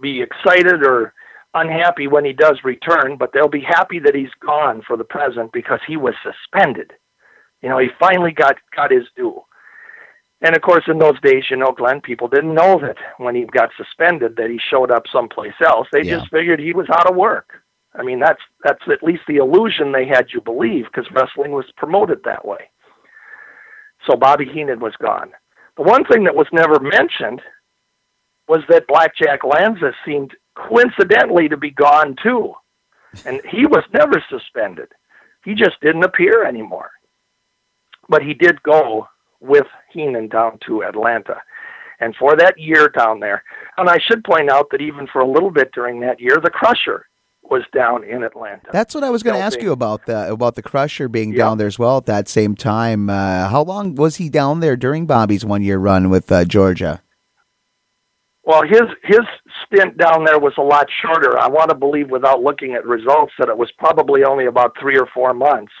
be 0.00 0.22
excited 0.22 0.82
or 0.84 1.12
unhappy 1.54 2.06
when 2.06 2.24
he 2.24 2.32
does 2.32 2.58
return, 2.64 3.16
but 3.16 3.32
they'll 3.32 3.48
be 3.48 3.60
happy 3.60 3.98
that 4.00 4.14
he's 4.14 4.34
gone 4.40 4.82
for 4.86 4.96
the 4.96 5.04
present 5.04 5.52
because 5.52 5.80
he 5.86 5.96
was 5.96 6.14
suspended. 6.22 6.92
You 7.62 7.68
know, 7.68 7.78
he 7.78 7.88
finally 7.98 8.32
got 8.32 8.56
got 8.74 8.90
his 8.90 9.04
due. 9.16 9.42
And 10.40 10.54
of 10.54 10.62
course, 10.62 10.84
in 10.88 10.98
those 10.98 11.18
days, 11.22 11.44
you 11.50 11.56
know, 11.56 11.72
Glen, 11.72 12.02
people 12.02 12.28
didn't 12.28 12.54
know 12.54 12.78
that 12.80 12.96
when 13.16 13.34
he 13.34 13.44
got 13.44 13.70
suspended 13.76 14.36
that 14.36 14.50
he 14.50 14.58
showed 14.58 14.90
up 14.90 15.04
someplace 15.10 15.54
else. 15.64 15.88
They 15.90 16.02
yeah. 16.02 16.18
just 16.18 16.30
figured 16.30 16.60
he 16.60 16.74
was 16.74 16.88
out 16.90 17.08
of 17.08 17.16
work. 17.16 17.62
I 17.94 18.02
mean, 18.02 18.20
that's 18.20 18.42
that's 18.62 18.82
at 18.90 19.02
least 19.02 19.22
the 19.26 19.36
illusion 19.36 19.92
they 19.92 20.06
had 20.06 20.32
you 20.32 20.40
believe 20.40 20.84
because 20.86 21.10
wrestling 21.12 21.52
was 21.52 21.64
promoted 21.76 22.20
that 22.24 22.44
way. 22.44 22.70
So 24.06 24.16
Bobby 24.16 24.44
Heenan 24.44 24.80
was 24.80 24.94
gone. 25.00 25.30
The 25.76 25.82
one 25.82 26.04
thing 26.04 26.24
that 26.24 26.36
was 26.36 26.46
never 26.52 26.78
mentioned 26.78 27.40
was 28.48 28.60
that 28.68 28.86
Blackjack 28.86 29.44
Lanza 29.44 29.92
seemed 30.04 30.32
coincidentally 30.54 31.48
to 31.48 31.56
be 31.56 31.70
gone 31.70 32.16
too. 32.22 32.54
And 33.24 33.40
he 33.48 33.66
was 33.66 33.84
never 33.92 34.22
suspended. 34.28 34.88
He 35.44 35.54
just 35.54 35.80
didn't 35.80 36.04
appear 36.04 36.44
anymore. 36.44 36.90
But 38.08 38.22
he 38.22 38.34
did 38.34 38.62
go 38.62 39.08
with 39.40 39.66
Heenan 39.92 40.28
down 40.28 40.58
to 40.66 40.82
Atlanta. 40.82 41.40
And 42.00 42.14
for 42.16 42.36
that 42.36 42.58
year 42.58 42.88
down 42.88 43.20
there, 43.20 43.44
and 43.78 43.88
I 43.88 43.98
should 43.98 44.24
point 44.24 44.50
out 44.50 44.68
that 44.70 44.80
even 44.80 45.06
for 45.06 45.20
a 45.20 45.30
little 45.30 45.50
bit 45.50 45.70
during 45.72 46.00
that 46.00 46.20
year, 46.20 46.38
the 46.42 46.50
Crusher 46.50 47.06
was 47.42 47.62
down 47.72 48.04
in 48.04 48.22
Atlanta. 48.22 48.68
That's 48.72 48.94
what 48.94 49.04
I 49.04 49.10
was 49.10 49.22
going 49.22 49.36
to 49.36 49.42
ask 49.42 49.60
you 49.60 49.72
about 49.72 50.06
the 50.06 50.32
about 50.32 50.54
the 50.54 50.62
Crusher 50.62 51.08
being 51.08 51.30
yep. 51.30 51.38
down 51.38 51.58
there 51.58 51.66
as 51.66 51.78
well 51.78 51.98
at 51.98 52.06
that 52.06 52.26
same 52.28 52.56
time. 52.56 53.10
Uh, 53.10 53.48
how 53.48 53.62
long 53.62 53.94
was 53.94 54.16
he 54.16 54.28
down 54.28 54.60
there 54.60 54.76
during 54.76 55.06
Bobby's 55.06 55.44
one 55.44 55.62
year 55.62 55.78
run 55.78 56.10
with 56.10 56.32
uh, 56.32 56.44
Georgia? 56.44 57.02
Well, 58.46 58.62
his 58.62 58.82
his 59.02 59.20
stint 59.64 59.96
down 59.96 60.24
there 60.24 60.38
was 60.38 60.52
a 60.58 60.62
lot 60.62 60.86
shorter. 61.02 61.38
I 61.38 61.48
want 61.48 61.70
to 61.70 61.74
believe, 61.74 62.10
without 62.10 62.42
looking 62.42 62.74
at 62.74 62.84
results, 62.84 63.32
that 63.38 63.48
it 63.48 63.56
was 63.56 63.72
probably 63.78 64.22
only 64.22 64.46
about 64.46 64.76
three 64.78 64.98
or 64.98 65.08
four 65.14 65.32
months, 65.32 65.72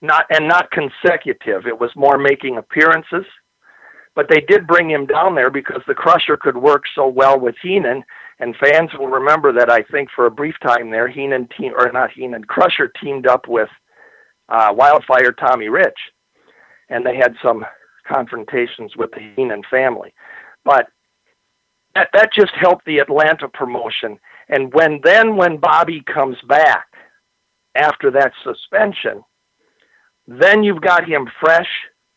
not 0.00 0.24
and 0.30 0.48
not 0.48 0.70
consecutive. 0.70 1.66
It 1.66 1.78
was 1.78 1.90
more 1.94 2.16
making 2.16 2.56
appearances, 2.56 3.26
but 4.14 4.26
they 4.30 4.40
did 4.40 4.66
bring 4.66 4.90
him 4.90 5.04
down 5.04 5.34
there 5.34 5.50
because 5.50 5.82
the 5.86 5.94
Crusher 5.94 6.38
could 6.38 6.56
work 6.56 6.84
so 6.94 7.06
well 7.06 7.38
with 7.38 7.56
Heenan, 7.62 8.02
and 8.38 8.56
fans 8.56 8.90
will 8.98 9.08
remember 9.08 9.52
that. 9.52 9.70
I 9.70 9.82
think 9.82 10.08
for 10.16 10.24
a 10.24 10.30
brief 10.30 10.54
time 10.62 10.90
there, 10.90 11.08
Heenan 11.08 11.48
team 11.58 11.74
or 11.78 11.92
not 11.92 12.12
Heenan 12.12 12.44
Crusher 12.44 12.90
teamed 13.02 13.26
up 13.26 13.46
with 13.48 13.68
uh, 14.48 14.72
Wildfire 14.74 15.32
Tommy 15.32 15.68
Rich, 15.68 15.98
and 16.88 17.04
they 17.04 17.16
had 17.16 17.34
some 17.44 17.66
confrontations 18.10 18.96
with 18.96 19.10
the 19.10 19.34
Heenan 19.36 19.62
family, 19.70 20.14
but 20.64 20.86
that 21.98 22.10
that 22.12 22.32
just 22.32 22.52
helped 22.54 22.84
the 22.84 22.98
Atlanta 22.98 23.48
promotion. 23.48 24.18
And 24.48 24.72
when 24.72 25.00
then 25.02 25.36
when 25.36 25.58
Bobby 25.58 26.02
comes 26.02 26.36
back 26.46 26.86
after 27.74 28.10
that 28.12 28.32
suspension, 28.44 29.24
then 30.26 30.62
you've 30.62 30.80
got 30.80 31.08
him 31.08 31.28
fresh, 31.40 31.68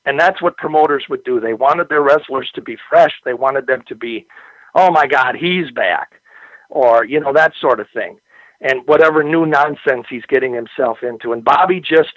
and 0.05 0.19
that's 0.19 0.41
what 0.41 0.57
promoters 0.57 1.05
would 1.09 1.23
do. 1.23 1.39
They 1.39 1.53
wanted 1.53 1.89
their 1.89 2.03
wrestlers 2.03 2.51
to 2.53 2.61
be 2.61 2.77
fresh. 2.89 3.13
They 3.25 3.33
wanted 3.33 3.65
them 3.67 3.83
to 3.87 3.95
be 3.95 4.27
oh 4.73 4.89
my 4.89 5.05
God, 5.05 5.35
he's 5.35 5.69
back, 5.71 6.21
or 6.69 7.03
you 7.03 7.19
know 7.19 7.33
that 7.33 7.53
sort 7.59 7.79
of 7.79 7.87
thing, 7.93 8.19
and 8.61 8.81
whatever 8.85 9.23
new 9.23 9.45
nonsense 9.45 10.05
he's 10.09 10.25
getting 10.27 10.53
himself 10.53 10.99
into. 11.01 11.33
And 11.33 11.43
Bobby 11.43 11.81
just 11.81 12.13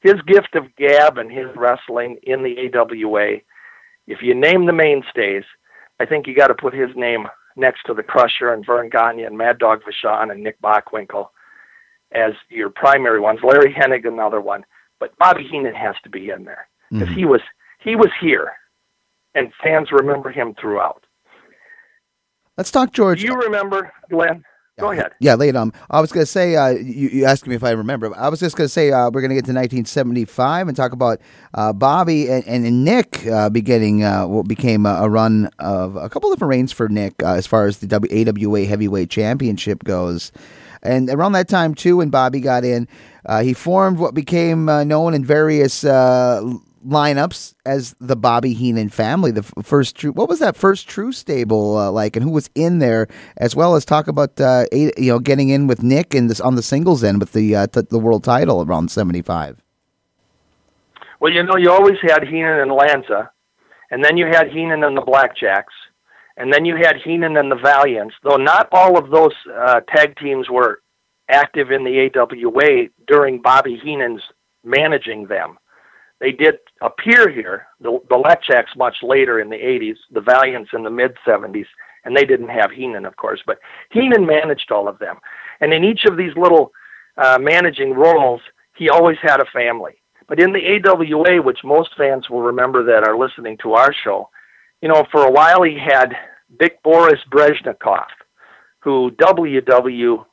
his 0.00 0.20
gift 0.26 0.54
of 0.54 0.74
gab 0.76 1.18
and 1.18 1.30
his 1.30 1.46
wrestling 1.54 2.18
in 2.22 2.42
the 2.42 2.70
AWA. 2.74 3.36
If 4.08 4.20
you 4.22 4.34
name 4.34 4.66
the 4.66 4.72
mainstays, 4.72 5.44
I 6.02 6.06
think 6.06 6.26
you 6.26 6.34
got 6.34 6.48
to 6.48 6.54
put 6.54 6.74
his 6.74 6.90
name 6.96 7.28
next 7.54 7.84
to 7.84 7.94
the 7.94 8.02
Crusher 8.02 8.52
and 8.52 8.66
Verne 8.66 8.88
Gagne 8.88 9.22
and 9.22 9.38
Mad 9.38 9.58
Dog 9.58 9.82
Vachon 9.84 10.32
and 10.32 10.42
Nick 10.42 10.60
Bockwinkel 10.60 11.28
as 12.10 12.32
your 12.48 12.70
primary 12.70 13.20
ones. 13.20 13.38
Larry 13.44 13.72
Hennig, 13.72 14.04
another 14.04 14.40
one, 14.40 14.64
but 14.98 15.16
Bobby 15.18 15.44
Heenan 15.44 15.76
has 15.76 15.94
to 16.02 16.10
be 16.10 16.30
in 16.30 16.42
there 16.44 16.66
because 16.90 17.06
mm-hmm. 17.06 17.18
he 17.18 17.24
was 17.24 17.40
he 17.78 17.94
was 17.94 18.10
here, 18.20 18.50
and 19.36 19.52
fans 19.62 19.92
remember 19.92 20.30
him 20.30 20.56
throughout. 20.60 21.04
Let's 22.58 22.72
talk 22.72 22.92
George. 22.92 23.20
Do 23.20 23.26
you 23.28 23.36
remember, 23.36 23.92
Glen? 24.10 24.44
Go 24.82 24.90
ahead. 24.90 25.12
Yeah, 25.20 25.36
late 25.36 25.54
on. 25.54 25.72
I 25.90 26.00
was 26.00 26.10
going 26.10 26.22
to 26.22 26.30
say, 26.30 26.56
uh, 26.56 26.70
you, 26.70 27.08
you, 27.08 27.24
asked 27.24 27.46
me 27.46 27.54
if 27.54 27.62
I 27.62 27.70
remember. 27.70 28.12
I 28.16 28.28
was 28.28 28.40
just 28.40 28.56
going 28.56 28.64
to 28.64 28.68
say 28.68 28.90
uh, 28.90 29.10
we're 29.12 29.20
going 29.20 29.28
to 29.28 29.36
get 29.36 29.44
to 29.44 29.52
1975 29.52 30.66
and 30.66 30.76
talk 30.76 30.90
about 30.90 31.20
uh, 31.54 31.72
Bobby 31.72 32.28
and, 32.28 32.44
and 32.48 32.84
Nick 32.84 33.24
uh, 33.28 33.48
beginning 33.48 34.02
uh, 34.02 34.26
what 34.26 34.48
became 34.48 34.84
a, 34.84 34.94
a, 35.02 35.08
run 35.08 35.48
of 35.60 35.94
a 35.94 36.08
couple 36.08 36.30
different 36.30 36.48
reigns 36.48 36.72
for 36.72 36.88
Nick 36.88 37.22
uh, 37.22 37.34
as 37.34 37.46
far 37.46 37.68
as 37.68 37.78
the 37.78 37.86
w- 37.86 38.28
AWA 38.28 38.64
Heavyweight 38.64 39.08
Championship 39.08 39.84
goes. 39.84 40.32
And 40.82 41.08
around 41.10 41.30
that 41.34 41.48
time, 41.48 41.76
too, 41.76 41.98
when 41.98 42.10
Bobby 42.10 42.40
got 42.40 42.64
in, 42.64 42.88
he 43.40 43.54
formed 43.54 44.00
what 44.00 44.14
became 44.14 44.64
known 44.64 45.14
in 45.14 45.24
various 45.24 45.84
lineups 46.86 47.54
as 47.64 47.94
the 48.00 48.16
Bobby 48.16 48.52
Heenan 48.52 48.88
family. 48.88 49.30
The 49.30 49.42
first 49.42 49.96
true, 49.96 50.12
what 50.12 50.28
was 50.28 50.38
that 50.40 50.56
first 50.56 50.88
true 50.88 51.12
stable 51.12 51.76
uh, 51.76 51.90
like, 51.90 52.16
and 52.16 52.24
who 52.24 52.30
was 52.30 52.50
in 52.54 52.78
there, 52.78 53.08
as 53.36 53.56
well 53.56 53.74
as 53.74 53.84
talk 53.84 54.08
about 54.08 54.40
uh, 54.40 54.64
eight, 54.72 54.98
you 54.98 55.12
know 55.12 55.18
getting 55.18 55.48
in 55.48 55.66
with 55.66 55.82
Nick 55.82 56.14
and 56.14 56.30
this 56.30 56.40
on 56.40 56.54
the 56.54 56.62
singles 56.62 57.02
end 57.04 57.20
with 57.20 57.32
the 57.32 57.54
uh, 57.56 57.66
t- 57.66 57.82
the 57.88 57.98
world 57.98 58.24
title 58.24 58.62
around 58.62 58.90
seventy 58.90 59.22
five. 59.22 59.62
Well, 61.20 61.32
you 61.32 61.42
know, 61.42 61.56
you 61.56 61.70
always 61.70 61.98
had 62.02 62.24
Heenan 62.24 62.58
and 62.58 62.72
Lanza, 62.72 63.30
and 63.90 64.04
then 64.04 64.16
you 64.16 64.26
had 64.26 64.48
Heenan 64.48 64.82
and 64.82 64.96
the 64.96 65.02
Blackjacks, 65.02 65.74
and 66.36 66.52
then 66.52 66.64
you 66.64 66.76
had 66.76 66.96
Heenan 66.96 67.36
and 67.36 67.50
the 67.50 67.56
Valiants. 67.56 68.14
Though 68.24 68.36
not 68.36 68.68
all 68.72 68.98
of 68.98 69.10
those 69.10 69.34
uh, 69.54 69.80
tag 69.94 70.16
teams 70.16 70.50
were 70.50 70.80
active 71.28 71.70
in 71.70 71.84
the 71.84 72.10
AWA 72.14 72.88
during 73.06 73.40
Bobby 73.40 73.80
Heenan's 73.82 74.22
managing 74.64 75.26
them. 75.26 75.58
They 76.20 76.32
did 76.32 76.58
appear 76.82 77.30
here, 77.30 77.66
the, 77.80 77.98
the 78.08 78.16
Blackjacks 78.16 78.76
much 78.76 78.96
later 79.02 79.40
in 79.40 79.48
the 79.48 79.56
80s, 79.56 79.96
the 80.10 80.20
Valiants 80.20 80.70
in 80.74 80.82
the 80.82 80.90
mid 80.90 81.16
70s, 81.26 81.66
and 82.04 82.16
they 82.16 82.24
didn't 82.24 82.48
have 82.48 82.70
Heenan, 82.70 83.06
of 83.06 83.16
course, 83.16 83.40
but 83.46 83.58
Heenan 83.90 84.26
managed 84.26 84.70
all 84.70 84.88
of 84.88 84.98
them. 84.98 85.18
And 85.60 85.72
in 85.72 85.84
each 85.84 86.04
of 86.04 86.16
these 86.16 86.36
little 86.36 86.72
uh, 87.16 87.38
managing 87.40 87.94
roles, 87.94 88.40
he 88.76 88.88
always 88.88 89.18
had 89.22 89.40
a 89.40 89.46
family. 89.52 90.02
But 90.28 90.40
in 90.40 90.52
the 90.52 90.80
AWA, 90.84 91.42
which 91.42 91.60
most 91.64 91.90
fans 91.96 92.28
will 92.28 92.42
remember 92.42 92.82
that 92.84 93.06
are 93.06 93.18
listening 93.18 93.58
to 93.58 93.74
our 93.74 93.92
show, 93.92 94.28
you 94.80 94.88
know, 94.88 95.06
for 95.12 95.24
a 95.26 95.30
while 95.30 95.62
he 95.62 95.78
had 95.78 96.16
Big 96.58 96.82
Boris 96.82 97.20
Brezhnikov, 97.30 98.06
who 98.80 99.12
WWF 99.12 100.26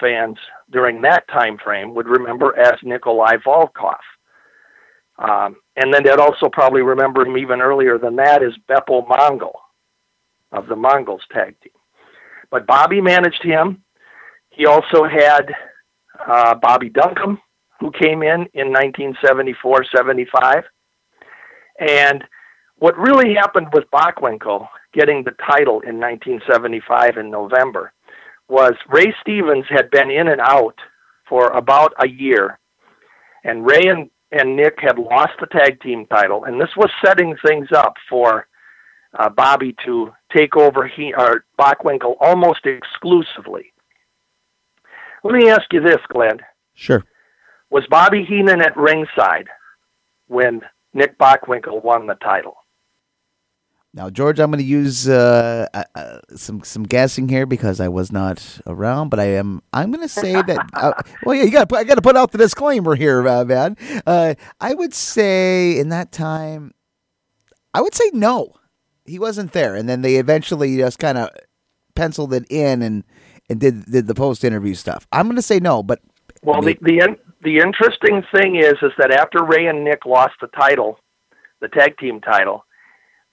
fans 0.00 0.36
during 0.70 1.02
that 1.02 1.26
time 1.28 1.58
frame 1.58 1.94
would 1.94 2.06
remember 2.06 2.56
as 2.58 2.74
Nikolai 2.82 3.36
Volkov. 3.44 3.98
Um, 5.18 5.56
and 5.76 5.92
then 5.92 6.02
they'd 6.04 6.20
also 6.20 6.48
probably 6.48 6.82
remember 6.82 7.26
him 7.26 7.38
even 7.38 7.60
earlier 7.60 7.98
than 7.98 8.16
that 8.16 8.42
is 8.42 8.52
Beppo 8.68 9.06
Mongol 9.08 9.60
of 10.52 10.66
the 10.66 10.76
Mongols 10.76 11.22
tag 11.32 11.58
team. 11.60 11.72
But 12.50 12.66
Bobby 12.66 13.00
managed 13.00 13.42
him. 13.42 13.82
He 14.50 14.66
also 14.66 15.04
had 15.04 15.54
uh, 16.26 16.54
Bobby 16.54 16.90
Duncum, 16.90 17.38
who 17.80 17.90
came 17.90 18.22
in 18.22 18.46
in 18.54 18.72
1974 18.72 19.84
75. 19.94 20.64
And 21.78 22.24
what 22.76 22.96
really 22.98 23.34
happened 23.34 23.68
with 23.72 23.84
Bockwinkel 23.92 24.68
getting 24.92 25.24
the 25.24 25.34
title 25.50 25.80
in 25.80 25.98
1975 25.98 27.16
in 27.18 27.30
November 27.30 27.92
was 28.48 28.74
Ray 28.88 29.12
Stevens 29.20 29.64
had 29.68 29.90
been 29.90 30.10
in 30.10 30.28
and 30.28 30.40
out 30.40 30.78
for 31.28 31.48
about 31.48 31.92
a 31.98 32.08
year. 32.08 32.58
And 33.44 33.66
Ray 33.66 33.82
and 33.86 34.10
and 34.32 34.56
Nick 34.56 34.78
had 34.80 34.98
lost 34.98 35.32
the 35.40 35.46
tag 35.46 35.80
team 35.80 36.06
title, 36.06 36.44
and 36.44 36.60
this 36.60 36.76
was 36.76 36.90
setting 37.04 37.36
things 37.44 37.68
up 37.72 37.94
for 38.08 38.46
uh, 39.18 39.28
Bobby 39.28 39.74
to 39.84 40.12
take 40.34 40.56
over 40.56 40.86
he 40.86 41.14
or 41.14 41.44
Bockwinkel 41.58 42.16
almost 42.20 42.66
exclusively. 42.66 43.72
Let 45.24 45.34
me 45.34 45.48
ask 45.48 45.72
you 45.72 45.80
this, 45.80 46.00
Glen. 46.08 46.38
Sure. 46.74 47.04
Was 47.70 47.86
Bobby 47.88 48.24
Heenan 48.24 48.60
at 48.60 48.76
ringside 48.76 49.48
when 50.28 50.62
Nick 50.92 51.18
Bockwinkel 51.18 51.82
won 51.82 52.06
the 52.06 52.14
title? 52.14 52.56
Now, 53.96 54.10
George, 54.10 54.38
I'm 54.38 54.50
going 54.50 54.62
to 54.62 54.68
use 54.68 55.08
uh, 55.08 55.66
uh, 55.72 55.84
uh, 55.94 56.18
some 56.36 56.62
some 56.62 56.82
guessing 56.82 57.30
here 57.30 57.46
because 57.46 57.80
I 57.80 57.88
was 57.88 58.12
not 58.12 58.60
around, 58.66 59.08
but 59.08 59.18
I 59.18 59.36
am. 59.36 59.62
I'm 59.72 59.90
going 59.90 60.06
to 60.06 60.08
say 60.08 60.32
that. 60.42 60.68
Uh, 60.74 60.92
well, 61.24 61.34
yeah, 61.34 61.44
you 61.44 61.50
got. 61.50 61.72
I 61.72 61.82
got 61.82 61.94
to 61.94 62.02
put 62.02 62.14
out 62.14 62.30
the 62.30 62.36
disclaimer 62.36 62.94
here, 62.94 63.26
uh, 63.26 63.46
man. 63.46 63.78
Uh, 64.06 64.34
I 64.60 64.74
would 64.74 64.92
say 64.92 65.78
in 65.78 65.88
that 65.88 66.12
time, 66.12 66.74
I 67.72 67.80
would 67.80 67.94
say 67.94 68.10
no, 68.12 68.52
he 69.06 69.18
wasn't 69.18 69.52
there, 69.52 69.74
and 69.74 69.88
then 69.88 70.02
they 70.02 70.16
eventually 70.16 70.76
just 70.76 70.98
kind 70.98 71.16
of 71.16 71.30
penciled 71.94 72.34
it 72.34 72.44
in 72.50 72.82
and 72.82 73.02
and 73.48 73.58
did 73.58 73.86
did 73.86 74.08
the 74.08 74.14
post 74.14 74.44
interview 74.44 74.74
stuff. 74.74 75.06
I'm 75.10 75.24
going 75.24 75.36
to 75.36 75.42
say 75.42 75.58
no, 75.58 75.82
but 75.82 76.00
well, 76.42 76.60
the 76.60 76.76
the 76.82 77.16
the 77.42 77.56
interesting 77.60 78.22
thing 78.30 78.56
is 78.56 78.74
is 78.82 78.92
that 78.98 79.10
after 79.10 79.42
Ray 79.42 79.68
and 79.68 79.84
Nick 79.84 80.04
lost 80.04 80.34
the 80.42 80.48
title, 80.48 80.98
the 81.62 81.68
tag 81.68 81.96
team 81.96 82.20
title 82.20 82.65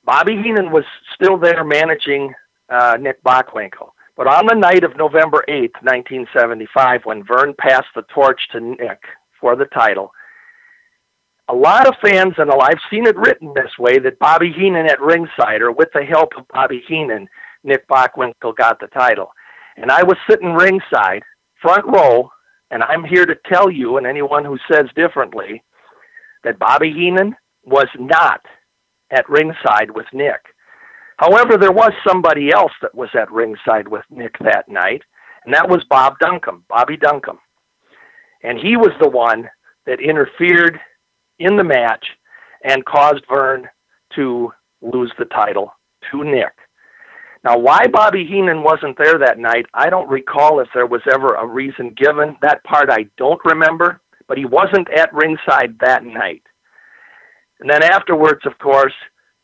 Bobby 0.06 0.34
Heenan 0.34 0.72
was 0.72 0.84
still 1.16 1.38
there 1.38 1.64
managing 1.64 2.34
uh, 2.70 2.98
Nick 3.00 3.24
Bockwinkel. 3.24 3.90
But 4.16 4.28
on 4.28 4.46
the 4.46 4.56
night 4.56 4.84
of 4.84 4.98
November 4.98 5.44
8th, 5.48 5.82
1975, 5.82 7.02
when 7.06 7.24
Verne 7.24 7.56
passed 7.58 7.88
the 7.96 8.04
torch 8.14 8.42
to 8.52 8.60
Nick 8.60 9.02
for 9.40 9.56
the 9.56 9.66
title, 9.66 10.12
a 11.48 11.54
lot 11.54 11.88
of 11.88 11.96
fans, 12.02 12.36
and 12.38 12.52
I've 12.52 12.80
seen 12.90 13.08
it 13.08 13.18
written 13.18 13.54
this 13.56 13.72
way, 13.80 14.00
that 14.00 14.20
Bobby 14.20 14.52
Heenan 14.52 14.86
at 14.86 15.02
ringside, 15.02 15.62
or 15.62 15.72
with 15.72 15.90
the 15.94 16.04
help 16.04 16.30
of 16.38 16.48
Bobby 16.50 16.84
Heenan, 16.88 17.28
Nick 17.64 17.88
Bockwinkel 17.88 18.56
got 18.56 18.80
the 18.80 18.88
title. 18.88 19.32
And 19.78 19.92
I 19.92 20.04
was 20.04 20.18
sitting 20.30 20.54
ringside, 20.54 21.24
front 21.62 21.86
row, 21.88 22.30
and 22.72 22.84
I'm 22.84 23.04
here 23.04 23.26
to 23.26 23.36
tell 23.52 23.70
you, 23.70 23.98
and 23.98 24.06
anyone 24.06 24.46
who 24.46 24.58
says 24.72 24.86
differently, 24.96 25.64
that 26.44 26.60
Bobby 26.60 26.92
Heenan 26.92 27.36
was 27.64 27.88
not 27.98 28.42
at 29.14 29.30
ringside 29.30 29.92
with 29.92 30.08
Nick. 30.14 30.42
However, 31.18 31.58
there 31.58 31.72
was 31.72 31.94
somebody 32.06 32.52
else 32.52 32.72
that 32.82 32.96
was 32.96 33.10
at 33.14 33.32
ringside 33.32 33.88
with 33.88 34.04
Nick 34.10 34.36
that 34.40 34.68
night, 34.68 35.04
and 35.46 35.54
that 35.54 35.70
was 35.70 35.84
Bob 35.90 36.18
Duncum, 36.20 36.64
Bobby 36.68 36.98
Duncum. 36.98 37.38
And 38.42 38.58
he 38.58 38.76
was 38.76 38.92
the 39.00 39.10
one 39.10 39.50
that 39.86 40.02
interfered 40.02 40.80
in 41.40 41.56
the 41.56 41.64
match 41.64 42.06
and 42.64 42.86
caused 42.86 43.24
Verne 43.30 43.70
to 44.16 44.52
lose 44.82 45.14
the 45.18 45.26
title 45.26 45.74
to 46.12 46.24
Nick. 46.24 46.54
Now, 47.44 47.58
why 47.58 47.88
Bobby 47.88 48.26
Heenan 48.26 48.64
wasn't 48.64 48.98
there 48.98 49.18
that 49.20 49.38
night, 49.38 49.66
I 49.74 49.90
don't 49.90 50.10
recall 50.10 50.62
if 50.62 50.70
there 50.74 50.88
was 50.88 51.02
ever 51.14 51.36
a 51.36 51.46
reason 51.46 51.94
given. 51.96 52.38
That 52.42 52.64
part 52.64 52.90
I 52.90 53.06
don't 53.18 53.42
remember, 53.44 54.02
but 54.28 54.38
he 54.38 54.46
wasn't 54.46 54.90
at 54.90 55.14
ringside 55.14 55.78
that 55.82 56.06
night. 56.06 56.44
And 57.64 57.72
then 57.72 57.82
afterwards, 57.82 58.42
of 58.46 58.58
course, 58.60 58.94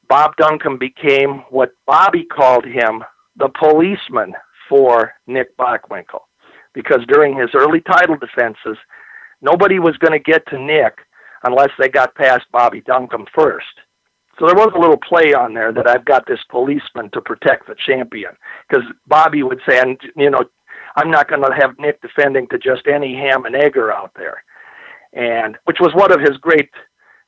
Bob 0.09 0.35
Duncum 0.35 0.77
became 0.77 1.45
what 1.51 1.71
Bobby 1.87 2.25
called 2.25 2.65
him 2.65 3.01
the 3.37 3.47
policeman 3.57 4.33
for 4.67 5.13
Nick 5.25 5.55
Bockwinkel. 5.55 6.19
Because 6.73 6.99
during 7.07 7.37
his 7.37 7.51
early 7.53 7.79
title 7.79 8.17
defenses, 8.17 8.77
nobody 9.41 9.79
was 9.79 9.95
going 9.99 10.11
to 10.11 10.19
get 10.19 10.45
to 10.47 10.59
Nick 10.59 10.97
unless 11.45 11.69
they 11.79 11.87
got 11.87 12.13
past 12.15 12.43
Bobby 12.51 12.81
Duncum 12.81 13.25
first. 13.33 13.65
So 14.37 14.45
there 14.45 14.55
was 14.55 14.73
a 14.75 14.79
little 14.79 14.97
play 14.97 15.33
on 15.33 15.53
there 15.53 15.71
that 15.71 15.87
I've 15.87 16.03
got 16.03 16.27
this 16.27 16.43
policeman 16.51 17.09
to 17.11 17.21
protect 17.21 17.67
the 17.67 17.75
champion. 17.87 18.31
Because 18.67 18.83
Bobby 19.07 19.43
would 19.43 19.61
say, 19.67 19.79
and 19.79 19.97
you 20.17 20.29
know, 20.29 20.43
I'm 20.97 21.09
not 21.09 21.29
going 21.29 21.41
to 21.41 21.55
have 21.57 21.79
Nick 21.79 22.01
defending 22.01 22.49
to 22.49 22.57
just 22.57 22.85
any 22.85 23.15
ham 23.15 23.45
and 23.45 23.55
egger 23.55 23.93
out 23.93 24.11
there, 24.17 24.43
and 25.13 25.57
which 25.63 25.77
was 25.79 25.93
one 25.95 26.11
of 26.11 26.19
his 26.19 26.35
great 26.41 26.69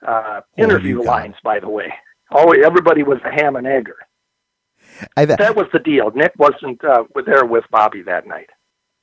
uh, 0.07 0.41
interview 0.57 1.01
lines, 1.03 1.35
by 1.43 1.59
the 1.59 1.69
way. 1.69 1.93
Oh, 2.31 2.51
everybody 2.51 3.03
was 3.03 3.19
a 3.25 3.31
ham 3.31 3.55
and 3.55 3.67
egger. 3.67 3.97
I, 5.17 5.25
that, 5.25 5.39
that 5.39 5.55
was 5.55 5.67
the 5.73 5.79
deal. 5.79 6.11
Nick 6.11 6.33
wasn't 6.37 6.83
uh, 6.83 7.03
there 7.25 7.45
with 7.45 7.65
Bobby 7.71 8.01
that 8.03 8.27
night. 8.27 8.49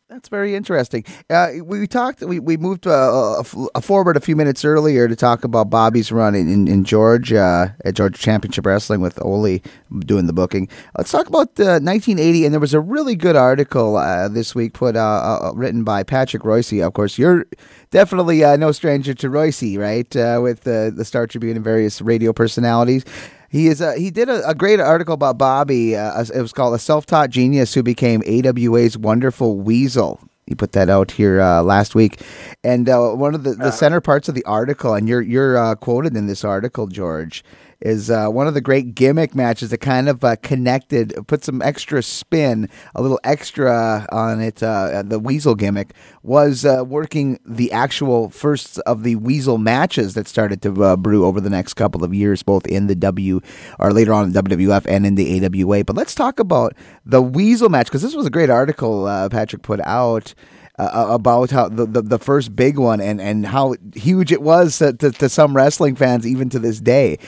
That's 0.08 0.30
very 0.30 0.54
interesting. 0.54 1.04
Uh, 1.28 1.50
we 1.62 1.86
talked. 1.86 2.22
We, 2.22 2.38
we 2.40 2.56
moved 2.56 2.86
uh, 2.86 3.42
forward 3.42 4.16
a 4.16 4.20
few 4.20 4.36
minutes 4.36 4.64
earlier 4.64 5.06
to 5.06 5.14
talk 5.14 5.44
about 5.44 5.68
Bobby's 5.68 6.10
run 6.10 6.34
in, 6.34 6.66
in, 6.66 6.84
Georgia 6.84 7.76
at 7.84 7.94
Georgia 7.94 8.18
Championship 8.18 8.64
Wrestling 8.64 9.02
with 9.02 9.22
Ole 9.22 9.58
doing 9.98 10.26
the 10.26 10.32
booking. 10.32 10.66
Let's 10.96 11.12
talk 11.12 11.26
about 11.26 11.48
uh, 11.60 11.76
1980. 11.80 12.46
And 12.46 12.54
there 12.54 12.60
was 12.60 12.72
a 12.72 12.80
really 12.80 13.16
good 13.16 13.36
article 13.36 13.98
uh, 13.98 14.28
this 14.28 14.54
week 14.54 14.72
put 14.72 14.96
uh, 14.96 15.00
uh, 15.42 15.52
written 15.54 15.84
by 15.84 16.04
Patrick 16.04 16.42
Reusse. 16.42 16.82
Of 16.82 16.94
course, 16.94 17.18
you're 17.18 17.44
definitely 17.90 18.40
no 18.56 18.72
stranger 18.72 19.12
to 19.12 19.28
Reusse, 19.28 19.78
right? 19.78 20.08
with 20.40 20.62
the 20.62 21.04
Star 21.04 21.26
Tribune 21.26 21.56
and 21.56 21.64
various 21.64 22.00
radio 22.00 22.32
personalities. 22.32 23.04
He 23.48 23.68
is. 23.68 23.80
A, 23.80 23.98
he 23.98 24.10
did 24.10 24.28
a, 24.28 24.46
a, 24.46 24.54
great 24.54 24.78
article 24.78 25.14
about 25.14 25.38
Bobby. 25.38 25.96
Uh, 25.96 26.22
it 26.22 26.42
was 26.42 26.52
called 26.52 26.74
"A 26.74 26.78
Self-Taught 26.78 27.30
Genius 27.30 27.74
Who 27.74 27.82
Became 27.82 28.22
AWA's 28.26 28.98
Wonderful 28.98 29.56
Weasel." 29.58 30.20
He 30.46 30.54
put 30.54 30.72
that 30.72 30.88
out 30.88 31.10
here 31.10 31.40
uh, 31.40 31.62
last 31.62 31.94
week, 31.94 32.20
and 32.64 32.88
uh, 32.88 33.10
one 33.10 33.34
of 33.34 33.44
the, 33.44 33.50
the 33.50 33.64
uh-huh. 33.64 33.70
center 33.70 34.00
parts 34.00 34.28
of 34.28 34.34
the 34.34 34.44
article, 34.44 34.94
and 34.94 35.08
you're 35.08 35.22
you're 35.22 35.56
uh, 35.56 35.74
quoted 35.74 36.16
in 36.16 36.26
this 36.26 36.44
article, 36.44 36.86
George, 36.86 37.42
is 37.80 38.10
uh, 38.10 38.28
one 38.28 38.46
of 38.48 38.54
the 38.54 38.60
great 38.60 38.94
gimmick 38.94 39.34
matches 39.34 39.70
that 39.70 39.78
kind 39.78 40.08
of 40.08 40.24
uh, 40.24 40.36
connected, 40.36 41.14
put 41.26 41.44
some 41.44 41.62
extra 41.62 42.02
spin, 42.02 42.68
a 42.94 43.02
little 43.02 43.20
extra 43.24 44.06
on 44.10 44.40
it. 44.40 44.62
Uh, 44.62 45.02
the 45.04 45.18
Weasel 45.18 45.54
gimmick 45.54 45.92
was 46.22 46.64
uh, 46.64 46.84
working 46.86 47.38
the 47.46 47.70
actual 47.70 48.30
first 48.30 48.78
of 48.80 49.04
the 49.04 49.16
Weasel 49.16 49.58
matches 49.58 50.14
that 50.14 50.26
started 50.26 50.60
to 50.62 50.84
uh, 50.84 50.96
brew 50.96 51.24
over 51.24 51.40
the 51.40 51.50
next 51.50 51.74
couple 51.74 52.02
of 52.02 52.12
years, 52.12 52.42
both 52.42 52.66
in 52.66 52.88
the 52.88 52.96
W 52.96 53.40
or 53.78 53.92
later 53.92 54.12
on 54.12 54.24
in 54.24 54.32
WWF 54.32 54.84
and 54.88 55.06
in 55.06 55.14
the 55.14 55.44
AWA. 55.44 55.84
But 55.84 55.96
let's 55.96 56.14
talk 56.14 56.40
about 56.40 56.74
the 57.04 57.22
Weasel 57.22 57.68
match 57.68 57.86
because 57.86 58.02
this 58.02 58.14
was 58.14 58.26
a 58.26 58.30
great 58.30 58.50
article 58.50 59.06
uh, 59.06 59.28
Patrick 59.28 59.62
put 59.62 59.80
out. 59.80 60.34
Uh, 60.80 61.08
about 61.10 61.50
how 61.50 61.68
the, 61.68 61.84
the, 61.86 62.02
the 62.02 62.18
first 62.20 62.54
big 62.54 62.78
one 62.78 63.00
and, 63.00 63.20
and 63.20 63.44
how 63.44 63.74
huge 63.96 64.30
it 64.30 64.40
was 64.40 64.78
to, 64.78 64.92
to, 64.92 65.10
to, 65.10 65.28
some 65.28 65.56
wrestling 65.56 65.96
fans 65.96 66.24
even 66.24 66.48
to 66.48 66.60
this 66.60 66.80
day. 66.80 67.18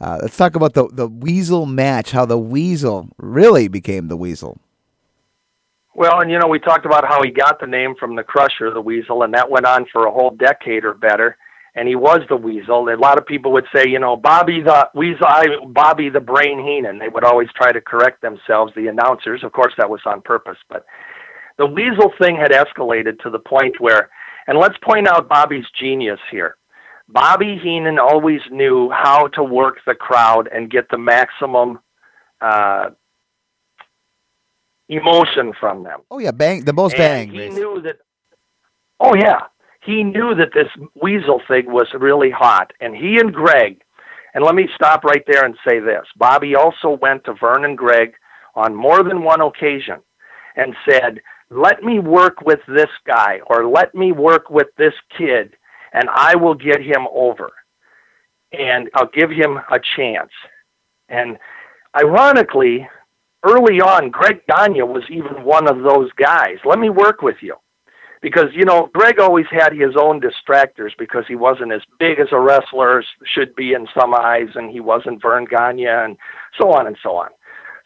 Uh, 0.00 0.18
let's 0.22 0.36
talk 0.36 0.56
about 0.56 0.72
the 0.74 0.88
the 0.88 1.08
Weasel 1.08 1.66
match. 1.66 2.10
How 2.12 2.24
the 2.24 2.38
Weasel 2.38 3.08
really 3.18 3.68
became 3.68 4.08
the 4.08 4.16
Weasel. 4.16 4.58
Well, 5.94 6.20
and 6.20 6.30
you 6.30 6.38
know, 6.38 6.46
we 6.46 6.58
talked 6.58 6.86
about 6.86 7.04
how 7.06 7.22
he 7.22 7.30
got 7.30 7.60
the 7.60 7.66
name 7.66 7.94
from 7.98 8.16
the 8.16 8.22
Crusher, 8.22 8.72
the 8.72 8.80
Weasel, 8.80 9.22
and 9.22 9.34
that 9.34 9.50
went 9.50 9.66
on 9.66 9.86
for 9.92 10.06
a 10.06 10.10
whole 10.10 10.30
decade 10.30 10.84
or 10.84 10.94
better. 10.94 11.36
And 11.74 11.86
he 11.86 11.94
was 11.94 12.22
the 12.28 12.36
Weasel. 12.36 12.88
A 12.88 12.96
lot 12.96 13.18
of 13.18 13.26
people 13.26 13.52
would 13.52 13.66
say, 13.74 13.86
you 13.86 13.98
know, 13.98 14.16
Bobby 14.16 14.60
the 14.60 14.88
Weasel, 14.94 15.26
I, 15.26 15.46
Bobby 15.68 16.08
the 16.08 16.20
Brain 16.20 16.58
Heenan. 16.58 16.98
They 16.98 17.08
would 17.08 17.24
always 17.24 17.48
try 17.54 17.70
to 17.70 17.80
correct 17.80 18.22
themselves, 18.22 18.72
the 18.74 18.88
announcers. 18.88 19.44
Of 19.44 19.52
course, 19.52 19.74
that 19.76 19.90
was 19.90 20.00
on 20.06 20.22
purpose. 20.22 20.58
But 20.68 20.84
the 21.58 21.66
Weasel 21.66 22.12
thing 22.20 22.36
had 22.36 22.50
escalated 22.50 23.20
to 23.20 23.30
the 23.30 23.38
point 23.38 23.80
where, 23.80 24.10
and 24.46 24.58
let's 24.58 24.76
point 24.82 25.06
out 25.06 25.28
Bobby's 25.28 25.66
genius 25.78 26.18
here. 26.30 26.56
Bobby 27.12 27.58
Heenan 27.62 27.98
always 27.98 28.40
knew 28.50 28.90
how 28.90 29.26
to 29.28 29.42
work 29.42 29.78
the 29.86 29.94
crowd 29.94 30.48
and 30.52 30.70
get 30.70 30.88
the 30.90 30.98
maximum 30.98 31.80
uh, 32.40 32.90
emotion 34.88 35.52
from 35.58 35.82
them. 35.82 36.00
Oh 36.10 36.18
yeah, 36.18 36.30
bang 36.30 36.64
the 36.64 36.72
most 36.72 36.94
and 36.94 37.30
bang. 37.30 37.30
He 37.30 37.48
knew 37.48 37.80
that. 37.82 37.96
Oh 39.00 39.14
yeah, 39.14 39.40
he 39.84 40.04
knew 40.04 40.34
that 40.36 40.52
this 40.54 40.68
weasel 41.02 41.40
thing 41.48 41.72
was 41.72 41.88
really 41.98 42.30
hot, 42.30 42.72
and 42.80 42.94
he 42.94 43.18
and 43.18 43.32
Greg. 43.32 43.80
And 44.32 44.44
let 44.44 44.54
me 44.54 44.68
stop 44.76 45.02
right 45.02 45.24
there 45.26 45.44
and 45.44 45.56
say 45.66 45.80
this: 45.80 46.06
Bobby 46.16 46.54
also 46.54 46.90
went 46.90 47.24
to 47.24 47.34
Verne 47.34 47.64
and 47.64 47.76
Greg 47.76 48.14
on 48.54 48.74
more 48.74 49.02
than 49.02 49.24
one 49.24 49.40
occasion 49.40 50.00
and 50.54 50.76
said, 50.88 51.20
"Let 51.50 51.82
me 51.82 51.98
work 51.98 52.42
with 52.42 52.60
this 52.68 52.90
guy, 53.04 53.40
or 53.48 53.66
let 53.66 53.96
me 53.96 54.12
work 54.12 54.48
with 54.48 54.68
this 54.76 54.94
kid." 55.16 55.56
And 55.92 56.08
I 56.10 56.36
will 56.36 56.54
get 56.54 56.80
him 56.80 57.06
over 57.12 57.50
and 58.52 58.88
I'll 58.94 59.10
give 59.12 59.30
him 59.30 59.58
a 59.70 59.78
chance. 59.96 60.30
And 61.08 61.38
ironically, 61.96 62.88
early 63.44 63.80
on, 63.80 64.10
Greg 64.10 64.42
Gagne 64.48 64.82
was 64.82 65.04
even 65.08 65.44
one 65.44 65.68
of 65.68 65.82
those 65.82 66.10
guys. 66.12 66.56
Let 66.64 66.78
me 66.78 66.90
work 66.90 67.22
with 67.22 67.36
you. 67.40 67.56
Because, 68.22 68.48
you 68.52 68.66
know, 68.66 68.90
Greg 68.92 69.18
always 69.18 69.46
had 69.50 69.72
his 69.72 69.96
own 69.98 70.20
distractors 70.20 70.90
because 70.98 71.24
he 71.26 71.36
wasn't 71.36 71.72
as 71.72 71.80
big 71.98 72.18
as 72.18 72.28
a 72.32 72.38
wrestler 72.38 73.02
should 73.24 73.54
be 73.56 73.72
in 73.72 73.86
some 73.98 74.12
eyes, 74.12 74.48
and 74.56 74.70
he 74.70 74.78
wasn't 74.78 75.22
Verne 75.22 75.46
Gagne, 75.46 75.86
and 75.86 76.18
so 76.60 76.70
on 76.70 76.86
and 76.86 76.98
so 77.02 77.16
on. 77.16 77.30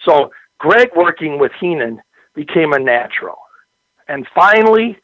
So 0.05 0.33
Greg 0.59 0.91
working 0.97 1.39
with 1.39 1.53
Heenan 1.61 2.03
became 2.35 2.73
a 2.73 2.81
natural. 2.81 3.37
And 4.09 4.27
finally, 4.35 4.99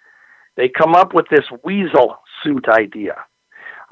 they 0.56 0.68
come 0.68 0.96
up 0.96 1.14
with 1.14 1.26
this 1.30 1.46
weasel 1.62 2.18
suit 2.42 2.68
idea. 2.68 3.16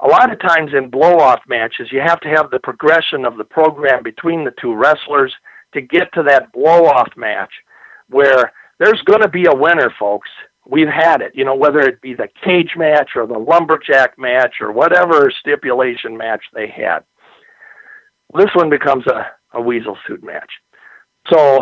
A 0.01 0.07
lot 0.07 0.32
of 0.32 0.40
times 0.40 0.72
in 0.74 0.90
blow 0.90 1.18
off 1.18 1.40
matches, 1.49 1.88
you 1.90 2.01
have 2.01 2.20
to 2.20 2.28
have 2.28 2.51
the 2.51 2.61
progression 2.61 3.24
of 3.24 3.36
the 3.36 3.44
program 3.44 4.03
between 4.03 4.44
the 4.44 4.55
two 4.61 4.74
wrestlers 4.74 5.34
to 5.74 5.80
get 5.80 6.12
to 6.14 6.22
that 6.22 6.53
blow 6.53 6.86
off 6.86 7.09
match 7.16 7.53
where 8.09 8.53
there's 8.78 9.03
going 9.03 9.22
to 9.22 9.28
be 9.28 9.46
a 9.46 9.55
winner, 9.55 9.92
folks. 9.99 10.28
We've 10.66 10.88
had 10.88 11.20
it, 11.20 11.32
you 11.34 11.44
know, 11.44 11.57
whether 11.57 11.80
it 11.80 12.01
be 12.01 12.14
the 12.14 12.28
cage 12.44 12.72
match 12.76 13.11
or 13.16 13.26
the 13.26 13.38
lumberjack 13.38 14.18
match 14.18 14.57
or 14.61 14.72
whatever 14.72 15.32
stipulation 15.40 16.16
match 16.16 16.44
they 16.53 16.68
had. 16.68 17.01
This 18.34 18.51
one 18.55 18.70
becomes 18.70 19.07
a, 19.07 19.26
a 19.55 19.61
weasel 19.61 19.96
suit 20.07 20.22
match. 20.22 20.51
So 21.30 21.61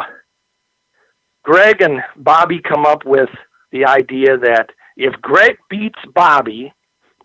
Greg 1.45 1.81
and 1.81 2.03
Bobby 2.17 2.61
come 2.61 2.85
up 2.85 3.05
with 3.07 3.31
the 3.71 3.85
idea 3.85 4.37
that 4.39 4.71
if 4.97 5.13
Greg 5.21 5.57
beats 5.71 5.99
Bobby, 6.15 6.73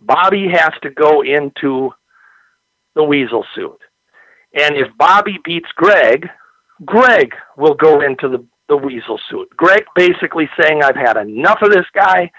Bobby 0.02 0.48
has 0.52 0.72
to 0.82 0.90
go 0.90 1.22
into 1.22 1.92
the 2.96 3.04
weasel 3.04 3.46
suit. 3.56 3.80
And 4.54 4.76
if 4.76 4.88
Bobby 4.98 5.40
beats 5.44 5.70
Greg, 5.76 6.28
Greg 6.84 7.34
will 7.58 7.76
go 7.76 8.02
into 8.02 8.28
the, 8.28 8.46
the 8.68 8.76
weasel 8.76 9.20
suit. 9.30 9.50
Greg 9.56 9.84
basically 9.96 10.50
saying, 10.60 10.84
I've 10.84 10.96
had 10.96 11.18
enough 11.18 11.60
of 11.62 11.72
this 11.72 11.86
guy. 11.94 12.32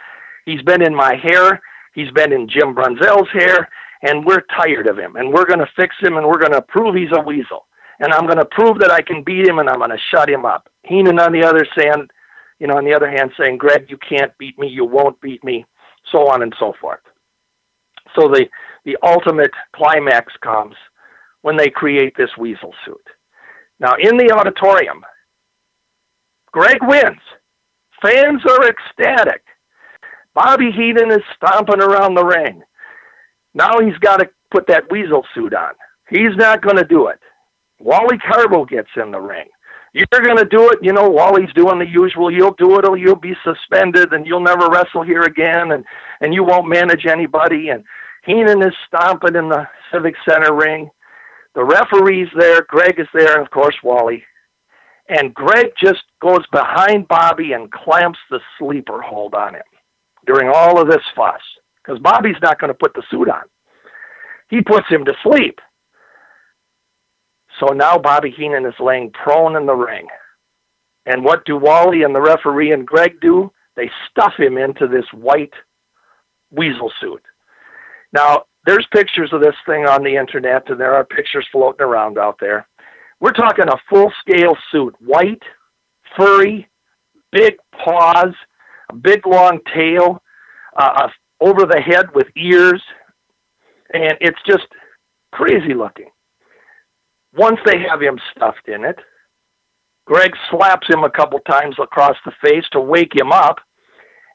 He's 0.45 0.63
been 0.63 0.83
in 0.83 0.95
my 0.95 1.15
hair. 1.15 1.63
He's 1.95 2.11
been 2.11 2.33
in 2.33 2.49
Jim 2.49 2.75
Brunzell's 2.75 3.31
hair. 3.33 3.69
And 4.03 4.27
we're 4.27 4.43
tired 4.57 4.89
of 4.89 4.99
him. 4.99 5.17
And 5.17 5.33
we're 5.33 5.47
going 5.47 5.61
to 5.61 5.71
fix 5.77 5.95
him 6.01 6.17
and 6.17 6.27
we're 6.27 6.41
going 6.41 6.53
to 6.53 6.63
prove 6.63 6.97
he's 6.97 7.13
a 7.17 7.21
weasel. 7.21 7.67
And 8.01 8.13
I'm 8.13 8.27
going 8.27 8.39
to 8.39 8.47
prove 8.47 8.81
that 8.81 8.91
I 8.91 9.01
can 9.01 9.23
beat 9.23 9.47
him 9.47 9.61
and 9.61 9.69
I'm 9.69 9.79
going 9.79 9.91
to 9.91 9.99
shut 10.11 10.29
him 10.29 10.45
up. 10.45 10.69
Heenan, 10.83 11.21
on 11.21 11.33
the 11.33 11.45
other 11.45 11.65
hand, 11.77 12.11
you 12.59 12.67
know, 12.67 12.77
on 12.77 12.85
the 12.85 12.95
other 12.95 13.09
hand, 13.09 13.31
saying, 13.41 13.59
Greg, 13.59 13.87
you 13.89 13.97
can't 13.97 14.37
beat 14.39 14.59
me, 14.59 14.69
you 14.69 14.85
won't 14.85 15.21
beat 15.21 15.45
me, 15.45 15.65
so 16.11 16.29
on 16.29 16.43
and 16.43 16.55
so 16.59 16.75
forth. 16.81 17.01
So 18.15 18.29
the, 18.29 18.47
the 18.85 18.97
ultimate 19.03 19.51
climax 19.75 20.33
comes 20.43 20.75
when 21.43 21.57
they 21.57 21.71
create 21.71 22.15
this 22.17 22.31
weasel 22.39 22.75
suit. 22.85 23.07
Now, 23.81 23.95
in 24.01 24.17
the 24.17 24.33
auditorium, 24.33 25.05
Greg 26.53 26.79
wins. 26.83 27.21
Fans 28.01 28.43
are 28.49 28.69
ecstatic. 28.69 29.43
Bobby 30.35 30.71
Heenan 30.73 31.11
is 31.11 31.23
stomping 31.37 31.83
around 31.83 32.15
the 32.15 32.25
ring. 32.25 32.63
Now 33.55 33.73
he's 33.81 33.99
got 33.99 34.19
to 34.19 34.31
put 34.51 34.67
that 34.69 34.91
weasel 34.91 35.25
suit 35.35 35.55
on. 35.55 35.75
He's 36.09 36.37
not 36.37 36.63
going 36.63 36.77
to 36.77 36.85
do 36.85 37.09
it. 37.09 37.21
Wally 37.81 38.19
Karbo 38.19 38.69
gets 38.69 38.91
in 38.97 39.11
the 39.11 39.21
ring 39.21 39.49
you're 39.93 40.07
going 40.23 40.39
to 40.39 40.45
do 40.45 40.71
it. 40.71 40.79
You 40.83 40.93
know, 40.93 41.09
Wally's 41.09 41.53
doing 41.55 41.79
the 41.79 41.89
usual. 41.89 42.31
You'll 42.31 42.55
do 42.55 42.79
it, 42.79 42.89
or 42.89 42.97
you'll 42.97 43.17
be 43.17 43.35
suspended, 43.45 44.13
and 44.13 44.27
you'll 44.27 44.41
never 44.41 44.69
wrestle 44.69 45.03
here 45.03 45.23
again, 45.23 45.73
and 45.73 45.85
and 46.21 46.33
you 46.33 46.45
won't 46.45 46.69
manage 46.69 47.07
anybody. 47.07 47.69
And 47.69 47.85
Heenan 48.25 48.63
is 48.63 48.75
stomping 48.87 49.37
in 49.37 49.49
the 49.49 49.69
Civic 49.93 50.15
Center 50.29 50.55
ring. 50.55 50.91
The 51.55 51.65
referee's 51.65 52.29
there. 52.39 52.63
Greg 52.69 52.99
is 52.99 53.09
there, 53.13 53.33
and 53.33 53.43
of 53.43 53.51
course 53.51 53.77
Wally. 53.83 54.25
And 55.09 55.35
Greg 55.35 55.73
just 55.83 56.05
goes 56.21 56.47
behind 56.53 57.09
Bobby 57.09 57.53
and 57.53 57.71
clamps 57.71 58.21
the 58.31 58.41
sleeper 58.59 59.03
hold 59.03 59.35
on 59.35 59.55
him 59.57 59.63
during 60.27 60.51
all 60.55 60.81
of 60.81 60.89
this 60.89 61.03
fuss 61.17 61.41
because 61.83 62.01
Bobby's 62.01 62.41
not 62.41 62.61
going 62.61 62.69
to 62.69 62.79
put 62.79 62.95
the 62.95 63.03
suit 63.11 63.29
on. 63.29 63.43
He 64.49 64.63
puts 64.63 64.89
him 64.89 65.05
to 65.05 65.15
sleep. 65.23 65.61
So 67.59 67.75
now 67.75 67.99
Bobby 67.99 68.31
Heenan 68.31 68.65
is 68.65 68.75
laying 68.79 69.11
prone 69.11 69.57
in 69.57 69.67
the 69.67 69.75
ring. 69.75 70.07
And 71.05 71.25
what 71.25 71.45
do 71.45 71.57
Wally 71.57 72.03
and 72.03 72.15
the 72.15 72.23
referee 72.23 72.73
and 72.73 72.87
Greg 72.87 73.21
do? 73.21 73.51
They 73.77 73.91
stuff 74.11 74.35
him 74.39 74.57
into 74.57 74.87
this 74.87 75.07
white 75.13 75.55
weasel 76.51 76.93
suit. 77.01 77.23
Now, 78.13 78.45
there's 78.67 78.87
pictures 78.93 79.33
of 79.33 79.41
this 79.41 79.57
thing 79.67 79.87
on 79.87 80.05
the 80.05 80.17
internet, 80.17 80.71
and 80.71 80.81
there 80.81 80.95
are 80.95 81.05
pictures 81.05 81.47
floating 81.51 81.85
around 81.85 82.19
out 82.19 82.37
there. 82.41 82.69
We're 83.21 83.33
talking 83.33 83.67
a 83.69 83.81
full 83.89 84.13
scale 84.21 84.57
suit, 84.71 84.95
white, 85.01 85.43
furry, 86.17 86.69
big 87.31 87.55
paws, 87.73 88.35
a 88.91 88.95
big 88.95 89.27
long 89.27 89.61
tail, 89.75 90.23
uh, 90.77 91.09
over 91.41 91.67
the 91.67 91.81
head 91.81 92.07
with 92.15 92.27
ears, 92.37 92.83
and 93.93 94.17
it's 94.21 94.41
just 94.47 94.67
crazy 95.33 95.75
looking. 95.75 96.11
Once 97.35 97.59
they 97.65 97.79
have 97.79 98.01
him 98.01 98.19
stuffed 98.37 98.69
in 98.69 98.85
it, 98.85 98.99
Greg 100.05 100.33
slaps 100.51 100.87
him 100.89 101.05
a 101.05 101.11
couple 101.11 101.39
times 101.41 101.77
across 101.81 102.17
the 102.25 102.33
face 102.45 102.65
to 102.73 102.81
wake 102.81 103.13
him 103.19 103.33
up, 103.33 103.59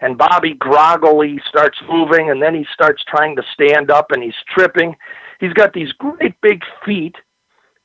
and 0.02 0.18
Bobby 0.18 0.54
groggily 0.54 1.41
starts 1.48 1.78
moving, 1.89 2.30
and 2.30 2.41
then 2.41 2.54
he 2.54 2.66
starts 2.74 3.04
trying 3.08 3.36
to 3.36 3.43
stand 3.54 3.89
up, 3.89 4.12
and 4.12 4.24
he's 4.24 4.36
tripping. 4.54 4.95
He's 5.39 5.54
got 5.54 5.74
these 5.74 5.91
great 5.93 6.39
big 6.41 6.64
feet 6.86 7.16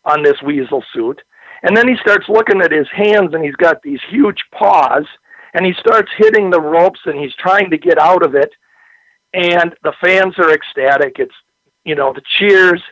on 0.04 0.22
this 0.22 0.40
weasel 0.42 0.84
suit, 0.92 1.22
and 1.62 1.76
then 1.76 1.88
he 1.88 1.96
starts 1.96 2.28
looking 2.28 2.60
at 2.60 2.72
his 2.72 2.88
hands, 2.92 3.34
and 3.34 3.44
he's 3.44 3.56
got 3.56 3.82
these 3.82 4.00
huge 4.08 4.42
paws, 4.52 5.04
and 5.54 5.64
he 5.64 5.72
starts 5.78 6.10
hitting 6.16 6.50
the 6.50 6.60
ropes, 6.60 7.00
and 7.04 7.18
he's 7.18 7.34
trying 7.36 7.70
to 7.70 7.78
get 7.78 7.98
out 7.98 8.24
of 8.24 8.34
it, 8.34 8.50
and 9.32 9.74
the 9.82 9.94
fans 10.04 10.34
are 10.38 10.52
ecstatic. 10.52 11.16
It's 11.18 11.34
you 11.84 11.94
know 11.94 12.12
the 12.12 12.22
cheers. 12.38 12.82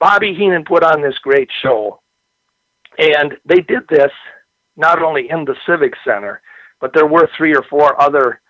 Bobby 0.00 0.32
Heenan 0.32 0.64
put 0.64 0.84
on 0.84 1.02
this 1.02 1.18
great 1.18 1.50
show, 1.62 2.00
and 2.98 3.36
they 3.44 3.60
did 3.60 3.88
this 3.88 4.12
not 4.76 5.02
only 5.02 5.28
in 5.28 5.44
the 5.44 5.56
Civic 5.66 5.94
Center 6.04 6.40
but 6.80 6.92
there 6.94 7.06
were 7.06 7.28
three 7.36 7.54
or 7.54 7.62
four 7.68 8.00
other 8.00 8.40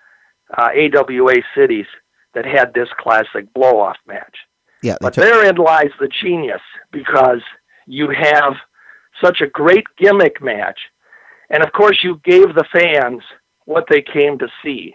uh, 0.56 0.68
AWA 0.74 1.36
cities 1.56 1.86
that 2.34 2.44
had 2.44 2.72
this 2.74 2.88
classic 2.98 3.52
blow 3.54 3.80
off 3.80 3.96
match. 4.06 4.36
Yeah, 4.82 4.96
but 5.00 5.14
took- 5.14 5.24
therein 5.24 5.56
lies 5.56 5.90
the 5.98 6.08
genius 6.08 6.60
because 6.92 7.42
you 7.86 8.10
have 8.10 8.54
such 9.22 9.40
a 9.40 9.48
great 9.48 9.86
gimmick 9.96 10.42
match, 10.42 10.78
and 11.50 11.62
of 11.62 11.72
course 11.72 11.98
you 12.02 12.20
gave 12.24 12.54
the 12.54 12.66
fans 12.72 13.22
what 13.64 13.84
they 13.88 14.02
came 14.02 14.38
to 14.38 14.48
see. 14.62 14.94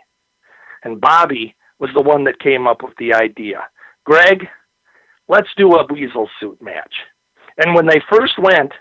And 0.83 1.01
Bobby 1.01 1.55
was 1.79 1.89
the 1.95 2.01
one 2.01 2.23
that 2.25 2.39
came 2.39 2.67
up 2.67 2.81
with 2.83 2.95
the 2.97 3.13
idea. 3.13 3.67
Greg, 4.05 4.47
let's 5.27 5.49
do 5.57 5.73
a 5.73 5.85
weasel 5.91 6.29
suit 6.39 6.61
match. 6.61 6.93
And 7.57 7.75
when 7.75 7.85
they 7.85 8.01
first 8.09 8.33
went 8.39 8.73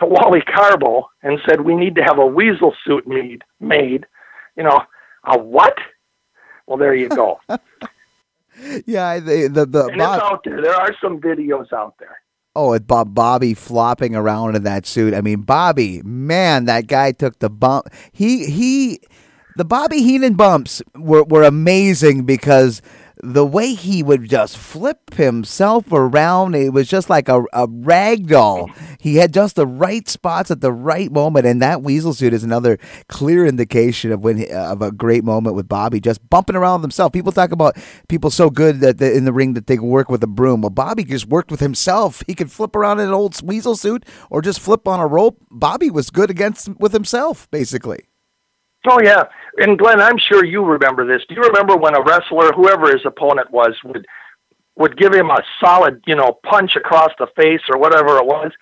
to 0.00 0.06
Wally 0.06 0.40
Karbo 0.40 1.04
and 1.22 1.38
said, 1.48 1.62
"We 1.62 1.74
need 1.74 1.94
to 1.96 2.02
have 2.02 2.18
a 2.18 2.26
weasel 2.26 2.74
suit 2.84 3.06
made." 3.06 3.42
Made, 3.60 4.06
you 4.56 4.62
know, 4.62 4.80
a 5.24 5.38
what? 5.38 5.76
Well, 6.66 6.78
there 6.78 6.94
you 6.94 7.08
go. 7.08 7.40
yeah, 8.86 9.18
the 9.18 9.48
the, 9.52 9.66
the 9.66 9.86
and 9.86 9.98
Bob, 9.98 10.16
it's 10.16 10.24
out 10.24 10.44
there. 10.44 10.62
There 10.62 10.74
are 10.74 10.94
some 11.00 11.20
videos 11.20 11.72
out 11.72 11.94
there. 11.98 12.18
Oh, 12.54 12.70
with 12.70 12.86
Bob 12.86 13.14
Bobby 13.14 13.54
flopping 13.54 14.16
around 14.16 14.56
in 14.56 14.64
that 14.64 14.86
suit. 14.86 15.14
I 15.14 15.20
mean, 15.20 15.42
Bobby, 15.42 16.02
man, 16.02 16.64
that 16.64 16.86
guy 16.86 17.12
took 17.12 17.38
the 17.38 17.50
bump. 17.50 17.86
He 18.12 18.46
he, 18.46 19.00
the 19.56 19.64
Bobby 19.64 20.02
Heenan 20.02 20.34
bumps 20.34 20.82
were 20.96 21.24
were 21.24 21.44
amazing 21.44 22.24
because 22.24 22.82
the 23.22 23.44
way 23.44 23.74
he 23.74 24.02
would 24.02 24.28
just 24.28 24.56
flip 24.56 25.14
himself 25.14 25.92
around, 25.92 26.54
it 26.54 26.72
was 26.72 26.88
just 26.88 27.10
like 27.10 27.28
a, 27.28 27.44
a 27.52 27.66
rag 27.68 28.28
doll. 28.28 28.70
He 29.00 29.16
had 29.16 29.32
just 29.32 29.56
the 29.56 29.66
right 29.66 30.08
spots 30.08 30.50
at 30.50 30.60
the 30.60 30.72
right 30.72 31.10
moment, 31.10 31.46
and 31.46 31.60
that 31.62 31.82
weasel 31.82 32.14
suit 32.14 32.32
is 32.32 32.44
another 32.44 32.78
clear 33.08 33.46
indication 33.46 34.12
of 34.12 34.22
when 34.22 34.40
uh, 34.52 34.72
of 34.72 34.82
a 34.82 34.92
great 34.92 35.24
moment 35.24 35.56
with 35.56 35.68
Bobby, 35.68 36.00
just 36.00 36.28
bumping 36.28 36.56
around 36.56 36.82
himself. 36.82 37.12
People 37.12 37.32
talk 37.32 37.52
about 37.52 37.76
people 38.08 38.30
so 38.30 38.50
good 38.50 38.80
that 38.80 39.00
in 39.00 39.24
the 39.24 39.32
ring 39.32 39.54
that 39.54 39.66
they 39.66 39.78
work 39.78 40.08
with 40.08 40.22
a 40.22 40.28
broom. 40.28 40.60
Well, 40.60 40.70
Bobby 40.70 41.04
just 41.04 41.26
worked 41.26 41.50
with 41.50 41.60
himself. 41.60 42.22
He 42.26 42.34
could 42.34 42.50
flip 42.50 42.76
around 42.76 43.00
in 43.00 43.08
an 43.08 43.14
old 43.14 43.40
weasel 43.42 43.76
suit 43.76 44.04
or 44.30 44.42
just 44.42 44.60
flip 44.60 44.86
on 44.86 45.00
a 45.00 45.06
rope. 45.06 45.38
Bobby 45.50 45.90
was 45.90 46.10
good 46.10 46.30
against 46.30 46.68
with 46.78 46.92
himself, 46.92 47.50
basically. 47.50 48.08
Oh 48.86 49.00
yeah, 49.02 49.24
and 49.58 49.78
Glen, 49.78 50.00
I'm 50.00 50.18
sure 50.18 50.44
you 50.44 50.64
remember 50.64 51.06
this. 51.06 51.22
Do 51.28 51.34
you 51.34 51.42
remember 51.42 51.76
when 51.76 51.96
a 51.96 52.02
wrestler, 52.02 52.52
whoever 52.52 52.90
his 52.90 53.04
opponent 53.04 53.50
was, 53.50 53.74
would 53.84 54.06
would 54.76 54.96
give 54.96 55.12
him 55.12 55.28
a 55.28 55.42
solid, 55.60 56.00
you 56.06 56.14
know, 56.14 56.38
punch 56.44 56.76
across 56.76 57.10
the 57.18 57.26
face 57.36 57.62
or 57.68 57.78
whatever 57.78 58.16
it 58.18 58.24
was, 58.24 58.52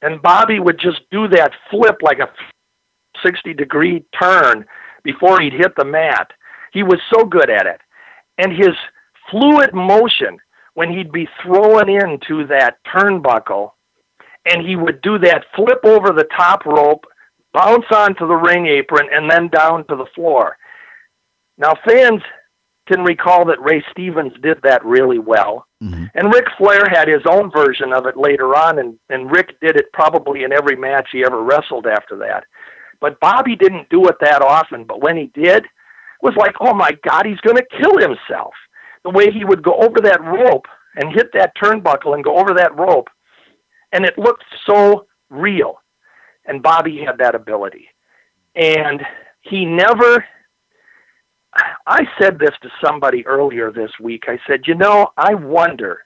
and 0.00 0.22
Bobby 0.22 0.58
would 0.58 0.78
just 0.80 1.02
do 1.10 1.28
that 1.28 1.52
flip 1.70 1.96
like 2.00 2.20
a 2.20 2.32
60 3.22 3.52
degree 3.52 4.02
turn 4.18 4.64
before 5.04 5.40
he'd 5.40 5.52
hit 5.52 5.76
the 5.76 5.84
mat. 5.84 6.30
He 6.72 6.82
was 6.82 6.98
so 7.12 7.26
good 7.26 7.50
at 7.50 7.66
it, 7.66 7.80
and 8.38 8.50
his 8.50 8.74
fluid 9.30 9.74
motion 9.74 10.38
when 10.74 10.90
he'd 10.90 11.12
be 11.12 11.28
thrown 11.42 11.90
into 11.90 12.46
that 12.46 12.78
turnbuckle, 12.86 13.72
and 14.46 14.66
he 14.66 14.74
would 14.74 15.02
do 15.02 15.18
that 15.18 15.44
flip 15.54 15.80
over 15.84 16.12
the 16.12 16.26
top 16.34 16.64
rope 16.64 17.04
bounce 17.52 17.86
onto 17.90 18.26
the 18.26 18.34
ring 18.34 18.66
apron, 18.66 19.08
and 19.12 19.30
then 19.30 19.48
down 19.48 19.86
to 19.86 19.96
the 19.96 20.06
floor. 20.14 20.56
Now, 21.58 21.74
fans 21.86 22.22
can 22.88 23.04
recall 23.04 23.44
that 23.46 23.62
Ray 23.62 23.84
Stevens 23.90 24.32
did 24.42 24.58
that 24.62 24.84
really 24.84 25.18
well. 25.18 25.66
Mm-hmm. 25.82 26.06
And 26.14 26.34
Ric 26.34 26.46
Flair 26.58 26.84
had 26.90 27.08
his 27.08 27.22
own 27.28 27.50
version 27.50 27.92
of 27.92 28.06
it 28.06 28.16
later 28.16 28.56
on, 28.56 28.78
and, 28.78 28.98
and 29.08 29.30
Ric 29.30 29.60
did 29.60 29.76
it 29.76 29.92
probably 29.92 30.42
in 30.42 30.52
every 30.52 30.76
match 30.76 31.08
he 31.12 31.24
ever 31.24 31.42
wrestled 31.42 31.86
after 31.86 32.16
that. 32.18 32.44
But 33.00 33.20
Bobby 33.20 33.56
didn't 33.56 33.88
do 33.88 34.06
it 34.08 34.16
that 34.20 34.42
often, 34.42 34.84
but 34.84 35.02
when 35.02 35.16
he 35.16 35.26
did, 35.34 35.64
it 35.64 36.22
was 36.22 36.36
like, 36.36 36.54
oh 36.60 36.74
my 36.74 36.92
God, 37.08 37.26
he's 37.26 37.40
going 37.40 37.56
to 37.56 37.80
kill 37.80 37.98
himself. 37.98 38.54
The 39.04 39.10
way 39.10 39.30
he 39.32 39.44
would 39.44 39.62
go 39.62 39.74
over 39.74 39.98
that 40.02 40.22
rope 40.22 40.66
and 40.96 41.12
hit 41.12 41.30
that 41.34 41.56
turnbuckle 41.56 42.14
and 42.14 42.22
go 42.22 42.36
over 42.36 42.54
that 42.54 42.76
rope, 42.76 43.08
and 43.92 44.04
it 44.04 44.18
looked 44.18 44.44
so 44.66 45.06
real. 45.30 45.81
And 46.44 46.62
Bobby 46.62 47.02
had 47.04 47.18
that 47.18 47.34
ability. 47.34 47.88
And 48.54 49.02
he 49.42 49.64
never, 49.64 50.24
I 51.86 52.06
said 52.20 52.38
this 52.38 52.54
to 52.62 52.70
somebody 52.84 53.26
earlier 53.26 53.70
this 53.70 53.92
week. 54.00 54.24
I 54.28 54.38
said, 54.46 54.66
you 54.66 54.74
know, 54.74 55.08
I 55.16 55.34
wonder 55.34 56.04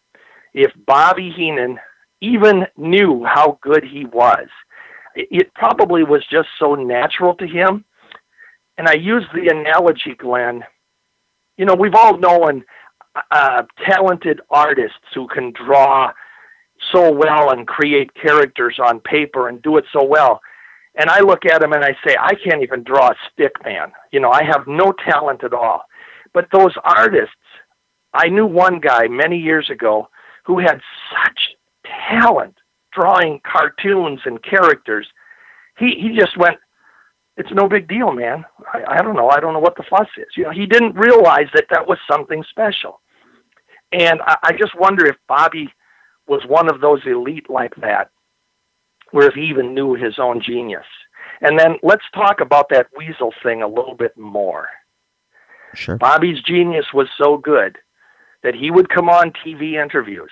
if 0.55 0.73
Bobby 0.87 1.31
Heenan 1.31 1.79
even 2.21 2.67
knew 2.77 3.25
how 3.25 3.59
good 3.61 3.85
he 3.85 4.05
was. 4.05 4.49
It 5.15 5.53
probably 5.55 6.05
was 6.05 6.25
just 6.31 6.49
so 6.59 6.75
natural 6.75 7.35
to 7.37 7.47
him. 7.47 7.85
And 8.79 8.89
I 8.89 8.95
use 8.95 9.25
the 9.35 9.49
analogy, 9.49 10.15
Glen. 10.15 10.63
You 11.57 11.65
know, 11.65 11.75
we've 11.75 11.95
all 11.95 12.19
known 12.19 12.65
uh, 13.31 13.63
talented 13.87 14.41
artists 14.51 14.99
who 15.15 15.27
can 15.27 15.53
draw 15.53 16.13
so 16.93 17.13
well 17.13 17.51
and 17.51 17.67
create 17.67 18.15
characters 18.15 18.79
on 18.83 19.01
paper 19.01 19.49
and 19.49 19.63
do 19.63 19.77
it 19.77 19.85
so 19.93 20.05
well. 20.05 20.41
And 20.97 21.11
I 21.11 21.21
look 21.21 21.45
at 21.45 21.63
him 21.63 21.73
and 21.73 21.85
I 21.85 21.97
say, 22.07 22.17
I 22.19 22.35
can't 22.35 22.63
even 22.63 22.83
draw 22.83 23.11
a 23.11 23.17
stick 23.33 23.53
man. 23.65 23.93
You 24.13 24.21
know, 24.21 24.31
I 24.31 24.43
have 24.45 24.67
no 24.67 24.93
talent 25.05 25.45
at 25.45 25.53
all. 25.53 25.83
But 26.33 26.49
those 26.53 26.75
artists, 26.85 27.35
I 28.15 28.29
knew 28.29 28.47
one 28.47 28.81
guy 28.81 29.09
many 29.09 29.39
years 29.39 29.69
ago 29.71 30.09
who 30.45 30.59
had 30.59 30.81
such 31.13 31.41
talent 32.09 32.57
drawing 32.93 33.41
cartoons 33.51 34.21
and 34.25 34.43
characters. 34.43 35.07
He 35.79 35.95
he 36.01 36.19
just 36.19 36.37
went, 36.39 36.57
it's 37.37 37.53
no 37.53 37.69
big 37.69 37.89
deal, 37.89 38.13
man. 38.13 38.45
I, 38.73 38.97
I 38.97 39.03
don't 39.03 39.17
know. 39.17 39.29
I 39.29 39.41
don't 39.41 39.53
know 39.53 39.61
what 39.61 39.77
the 39.77 39.85
fuss 39.89 40.09
is. 40.17 40.29
You 40.37 40.45
know, 40.45 40.51
he 40.51 40.67
didn't 40.67 40.95
realize 40.95 41.49
that 41.55 41.67
that 41.71 41.87
was 41.87 41.99
something 42.11 42.43
special. 42.49 43.01
And 43.93 44.21
I, 44.23 44.37
I 44.45 44.53
just 44.53 44.75
wonder 44.79 45.07
if 45.07 45.17
Bobby 45.29 45.69
was 46.27 46.43
one 46.47 46.69
of 46.69 46.81
those 46.81 47.01
elite 47.07 47.49
like 47.49 47.75
that, 47.77 48.11
where 49.11 49.31
he 49.31 49.43
even 49.43 49.75
knew 49.75 49.95
his 49.95 50.19
own 50.19 50.41
genius. 50.41 50.87
And 51.41 51.59
then 51.59 51.77
let's 51.83 52.05
talk 52.15 52.41
about 52.41 52.69
that 52.71 52.89
weasel 52.97 53.33
thing 53.43 53.63
a 53.63 53.69
little 53.69 53.95
bit 53.95 54.17
more. 54.17 54.69
Sure. 55.75 55.97
Bobby's 55.97 56.41
genius 56.43 56.87
was 56.95 57.09
so 57.21 57.37
good 57.37 57.79
that 58.43 58.55
he 58.55 58.71
would 58.71 58.89
come 58.89 59.09
on 59.09 59.33
TV 59.45 59.83
interviews 59.83 60.31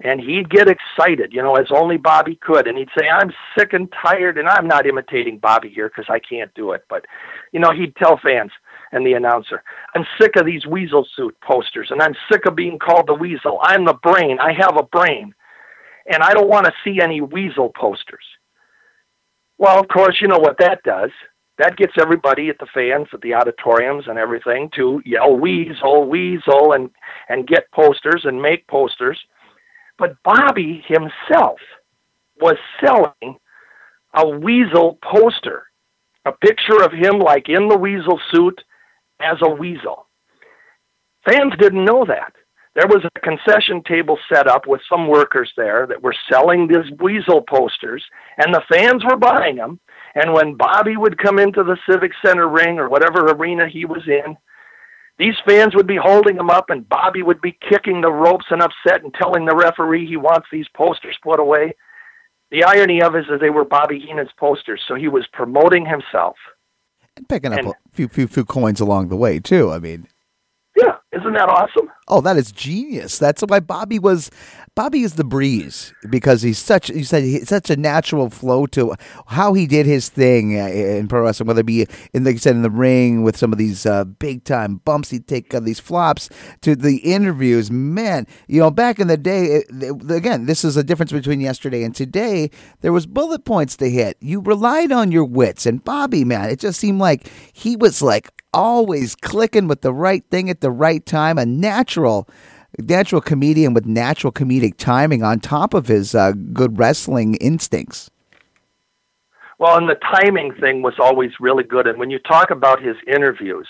and 0.00 0.20
he'd 0.20 0.50
get 0.50 0.68
excited, 0.68 1.32
you 1.32 1.42
know, 1.42 1.56
as 1.56 1.68
only 1.70 1.96
Bobby 1.96 2.36
could. 2.36 2.66
And 2.66 2.76
he'd 2.76 2.90
say, 2.98 3.08
I'm 3.08 3.32
sick 3.56 3.72
and 3.72 3.92
tired. 4.02 4.38
And 4.38 4.48
I'm 4.48 4.66
not 4.66 4.86
imitating 4.86 5.38
Bobby 5.38 5.68
here 5.68 5.88
because 5.88 6.06
I 6.08 6.18
can't 6.18 6.52
do 6.54 6.72
it. 6.72 6.84
But, 6.88 7.06
you 7.52 7.60
know, 7.60 7.72
he'd 7.72 7.96
tell 7.96 8.18
fans 8.18 8.50
and 8.94 9.06
the 9.06 9.12
announcer, 9.12 9.62
I'm 9.94 10.06
sick 10.20 10.36
of 10.36 10.46
these 10.46 10.66
weasel 10.66 11.06
suit 11.16 11.36
posters 11.40 11.88
and 11.90 12.00
I'm 12.00 12.14
sick 12.30 12.46
of 12.46 12.56
being 12.56 12.78
called 12.78 13.06
the 13.06 13.14
weasel. 13.14 13.58
I'm 13.62 13.84
the 13.84 13.98
brain. 14.02 14.38
I 14.40 14.52
have 14.52 14.76
a 14.78 14.82
brain. 14.84 15.34
And 16.06 16.22
I 16.22 16.32
don't 16.32 16.48
want 16.48 16.66
to 16.66 16.72
see 16.84 17.00
any 17.00 17.20
weasel 17.20 17.72
posters. 17.74 18.24
Well, 19.58 19.78
of 19.78 19.88
course, 19.88 20.18
you 20.20 20.28
know 20.28 20.38
what 20.38 20.58
that 20.58 20.82
does. 20.82 21.10
That 21.58 21.76
gets 21.76 21.92
everybody 22.00 22.48
at 22.48 22.58
the 22.58 22.66
fans 22.74 23.08
at 23.12 23.20
the 23.20 23.34
auditoriums 23.34 24.04
and 24.08 24.18
everything 24.18 24.70
to 24.76 25.00
yell 25.04 25.36
weasel, 25.36 26.08
weasel, 26.08 26.72
and, 26.72 26.90
and 27.28 27.46
get 27.46 27.70
posters 27.72 28.22
and 28.24 28.40
make 28.42 28.66
posters 28.66 29.18
but 29.98 30.16
Bobby 30.24 30.84
himself 30.86 31.58
was 32.40 32.56
selling 32.84 33.38
a 34.14 34.28
weasel 34.28 34.98
poster, 35.02 35.64
a 36.24 36.32
picture 36.32 36.82
of 36.82 36.92
him 36.92 37.18
like 37.18 37.48
in 37.48 37.68
the 37.68 37.76
weasel 37.76 38.20
suit 38.32 38.60
as 39.20 39.38
a 39.42 39.50
weasel. 39.50 40.06
Fans 41.24 41.54
didn't 41.58 41.84
know 41.84 42.04
that. 42.06 42.34
There 42.74 42.88
was 42.88 43.04
a 43.04 43.20
concession 43.20 43.82
table 43.84 44.18
set 44.32 44.48
up 44.48 44.66
with 44.66 44.80
some 44.88 45.06
workers 45.06 45.52
there 45.56 45.86
that 45.86 46.02
were 46.02 46.14
selling 46.30 46.66
these 46.66 46.90
weasel 47.00 47.42
posters, 47.42 48.04
and 48.38 48.52
the 48.52 48.64
fans 48.68 49.04
were 49.04 49.16
buying 49.16 49.56
them. 49.56 49.78
And 50.16 50.32
when 50.32 50.56
Bobby 50.56 50.96
would 50.96 51.22
come 51.22 51.38
into 51.38 51.62
the 51.62 51.78
Civic 51.88 52.12
Center 52.24 52.48
ring 52.48 52.78
or 52.78 52.88
whatever 52.88 53.26
arena 53.26 53.68
he 53.68 53.84
was 53.84 54.02
in, 54.08 54.36
these 55.18 55.36
fans 55.46 55.76
would 55.76 55.86
be 55.86 55.96
holding 55.96 56.36
him 56.36 56.50
up, 56.50 56.70
and 56.70 56.88
Bobby 56.88 57.22
would 57.22 57.40
be 57.40 57.56
kicking 57.68 58.00
the 58.00 58.10
ropes 58.10 58.46
and 58.50 58.60
upset 58.60 59.04
and 59.04 59.14
telling 59.14 59.44
the 59.44 59.54
referee 59.54 60.06
he 60.06 60.16
wants 60.16 60.48
these 60.50 60.66
posters 60.74 61.16
put 61.22 61.38
away. 61.38 61.74
The 62.50 62.64
irony 62.64 63.00
of 63.00 63.14
it 63.14 63.20
is 63.20 63.26
that 63.30 63.40
they 63.40 63.50
were 63.50 63.64
Bobby 63.64 64.00
Heenan's 64.00 64.32
posters, 64.36 64.82
so 64.88 64.96
he 64.96 65.06
was 65.06 65.26
promoting 65.32 65.86
himself. 65.86 66.36
And 67.16 67.28
picking 67.28 67.52
up 67.52 67.60
and, 67.60 67.68
a 67.68 67.74
few, 67.92 68.08
few 68.08 68.26
few 68.26 68.44
coins 68.44 68.80
along 68.80 69.08
the 69.08 69.16
way 69.16 69.38
too. 69.38 69.70
I 69.70 69.78
mean, 69.78 70.08
yeah, 70.76 70.96
isn't 71.12 71.32
that 71.34 71.48
awesome? 71.48 71.90
Oh, 72.08 72.20
that 72.20 72.36
is 72.36 72.52
genius. 72.52 73.18
That's 73.18 73.42
why 73.46 73.60
Bobby 73.60 73.98
was 73.98 74.30
Bobby 74.76 75.02
is 75.02 75.14
the 75.14 75.22
breeze 75.22 75.94
because 76.10 76.42
he's 76.42 76.58
such 76.58 76.88
he 76.88 77.04
said 77.04 77.22
he's 77.22 77.48
such 77.48 77.70
a 77.70 77.76
natural 77.76 78.28
flow 78.28 78.66
to 78.66 78.92
how 79.26 79.54
he 79.54 79.68
did 79.68 79.86
his 79.86 80.08
thing 80.08 80.58
uh, 80.60 80.66
in 80.66 81.06
pro 81.06 81.22
wrestling, 81.22 81.46
whether 81.46 81.60
it 81.60 81.66
be 81.66 81.86
in 82.12 82.24
like 82.24 82.32
you 82.32 82.38
said 82.40 82.56
in 82.56 82.62
the 82.62 82.70
ring 82.70 83.22
with 83.22 83.36
some 83.36 83.52
of 83.52 83.58
these 83.58 83.86
uh, 83.86 84.02
big 84.02 84.42
time 84.42 84.78
bumps 84.84 85.10
he'd 85.10 85.28
take 85.28 85.54
uh, 85.54 85.60
these 85.60 85.78
flops 85.78 86.28
to 86.62 86.74
the 86.74 86.96
interviews. 86.96 87.70
Man, 87.70 88.26
you 88.48 88.58
know, 88.58 88.72
back 88.72 88.98
in 88.98 89.06
the 89.06 89.16
day, 89.16 89.44
it, 89.46 89.66
it, 89.70 90.10
again, 90.10 90.46
this 90.46 90.64
is 90.64 90.76
a 90.76 90.82
difference 90.82 91.12
between 91.12 91.40
yesterday 91.40 91.84
and 91.84 91.94
today. 91.94 92.50
There 92.80 92.92
was 92.92 93.06
bullet 93.06 93.44
points 93.44 93.76
to 93.76 93.88
hit. 93.88 94.16
You 94.20 94.40
relied 94.40 94.90
on 94.90 95.12
your 95.12 95.24
wits, 95.24 95.66
and 95.66 95.84
Bobby, 95.84 96.24
man, 96.24 96.50
it 96.50 96.58
just 96.58 96.80
seemed 96.80 96.98
like 96.98 97.30
he 97.52 97.76
was 97.76 98.02
like 98.02 98.42
always 98.52 99.14
clicking 99.14 99.68
with 99.68 99.82
the 99.82 99.92
right 99.92 100.24
thing 100.32 100.50
at 100.50 100.62
the 100.62 100.72
right 100.72 101.06
time. 101.06 101.38
A 101.38 101.46
natural 101.46 102.28
natural 102.78 103.20
comedian 103.20 103.74
with 103.74 103.86
natural 103.86 104.32
comedic 104.32 104.76
timing 104.76 105.22
on 105.22 105.40
top 105.40 105.74
of 105.74 105.86
his 105.86 106.14
uh, 106.14 106.32
good 106.52 106.78
wrestling 106.78 107.34
instincts. 107.36 108.10
Well, 109.58 109.76
and 109.76 109.88
the 109.88 109.94
timing 109.96 110.52
thing 110.60 110.82
was 110.82 110.94
always 110.98 111.30
really 111.40 111.64
good. 111.64 111.86
And 111.86 111.98
when 111.98 112.10
you 112.10 112.18
talk 112.18 112.50
about 112.50 112.82
his 112.82 112.96
interviews, 113.06 113.68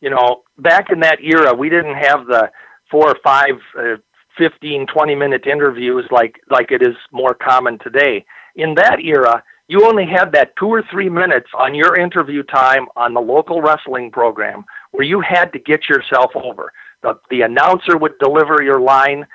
you 0.00 0.10
know, 0.10 0.42
back 0.58 0.90
in 0.90 1.00
that 1.00 1.20
era, 1.22 1.54
we 1.54 1.68
didn't 1.68 1.94
have 1.94 2.26
the 2.26 2.50
four 2.90 3.08
or 3.08 3.16
five, 3.22 3.54
uh, 3.78 3.96
15, 4.36 4.86
20 4.86 5.14
minute 5.14 5.46
interviews 5.46 6.06
like, 6.10 6.40
like 6.50 6.72
it 6.72 6.82
is 6.82 6.96
more 7.12 7.34
common 7.34 7.78
today. 7.78 8.24
In 8.56 8.74
that 8.74 8.98
era, 9.00 9.42
you 9.68 9.86
only 9.86 10.06
had 10.06 10.32
that 10.32 10.56
two 10.56 10.66
or 10.66 10.82
three 10.90 11.08
minutes 11.08 11.48
on 11.56 11.74
your 11.74 11.98
interview 11.98 12.42
time 12.42 12.86
on 12.96 13.14
the 13.14 13.20
local 13.20 13.62
wrestling 13.62 14.10
program 14.10 14.64
where 14.90 15.06
you 15.06 15.20
had 15.20 15.52
to 15.52 15.58
get 15.58 15.88
yourself 15.88 16.32
over. 16.34 16.72
The, 17.02 17.14
the 17.30 17.42
announcer 17.42 17.96
would 17.96 18.18
deliver 18.18 18.62
your 18.62 18.80
line 18.80 19.26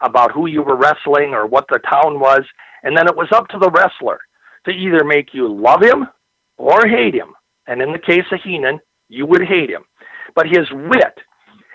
about 0.00 0.32
who 0.32 0.46
you 0.46 0.62
were 0.62 0.76
wrestling 0.76 1.34
or 1.34 1.46
what 1.46 1.66
the 1.68 1.80
town 1.80 2.20
was, 2.20 2.42
and 2.82 2.96
then 2.96 3.08
it 3.08 3.16
was 3.16 3.28
up 3.32 3.48
to 3.48 3.58
the 3.58 3.70
wrestler 3.70 4.20
to 4.66 4.70
either 4.70 5.04
make 5.04 5.34
you 5.34 5.52
love 5.52 5.82
him 5.82 6.06
or 6.56 6.86
hate 6.86 7.14
him. 7.14 7.34
And 7.66 7.82
in 7.82 7.92
the 7.92 7.98
case 7.98 8.24
of 8.32 8.40
Heenan, 8.42 8.80
you 9.08 9.26
would 9.26 9.42
hate 9.42 9.70
him. 9.70 9.84
But 10.34 10.46
his 10.46 10.70
wit, 10.70 11.18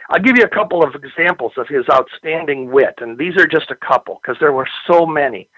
I'll 0.09 0.21
give 0.21 0.37
you 0.37 0.43
a 0.43 0.55
couple 0.55 0.83
of 0.83 0.95
examples 0.95 1.53
of 1.57 1.67
his 1.67 1.85
outstanding 1.91 2.71
wit, 2.71 2.95
and 2.99 3.17
these 3.17 3.35
are 3.37 3.47
just 3.47 3.71
a 3.71 3.75
couple 3.75 4.19
because 4.21 4.37
there 4.39 4.53
were 4.53 4.67
so 4.89 5.05
many. 5.05 5.49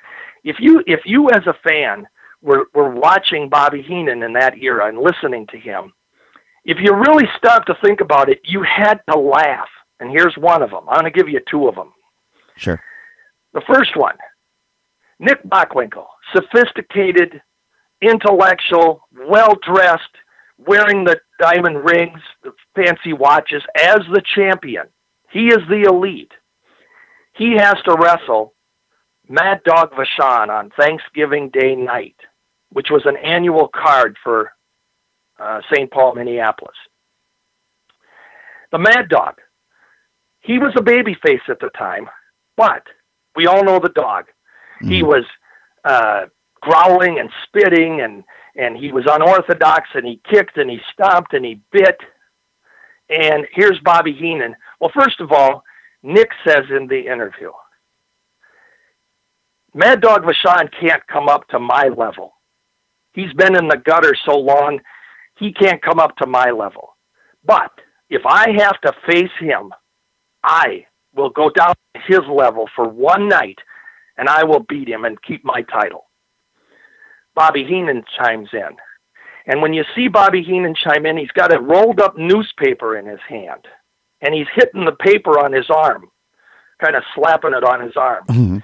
If 0.44 0.58
you 0.60 0.84
if 0.86 1.02
you 1.06 1.30
as 1.30 1.46
a 1.48 1.58
fan 1.68 2.08
were 2.42 2.66
were 2.74 2.90
watching 2.90 3.50
Bobby 3.50 3.82
Heenan 3.82 4.24
in 4.24 4.34
that 4.34 4.58
era 4.58 4.88
and 4.88 5.00
listening 5.00 5.48
to 5.48 5.58
him, 5.58 5.94
if 6.66 6.78
you 6.82 6.94
really 6.94 7.26
stop 7.38 7.66
to 7.66 7.76
think 7.84 8.02
about 8.02 8.30
it, 8.30 8.42
you 8.44 8.64
had 8.64 9.00
to 9.10 9.18
laugh. 9.18 9.70
And 10.00 10.10
here's 10.10 10.36
one 10.36 10.62
of 10.62 10.72
them. 10.72 10.90
I'm 10.90 11.02
going 11.02 11.12
to 11.12 11.18
give 11.18 11.30
you 11.30 11.40
two 11.50 11.68
of 11.68 11.76
them. 11.76 11.94
Sure. 12.58 12.82
The 13.54 13.62
first 13.62 13.96
one 13.96 14.18
Nick 15.20 15.44
Bockwinkel, 15.44 16.08
sophisticated, 16.34 17.42
intellectual, 18.02 19.08
well 19.28 19.56
dressed, 19.62 20.02
wearing 20.58 21.06
the 21.06 21.20
diamond 21.40 21.86
rings, 21.86 22.20
the 22.44 22.52
fancy 22.76 23.14
watches 23.14 23.64
as 23.78 24.00
the 24.12 24.22
champion. 24.36 24.88
He 25.30 25.48
is 25.48 25.60
the 25.70 25.84
elite. 25.88 26.32
He 27.34 27.56
has 27.58 27.76
to 27.86 27.96
wrestle 28.00 28.54
Mad 29.30 29.62
Dog 29.64 29.92
Vachon 29.92 30.50
on 30.50 30.72
Thanksgiving 30.78 31.50
Day 31.50 31.76
night, 31.76 32.16
which 32.70 32.88
was 32.90 33.04
an 33.06 33.18
annual 33.18 33.70
card 33.74 34.18
for 34.24 34.52
uh, 35.40 35.62
St. 35.72 35.92
Paul, 35.92 36.16
Minneapolis. 36.16 36.76
The 38.72 38.80
Mad 38.80 39.10
Dog, 39.10 39.36
he 40.42 40.60
was 40.60 40.74
a 40.78 40.82
baby 40.82 41.16
face 41.26 41.42
at 41.50 41.60
the 41.60 41.70
time, 41.78 42.10
but 42.58 42.84
we 43.36 43.48
all 43.48 43.64
know 43.64 43.80
the 43.80 43.90
dog. 43.90 44.26
Mm-hmm. 44.82 44.92
He 44.92 45.04
was 45.04 45.24
uh, 45.84 46.26
growling 46.62 47.20
and 47.20 47.30
spitting, 47.44 48.02
and 48.02 48.24
and 48.56 48.78
he 48.78 48.92
was 48.92 49.06
unorthodox, 49.10 49.90
and 49.94 50.06
he 50.06 50.22
kicked 50.30 50.58
and 50.58 50.70
he 50.70 50.80
stomped 50.94 51.34
and 51.34 51.46
he 51.46 51.62
bit. 51.72 52.00
And 53.10 53.46
here's 53.52 53.80
Bobby 53.80 54.14
Heenan. 54.14 54.56
Well, 54.80 54.92
first 54.94 55.20
of 55.20 55.32
all, 55.32 55.64
Nick 56.02 56.30
says 56.46 56.66
in 56.70 56.88
the 56.88 57.00
interview, 57.00 57.52
Mad 59.74 60.02
Dog 60.02 60.24
Vachon 60.24 60.70
can't 60.80 61.06
come 61.08 61.28
up 61.28 61.48
to 61.50 61.60
my 61.60 61.90
level. 61.96 62.34
He's 63.14 63.34
been 63.34 63.56
in 63.56 63.68
the 63.68 63.78
gutter 63.78 64.16
so 64.26 64.38
long, 64.38 64.80
he 65.38 65.52
can't 65.54 65.82
come 65.82 66.00
up 66.00 66.16
to 66.18 66.28
my 66.28 66.52
level. 66.52 66.96
But 67.44 67.72
if 68.10 68.26
I 68.26 68.52
have 68.58 68.80
to 68.82 68.94
face 69.08 69.32
him, 69.40 69.74
I 70.44 70.86
will 71.14 71.30
go 71.30 71.50
down 71.50 71.74
to 71.94 72.02
his 72.08 72.22
level 72.30 72.70
for 72.76 72.88
one 72.88 73.28
night 73.28 73.60
and 74.18 74.30
I 74.30 74.44
will 74.44 74.62
beat 74.62 74.88
him 74.88 75.06
and 75.06 75.22
keep 75.22 75.44
my 75.44 75.62
title. 75.64 76.06
Bobby 77.36 77.66
Heenan 77.66 78.04
chimes 78.18 78.50
in. 78.54 78.78
And 79.48 79.62
when 79.62 79.74
you 79.74 79.84
see 79.96 80.08
Bobby 80.08 80.42
Heenan 80.42 80.76
chime 80.76 81.06
in, 81.06 81.18
he's 81.18 81.32
got 81.32 81.54
a 81.54 81.60
rolled 81.60 82.00
up 82.00 82.18
newspaper 82.18 82.98
in 82.98 83.06
his 83.06 83.20
hand. 83.28 83.68
And 84.22 84.34
he's 84.34 84.48
hitting 84.56 84.86
the 84.86 84.94
paper 84.94 85.32
on 85.44 85.52
his 85.52 85.70
arm, 85.70 86.10
kind 86.84 86.96
of 86.96 87.04
slapping 87.14 87.54
it 87.54 87.64
on 87.64 87.82
his 87.82 87.96
arm. 87.96 88.26
Mm-hmm. 88.28 88.58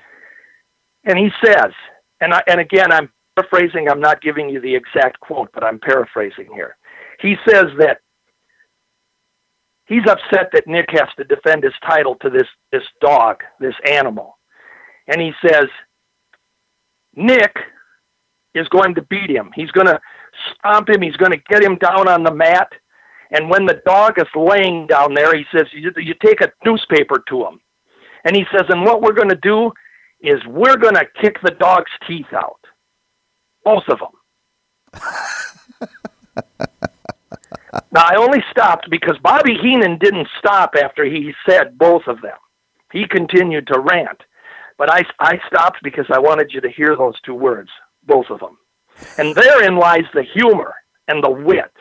And 1.03 1.19
he 1.19 1.29
says, 1.43 1.71
and, 2.19 2.33
I, 2.33 2.41
and 2.47 2.59
again, 2.59 2.91
I'm 2.91 3.11
paraphrasing, 3.41 3.89
I'm 3.89 3.99
not 3.99 4.21
giving 4.21 4.49
you 4.49 4.59
the 4.59 4.75
exact 4.75 5.19
quote, 5.19 5.49
but 5.53 5.63
I'm 5.63 5.79
paraphrasing 5.79 6.49
here. 6.53 6.77
He 7.19 7.35
says 7.47 7.65
that 7.79 7.99
he's 9.85 10.03
upset 10.07 10.49
that 10.53 10.67
Nick 10.67 10.89
has 10.91 11.09
to 11.17 11.23
defend 11.23 11.63
his 11.63 11.73
title 11.85 12.15
to 12.15 12.29
this, 12.29 12.47
this 12.71 12.83
dog, 12.99 13.43
this 13.59 13.75
animal. 13.89 14.37
And 15.07 15.21
he 15.21 15.31
says, 15.45 15.65
Nick 17.15 17.55
is 18.53 18.67
going 18.69 18.95
to 18.95 19.01
beat 19.03 19.29
him. 19.29 19.51
He's 19.55 19.71
going 19.71 19.87
to 19.87 19.99
stomp 20.53 20.89
him. 20.89 21.01
He's 21.01 21.17
going 21.17 21.31
to 21.31 21.41
get 21.49 21.63
him 21.63 21.77
down 21.77 22.07
on 22.07 22.23
the 22.23 22.33
mat. 22.33 22.71
And 23.31 23.49
when 23.49 23.65
the 23.65 23.81
dog 23.85 24.19
is 24.19 24.27
laying 24.35 24.87
down 24.87 25.13
there, 25.13 25.35
he 25.35 25.45
says, 25.55 25.67
you, 25.71 25.91
you 25.97 26.13
take 26.23 26.41
a 26.41 26.51
newspaper 26.65 27.23
to 27.29 27.45
him. 27.45 27.61
And 28.25 28.35
he 28.35 28.45
says, 28.51 28.63
and 28.69 28.83
what 28.83 29.01
we're 29.01 29.13
going 29.13 29.29
to 29.29 29.39
do 29.41 29.71
is 30.21 30.45
we're 30.45 30.77
going 30.77 30.95
to 30.95 31.07
kick 31.19 31.37
the 31.41 31.51
dog's 31.51 31.91
teeth 32.07 32.33
out. 32.33 32.59
Both 33.63 33.83
of 33.89 33.99
them. 33.99 34.11
now, 37.91 38.03
I 38.03 38.15
only 38.17 38.43
stopped 38.51 38.89
because 38.89 39.17
Bobby 39.21 39.55
Heenan 39.55 39.97
didn't 39.99 40.27
stop 40.39 40.75
after 40.81 41.05
he 41.05 41.33
said 41.47 41.77
both 41.77 42.03
of 42.07 42.21
them. 42.21 42.37
He 42.91 43.07
continued 43.07 43.67
to 43.67 43.79
rant. 43.79 44.21
But 44.77 44.91
I, 44.91 45.03
I 45.19 45.39
stopped 45.47 45.79
because 45.83 46.07
I 46.11 46.19
wanted 46.19 46.51
you 46.53 46.61
to 46.61 46.69
hear 46.69 46.95
those 46.95 47.19
two 47.21 47.35
words, 47.35 47.69
both 48.03 48.25
of 48.29 48.39
them. 48.39 48.57
And 49.17 49.35
therein 49.35 49.77
lies 49.77 50.05
the 50.13 50.23
humor 50.23 50.73
and 51.07 51.23
the 51.23 51.29
wit. 51.29 51.71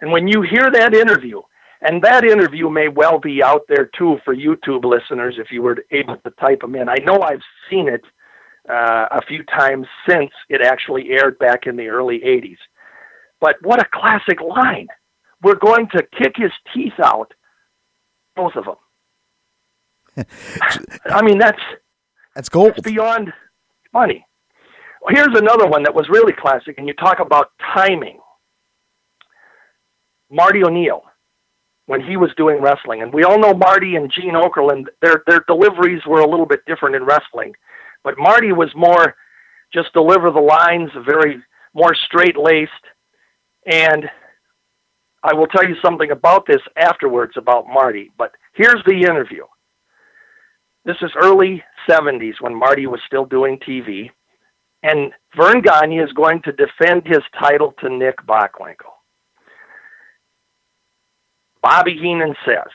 And 0.00 0.10
when 0.10 0.26
you 0.26 0.42
hear 0.42 0.70
that 0.70 0.94
interview, 0.94 1.42
and 1.82 2.02
that 2.02 2.24
interview 2.24 2.68
may 2.68 2.88
well 2.88 3.18
be 3.18 3.42
out 3.42 3.62
there 3.68 3.90
too 3.96 4.18
for 4.24 4.34
YouTube 4.34 4.84
listeners 4.84 5.36
if 5.38 5.50
you 5.50 5.62
were 5.62 5.78
able 5.90 6.16
to 6.18 6.30
type 6.32 6.60
them 6.60 6.74
in. 6.74 6.88
I 6.88 6.96
know 7.04 7.20
I've 7.22 7.42
seen 7.70 7.88
it 7.88 8.02
uh, 8.68 9.06
a 9.10 9.20
few 9.26 9.44
times 9.44 9.86
since 10.08 10.30
it 10.48 10.60
actually 10.62 11.10
aired 11.10 11.38
back 11.38 11.66
in 11.66 11.76
the 11.76 11.88
early 11.88 12.20
80s. 12.20 12.58
But 13.40 13.56
what 13.62 13.80
a 13.80 13.86
classic 13.92 14.40
line. 14.40 14.88
We're 15.42 15.56
going 15.56 15.88
to 15.96 16.06
kick 16.18 16.34
his 16.36 16.52
teeth 16.74 16.98
out, 17.02 17.32
both 18.36 18.52
of 18.56 18.66
them. 18.66 18.76
I 21.06 21.22
mean, 21.22 21.38
that's 21.38 21.60
that's 22.34 22.48
gold. 22.48 22.72
That's 22.76 22.82
beyond 22.82 23.32
money. 23.92 24.26
Well, 25.00 25.14
here's 25.14 25.38
another 25.38 25.66
one 25.66 25.82
that 25.84 25.94
was 25.94 26.08
really 26.10 26.34
classic, 26.34 26.76
and 26.76 26.86
you 26.86 26.92
talk 26.94 27.20
about 27.20 27.52
timing. 27.74 28.18
Marty 30.30 30.62
O'Neill 30.62 31.04
when 31.90 32.00
he 32.00 32.16
was 32.16 32.30
doing 32.36 32.62
wrestling. 32.62 33.02
And 33.02 33.12
we 33.12 33.24
all 33.24 33.36
know 33.36 33.52
Marty 33.52 33.96
and 33.96 34.12
Gene 34.12 34.34
Okerlund, 34.34 34.86
their 35.02 35.24
their 35.26 35.44
deliveries 35.48 36.02
were 36.06 36.20
a 36.20 36.30
little 36.30 36.46
bit 36.46 36.64
different 36.64 36.94
in 36.94 37.04
wrestling. 37.04 37.52
But 38.02 38.18
Marty 38.18 38.52
was 38.52 38.70
more 38.74 39.14
just 39.72 39.92
deliver 39.92 40.30
the 40.30 40.40
lines, 40.40 40.90
very 41.06 41.42
more 41.74 41.94
straight 41.94 42.36
laced. 42.36 42.72
And 43.66 44.10
I 45.22 45.34
will 45.34 45.46
tell 45.46 45.64
you 45.64 45.76
something 45.82 46.10
about 46.10 46.46
this 46.46 46.62
afterwards 46.76 47.34
about 47.36 47.66
Marty. 47.66 48.10
But 48.16 48.32
here's 48.54 48.82
the 48.86 49.02
interview. 49.02 49.44
This 50.84 50.96
is 51.02 51.10
early 51.20 51.62
70s 51.88 52.40
when 52.40 52.54
Marty 52.54 52.86
was 52.86 53.00
still 53.06 53.26
doing 53.26 53.58
TV. 53.58 54.10
And 54.82 55.12
Verne 55.36 55.60
Gagne 55.60 55.98
is 55.98 56.12
going 56.12 56.40
to 56.42 56.52
defend 56.52 57.06
his 57.06 57.20
title 57.38 57.74
to 57.80 57.90
Nick 57.90 58.16
Bockwinkel. 58.26 58.94
Bobby 61.62 61.98
Heenan 61.98 62.34
says 62.46 62.72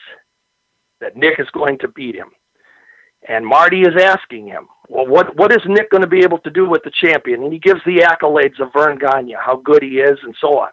that 1.01 1.17
Nick 1.17 1.39
is 1.39 1.49
going 1.51 1.79
to 1.79 1.87
beat 1.87 2.13
him. 2.15 2.29
And 3.27 3.45
Marty 3.45 3.81
is 3.81 3.99
asking 3.99 4.47
him, 4.47 4.67
well, 4.87 5.07
what, 5.07 5.35
what 5.35 5.51
is 5.51 5.61
Nick 5.65 5.89
going 5.89 6.01
to 6.01 6.07
be 6.07 6.23
able 6.23 6.37
to 6.39 6.51
do 6.51 6.69
with 6.69 6.83
the 6.83 6.91
champion? 6.91 7.43
And 7.43 7.51
he 7.51 7.59
gives 7.59 7.81
the 7.85 8.05
accolades 8.05 8.59
of 8.59 8.71
Verne 8.71 8.99
Gagne, 8.99 9.35
how 9.43 9.57
good 9.57 9.81
he 9.81 9.97
is, 9.97 10.19
and 10.23 10.35
so 10.39 10.59
on. 10.59 10.69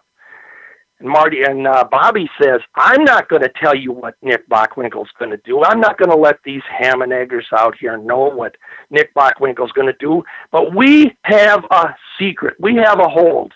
And 0.99 1.09
Marty 1.09 1.41
and 1.43 1.67
uh, 1.67 1.85
Bobby 1.89 2.29
says, 2.41 2.61
"I'm 2.75 3.03
not 3.03 3.27
going 3.27 3.41
to 3.41 3.51
tell 3.59 3.75
you 3.75 3.91
what 3.91 4.15
Nick 4.21 4.47
Bockwinkel's 4.47 5.09
going 5.17 5.31
to 5.31 5.41
do. 5.43 5.63
I'm 5.63 5.79
not 5.79 5.97
going 5.97 6.11
to 6.11 6.15
let 6.15 6.37
these 6.45 6.61
ham 6.69 7.01
and 7.01 7.11
eggers 7.11 7.47
out 7.51 7.75
here 7.77 7.97
know 7.97 8.29
what 8.29 8.55
Nick 8.89 9.13
Bockwinkel's 9.15 9.71
going 9.71 9.87
to 9.87 9.97
do. 9.99 10.23
But 10.51 10.75
we 10.75 11.17
have 11.23 11.65
a 11.71 11.95
secret. 12.19 12.55
We 12.59 12.75
have 12.75 12.99
a 12.99 13.09
hold 13.09 13.53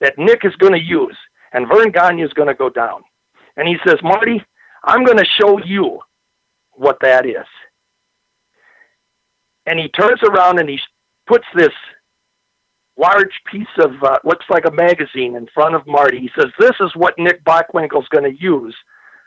that 0.00 0.18
Nick 0.18 0.44
is 0.44 0.54
going 0.56 0.72
to 0.72 0.82
use, 0.82 1.16
and 1.52 1.68
Verne 1.68 1.92
Gagne 1.92 2.22
is 2.22 2.32
going 2.32 2.48
to 2.48 2.54
go 2.54 2.68
down." 2.68 3.04
And 3.56 3.68
he 3.68 3.76
says, 3.86 3.96
"Marty, 4.02 4.44
I'm 4.84 5.04
going 5.04 5.18
to 5.18 5.26
show 5.40 5.64
you 5.64 6.00
what 6.72 6.98
that 7.00 7.24
is." 7.24 7.46
And 9.70 9.78
he 9.78 9.88
turns 9.88 10.20
around 10.24 10.58
and 10.58 10.68
he 10.68 10.80
puts 11.28 11.44
this 11.54 11.70
large 12.98 13.40
piece 13.48 13.68
of 13.78 13.92
uh, 14.02 14.18
looks 14.24 14.44
like 14.50 14.64
a 14.66 14.72
magazine 14.72 15.36
in 15.36 15.46
front 15.54 15.76
of 15.76 15.86
Marty. 15.86 16.18
He 16.18 16.30
says, 16.36 16.50
"This 16.58 16.74
is 16.80 16.90
what 16.96 17.14
Nick 17.18 17.44
Bockwinkel's 17.44 18.08
going 18.08 18.24
to 18.24 18.42
use 18.42 18.74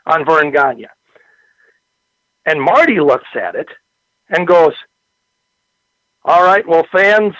on 0.04 0.26
Verne 0.26 0.52
Gagne." 0.52 0.86
And 2.44 2.60
Marty 2.60 3.00
looks 3.00 3.28
at 3.34 3.54
it 3.54 3.68
and 4.28 4.46
goes, 4.46 4.74
"All 6.26 6.44
right, 6.44 6.68
well, 6.68 6.86
fans, 6.92 7.32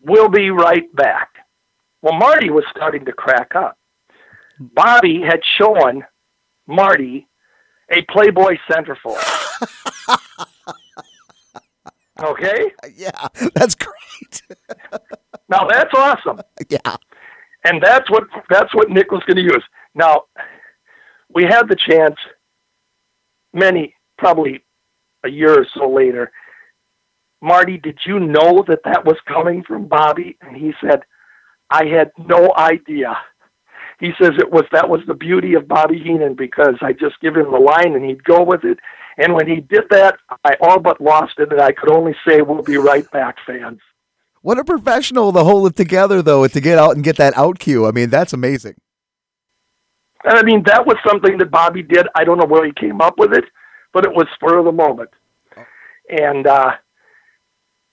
we'll 0.00 0.28
be 0.28 0.50
right 0.50 0.92
back." 0.96 1.28
Well, 2.02 2.14
Marty 2.14 2.50
was 2.50 2.64
starting 2.74 3.04
to 3.04 3.12
crack 3.12 3.54
up. 3.54 3.78
Bobby 4.58 5.20
had 5.22 5.40
shown 5.56 6.04
Marty 6.66 7.28
a 7.92 8.02
Playboy 8.10 8.56
centerfold. 8.68 9.22
okay? 12.22 12.72
Yeah, 12.96 13.28
that's 13.54 13.74
great. 13.74 14.42
Now 15.48 15.66
that's 15.66 15.92
awesome. 15.94 16.40
yeah. 16.68 16.96
And 17.64 17.82
that's 17.82 18.08
what 18.10 18.24
that's 18.48 18.72
what 18.74 18.88
Nick 18.88 19.10
was 19.10 19.22
going 19.26 19.36
to 19.36 19.42
use. 19.42 19.64
Now, 19.94 20.24
we 21.34 21.42
had 21.44 21.68
the 21.68 21.76
chance 21.76 22.16
many 23.52 23.94
probably 24.18 24.64
a 25.24 25.28
year 25.28 25.60
or 25.60 25.66
so 25.74 25.90
later. 25.90 26.30
Marty, 27.42 27.78
did 27.78 27.98
you 28.06 28.20
know 28.20 28.64
that 28.68 28.80
that 28.84 29.04
was 29.04 29.16
coming 29.26 29.62
from 29.64 29.88
Bobby? 29.88 30.36
And 30.40 30.56
he 30.56 30.72
said, 30.80 31.02
I 31.70 31.86
had 31.86 32.12
no 32.18 32.52
idea. 32.56 33.16
He 33.98 34.12
says 34.20 34.32
it 34.38 34.50
was 34.50 34.64
that 34.72 34.88
was 34.88 35.00
the 35.06 35.14
beauty 35.14 35.54
of 35.54 35.68
Bobby 35.68 35.98
Heenan 35.98 36.34
because 36.34 36.76
I 36.80 36.92
just 36.92 37.20
give 37.20 37.36
him 37.36 37.50
the 37.52 37.58
line 37.58 37.94
and 37.94 38.04
he'd 38.04 38.24
go 38.24 38.42
with 38.42 38.64
it. 38.64 38.78
And 39.18 39.34
when 39.34 39.46
he 39.46 39.56
did 39.56 39.84
that, 39.90 40.18
I 40.44 40.54
all 40.60 40.80
but 40.80 41.00
lost 41.00 41.34
it, 41.38 41.52
and 41.52 41.60
I 41.60 41.72
could 41.72 41.90
only 41.90 42.14
say, 42.26 42.42
"We'll 42.42 42.62
be 42.62 42.76
right 42.76 43.10
back, 43.10 43.36
fans." 43.46 43.80
What 44.42 44.58
a 44.58 44.64
professional 44.64 45.32
to 45.32 45.44
hold 45.44 45.66
it 45.66 45.76
together, 45.76 46.22
though, 46.22 46.46
to 46.46 46.60
get 46.60 46.78
out 46.78 46.94
and 46.94 47.04
get 47.04 47.16
that 47.18 47.36
out 47.36 47.58
cue. 47.58 47.86
I 47.86 47.90
mean, 47.90 48.08
that's 48.08 48.32
amazing. 48.32 48.76
And 50.24 50.38
I 50.38 50.42
mean, 50.42 50.62
that 50.64 50.86
was 50.86 50.96
something 51.06 51.38
that 51.38 51.50
Bobby 51.50 51.82
did. 51.82 52.06
I 52.14 52.24
don't 52.24 52.38
know 52.38 52.46
where 52.46 52.64
he 52.64 52.72
came 52.72 53.00
up 53.00 53.18
with 53.18 53.32
it, 53.32 53.44
but 53.92 54.04
it 54.04 54.12
was 54.12 54.26
spur 54.34 54.58
of 54.58 54.64
the 54.64 54.72
moment. 54.72 55.10
And 56.08 56.46
uh, 56.46 56.72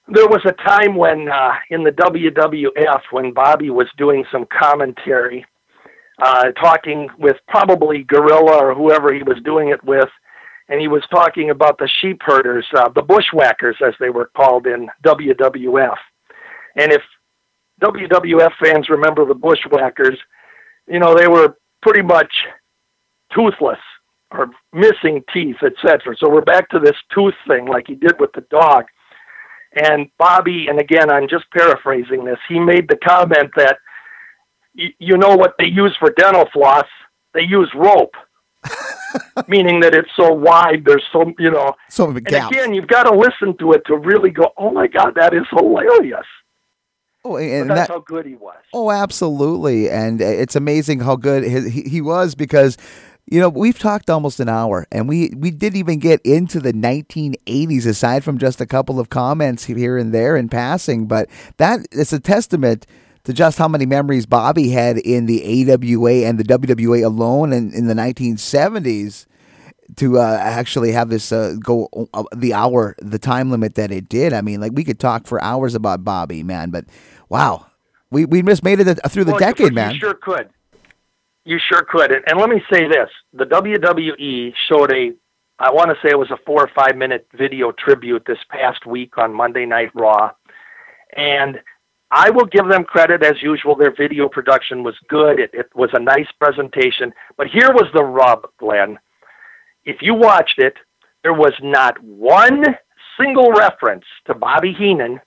there 0.08 0.28
was 0.28 0.42
a 0.46 0.54
time 0.54 0.96
when, 0.96 1.30
uh, 1.30 1.54
in 1.70 1.84
the 1.84 1.92
WWF, 1.92 3.02
when 3.12 3.34
Bobby 3.34 3.70
was 3.70 3.88
doing 3.98 4.26
some 4.32 4.46
commentary, 4.46 5.46
uh, 6.20 6.52
talking 6.54 7.10
with 7.18 7.38
probably 7.48 8.04
Gorilla 8.04 8.58
or 8.58 8.74
whoever 8.74 9.14
he 9.14 9.24
was 9.24 9.38
doing 9.44 9.70
it 9.70 9.84
with, 9.84 10.10
and 10.70 10.82
he 10.82 10.88
was 10.88 11.04
talking 11.10 11.50
about 11.50 11.78
the 11.78 11.90
sheep 12.02 12.22
herders, 12.24 12.66
uh, 12.76 12.90
the 12.90 13.02
bushwhackers, 13.02 13.78
as 13.86 13.94
they 14.00 14.10
were 14.10 14.32
called 14.36 14.68
in 14.68 14.90
WWF. 15.06 15.98
And 16.76 16.92
if 16.92 17.02
WWF 17.82 18.52
fans 18.64 18.90
remember 18.90 19.26
the 19.26 19.36
Bushwhackers, 19.36 20.18
you 20.88 21.00
know, 21.00 21.16
they 21.16 21.28
were 21.28 21.58
pretty 21.82 22.02
much 22.02 22.32
toothless 23.34 23.80
or 24.32 24.50
missing 24.74 25.24
teeth, 25.34 25.58
etc. 25.64 26.16
So 26.20 26.30
we're 26.30 26.42
back 26.42 26.70
to 26.70 26.80
this 26.80 26.96
tooth 27.14 27.36
thing 27.48 27.66
like 27.66 27.88
he 27.88 27.96
did 27.96 28.20
with 28.20 28.32
the 28.34 28.42
dog. 28.50 28.86
And 29.84 30.10
Bobby, 30.18 30.68
and 30.70 30.80
again, 30.80 31.10
I'm 31.12 31.28
just 31.30 31.46
paraphrasing 31.52 32.26
this, 32.26 32.40
he 32.50 32.60
made 32.60 32.90
the 32.90 32.98
comment 32.98 33.52
that, 33.56 33.78
y- 34.78 34.94
you 35.00 35.18
know 35.18 35.36
what 35.36 35.56
they 35.60 35.66
use 35.68 35.96
for 36.00 36.12
dental 36.12 36.48
floss? 36.52 36.86
They 37.34 37.44
use 37.44 37.70
rope. 37.76 38.16
meaning 39.48 39.80
that 39.82 39.94
it's 39.94 40.10
so 40.16 40.34
wide, 40.34 40.84
there's 40.86 41.04
so, 41.12 41.32
you 41.40 41.52
know. 41.52 41.76
So 41.90 42.10
and 42.10 42.18
again, 42.18 42.74
you've 42.74 42.88
got 42.88 43.04
to 43.04 43.16
listen 43.16 43.58
to 43.58 43.74
it 43.74 43.84
to 43.86 43.96
really 43.96 44.30
go, 44.30 44.52
oh 44.58 44.72
my 44.72 44.88
God, 44.88 45.16
that 45.16 45.34
is 45.34 45.46
hilarious. 45.52 46.26
Oh, 47.28 47.38
and 47.38 47.68
but 47.68 47.76
that's 47.76 47.88
that, 47.90 47.94
how 47.94 48.00
good 48.00 48.26
he 48.26 48.36
was. 48.36 48.56
Oh, 48.74 48.90
absolutely, 48.90 49.90
and 49.90 50.22
uh, 50.22 50.26
it's 50.26 50.56
amazing 50.56 51.00
how 51.00 51.16
good 51.16 51.44
he, 51.44 51.82
he 51.82 52.00
was 52.00 52.36
because 52.36 52.78
you 53.26 53.40
know 53.42 53.50
we've 53.50 53.78
talked 53.78 54.10
almost 54.10 54.40
an 54.40 54.48
hour, 54.48 54.88
and 54.92 55.10
we 55.10 55.34
we 55.36 55.52
didn't 55.52 55.78
even 55.78 56.00
get 56.00 56.22
into 56.22 56.62
the 56.62 56.72
1980s 56.72 57.86
aside 57.86 58.24
from 58.24 58.38
just 58.38 58.62
a 58.62 58.66
couple 58.66 59.00
of 59.00 59.10
comments 59.10 59.66
here 59.66 59.98
and 59.98 60.14
there 60.14 60.38
in 60.38 60.48
passing. 60.48 61.06
But 61.06 61.28
that 61.58 61.86
is 61.92 62.14
a 62.14 62.20
testament 62.20 62.88
to 63.28 63.34
just 63.34 63.58
how 63.58 63.68
many 63.68 63.86
memories 63.86 64.26
Bobby 64.26 64.70
had 64.70 64.98
in 65.00 65.26
the 65.26 65.44
AWA 65.70 66.26
and 66.26 66.40
the 66.40 66.46
WWA 66.46 67.04
alone, 67.04 67.52
in, 67.52 67.74
in 67.74 67.88
the 67.88 67.94
1970s 67.94 69.26
to 69.98 70.18
uh, 70.18 70.40
actually 70.42 70.94
have 70.94 71.10
this 71.10 71.34
uh, 71.34 71.56
go 71.62 71.90
uh, 72.14 72.24
the 72.34 72.54
hour, 72.54 72.96
the 73.00 73.20
time 73.20 73.52
limit 73.52 73.76
that 73.76 73.92
it 73.92 74.08
did. 74.08 74.32
I 74.32 74.40
mean, 74.40 74.62
like 74.62 74.72
we 74.74 74.86
could 74.86 74.98
talk 74.98 75.28
for 75.28 75.44
hours 75.44 75.76
about 75.76 76.06
Bobby, 76.06 76.42
man, 76.42 76.70
but 76.70 76.86
wow, 77.28 77.66
we 78.12 78.24
we 78.24 78.42
just 78.42 78.64
made 78.64 78.80
it 78.80 78.98
through 79.10 79.26
the 79.26 79.32
well, 79.32 79.40
decade, 79.40 79.72
you, 79.72 79.76
man. 79.76 79.96
You 79.96 80.00
sure 80.00 80.14
could. 80.14 80.50
You 81.44 81.60
sure 81.60 81.84
could. 81.84 82.14
And, 82.14 82.24
and 82.28 82.40
let 82.40 82.50
me 82.50 82.64
say 82.72 82.88
this: 82.88 83.10
the 83.34 83.44
WWE 83.44 84.54
showed 84.70 84.94
a, 84.94 85.12
I 85.60 85.74
want 85.74 85.90
to 85.90 85.96
say 86.02 86.12
it 86.12 86.18
was 86.18 86.32
a 86.32 86.38
four 86.46 86.64
or 86.64 86.72
five 86.74 86.96
minute 86.96 87.28
video 87.38 87.74
tribute 87.74 88.24
this 88.26 88.40
past 88.50 88.86
week 88.86 89.18
on 89.18 89.34
Monday 89.34 89.66
Night 89.66 89.90
Raw, 89.94 90.32
and 91.14 91.60
I 92.10 92.30
will 92.30 92.46
give 92.46 92.68
them 92.70 92.84
credit 92.84 93.24
as 93.24 93.42
usual. 93.42 93.76
Their 93.76 93.94
video 93.94 94.30
production 94.30 94.84
was 94.84 94.96
good. 95.10 95.40
It, 95.40 95.52
it 95.54 95.70
was 95.76 95.90
a 95.94 96.00
nice 96.00 96.28
presentation. 96.40 97.14
But 97.36 97.48
here 97.48 97.72
was 97.72 97.88
the 97.94 98.04
rub, 98.04 98.48
Glen 98.60 98.98
if 99.88 100.02
you 100.02 100.14
watched 100.14 100.60
it, 100.60 100.76
there 101.24 101.34
was 101.34 101.54
not 101.64 101.98
one 102.04 102.64
single 103.20 103.52
reference 103.54 104.04
to 104.26 104.36
Bobby 104.36 104.74
Heenan 104.78 105.20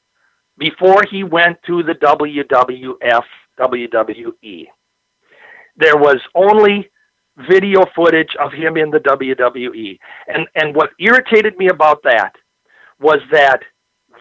before 0.58 1.02
he 1.10 1.24
went 1.24 1.56
to 1.66 1.82
the 1.82 1.94
WWF 1.94 3.24
WWE. 3.58 4.66
There 5.76 5.96
was 5.96 6.20
only 6.34 6.90
video 7.48 7.86
footage 7.96 8.36
of 8.38 8.52
him 8.52 8.76
in 8.76 8.90
the 8.90 8.98
WWE. 8.98 9.98
And 10.28 10.46
and 10.54 10.76
what 10.76 10.90
irritated 11.00 11.56
me 11.56 11.68
about 11.68 12.02
that 12.04 12.32
was 13.00 13.20
that 13.32 13.62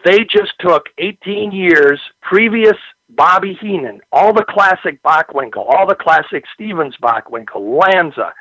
they 0.04 0.20
just 0.20 0.52
took 0.60 0.86
18 0.98 1.52
years 1.52 2.00
previous 2.22 2.76
Bobby 3.08 3.58
Heenan, 3.60 4.00
all 4.12 4.32
the 4.32 4.44
classic 4.48 5.02
Bockwinkel, 5.02 5.58
all 5.58 5.86
the 5.86 5.96
classic 5.96 6.44
Stevens 6.54 6.96
Bockwinkel, 7.02 7.80
Lanza, 7.80 8.32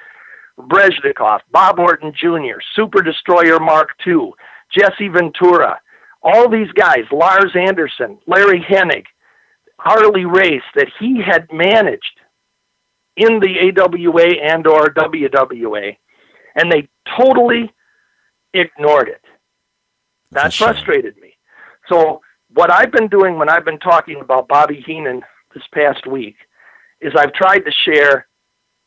Brezhnikov, 0.60 1.40
Bob 1.52 1.80
Orton 1.80 2.14
Jr., 2.14 2.60
Super 2.76 3.02
Destroyer 3.02 3.60
Mark 3.60 3.90
II, 4.06 4.32
Jesse 4.72 5.08
Ventura, 5.08 5.80
all 6.22 6.50
these 6.50 6.72
guys, 6.74 7.06
Lars 7.12 7.56
Anderson, 7.56 8.20
Larry 8.28 8.62
Hennig, 8.62 9.06
Harley 9.80 10.26
Race, 10.26 10.62
that 10.76 10.90
he 11.00 11.22
had 11.26 11.52
managed 11.52 12.20
in 13.16 13.40
the 13.40 13.72
AWA 13.78 14.52
and 14.54 14.68
or 14.68 14.90
WWA, 14.94 15.98
and 16.56 16.72
they 16.72 16.88
totally 17.18 17.72
ignored 18.54 19.08
it. 19.08 19.24
That 20.32 20.54
frustrated 20.54 21.18
me. 21.18 21.29
So 21.90 22.22
what 22.54 22.72
I've 22.72 22.92
been 22.92 23.08
doing 23.08 23.38
when 23.38 23.50
I've 23.50 23.66
been 23.66 23.80
talking 23.80 24.22
about 24.22 24.48
Bobby 24.48 24.84
Heenan 24.86 25.22
this 25.54 25.64
past 25.74 26.06
week 26.08 26.36
is 27.02 27.14
I've 27.18 27.34
tried 27.34 27.60
to 27.60 27.72
share 27.72 28.28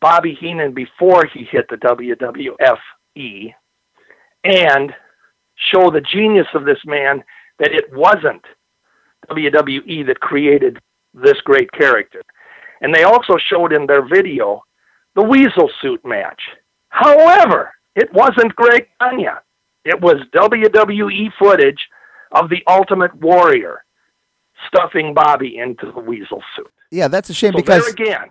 Bobby 0.01 0.37
Heenan 0.41 0.73
before 0.73 1.27
he 1.27 1.45
hit 1.45 1.67
the 1.69 1.77
WWFE 1.77 3.55
and 4.45 4.93
show 5.57 5.91
the 5.91 6.01
genius 6.01 6.47
of 6.55 6.65
this 6.65 6.81
man 6.85 7.23
that 7.59 7.73
it 7.73 7.93
wasn't 7.93 8.45
WWE 9.31 10.07
that 10.07 10.21
created 10.21 10.79
this 11.15 11.41
great 11.45 11.71
character. 11.73 12.23
And 12.81 12.93
they 12.93 13.05
also 13.05 13.37
showed 13.49 13.73
in 13.73 13.87
their 13.87 14.07
video 14.07 14.63
the 15.15 15.23
Weasel 15.23 15.71
Suit 15.81 16.05
match. 16.05 16.41
However, 16.89 17.73
it 17.95 18.13
wasn't 18.13 18.57
Greg 18.57 18.89
Gagne. 19.01 19.29
It 19.85 20.01
was 20.01 20.17
WWE 20.35 21.33
footage 21.39 21.79
of 22.33 22.51
the 22.51 22.63
Ultimate 22.67 23.15
Warrior 23.17 23.85
stuffing 24.69 25.15
Bobby 25.15 25.57
into 25.59 25.91
the 25.93 26.01
Weasel 26.01 26.43
suit. 26.57 26.71
Yeah, 26.91 27.09
that's 27.09 27.31
a 27.31 27.35
shame 27.35 27.53
so 27.53 27.59
because 27.59 27.85
there 27.85 28.07
again, 28.07 28.29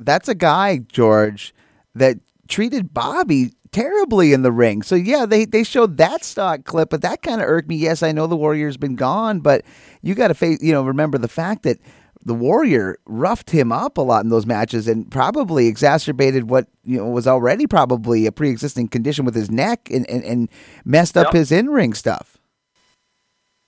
that's 0.00 0.28
a 0.28 0.34
guy, 0.34 0.78
George, 0.78 1.54
that 1.94 2.18
treated 2.48 2.92
Bobby 2.94 3.52
terribly 3.72 4.32
in 4.32 4.42
the 4.42 4.52
ring. 4.52 4.82
So 4.82 4.94
yeah, 4.94 5.26
they 5.26 5.44
they 5.44 5.64
showed 5.64 5.96
that 5.96 6.24
stock 6.24 6.64
clip, 6.64 6.90
but 6.90 7.02
that 7.02 7.22
kind 7.22 7.40
of 7.40 7.48
irked 7.48 7.68
me. 7.68 7.76
Yes, 7.76 8.02
I 8.02 8.12
know 8.12 8.26
the 8.26 8.36
Warrior's 8.36 8.76
been 8.76 8.94
gone, 8.96 9.40
but 9.40 9.64
you 10.02 10.14
got 10.14 10.28
to 10.28 10.34
face, 10.34 10.58
you 10.62 10.72
know, 10.72 10.82
remember 10.84 11.18
the 11.18 11.28
fact 11.28 11.64
that 11.64 11.78
the 12.24 12.34
Warrior 12.34 12.96
roughed 13.04 13.50
him 13.50 13.70
up 13.72 13.98
a 13.98 14.00
lot 14.00 14.24
in 14.24 14.30
those 14.30 14.46
matches 14.46 14.88
and 14.88 15.10
probably 15.10 15.66
exacerbated 15.66 16.48
what 16.48 16.68
you 16.84 16.98
know 16.98 17.06
was 17.08 17.26
already 17.26 17.66
probably 17.66 18.26
a 18.26 18.32
pre-existing 18.32 18.88
condition 18.88 19.24
with 19.24 19.34
his 19.34 19.50
neck 19.50 19.90
and, 19.90 20.08
and, 20.08 20.24
and 20.24 20.48
messed 20.84 21.16
up 21.16 21.26
Yep. 21.26 21.34
his 21.34 21.52
in-ring 21.52 21.92
stuff. 21.94 22.38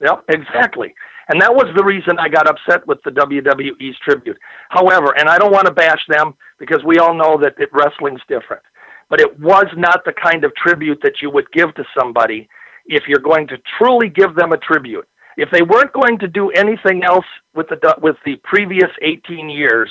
Yep, 0.01 0.25
exactly. 0.29 0.95
And 1.29 1.41
that 1.41 1.55
was 1.55 1.73
the 1.75 1.85
reason 1.85 2.19
I 2.19 2.29
got 2.29 2.49
upset 2.49 2.87
with 2.87 2.99
the 3.05 3.11
WWE's 3.11 3.99
tribute. 4.05 4.39
However, 4.69 5.15
and 5.19 5.29
I 5.29 5.39
don't 5.39 5.53
want 5.53 5.67
to 5.67 5.73
bash 5.73 6.05
them 6.09 6.35
because 6.59 6.85
we 6.85 6.99
all 6.99 7.15
know 7.15 7.39
that 7.41 7.55
it, 7.59 7.71
wrestling's 7.73 8.21
different. 8.29 8.63
But 9.09 9.21
it 9.21 9.39
was 9.41 9.67
not 9.77 10.05
the 10.05 10.13
kind 10.13 10.45
of 10.45 10.55
tribute 10.55 11.01
that 11.03 11.23
you 11.23 11.31
would 11.31 11.51
give 11.53 11.75
to 11.77 11.85
somebody 11.99 12.49
if 12.87 13.05
you're 13.09 13.21
going 13.21 13.47
to 13.49 13.57
truly 13.79 14.09
give 14.09 14.35
them 14.35 14.53
a 14.53 14.59
tribute. 14.59 15.09
If 15.37 15.51
they 15.51 15.63
weren't 15.63 15.93
going 15.93 16.19
to 16.19 16.29
do 16.29 16.51
anything 16.51 17.03
else 17.05 17.27
with 17.55 17.69
the 17.69 17.97
with 18.01 18.17
the 18.25 18.37
previous 18.45 18.91
18 19.03 19.51
years, 19.51 19.91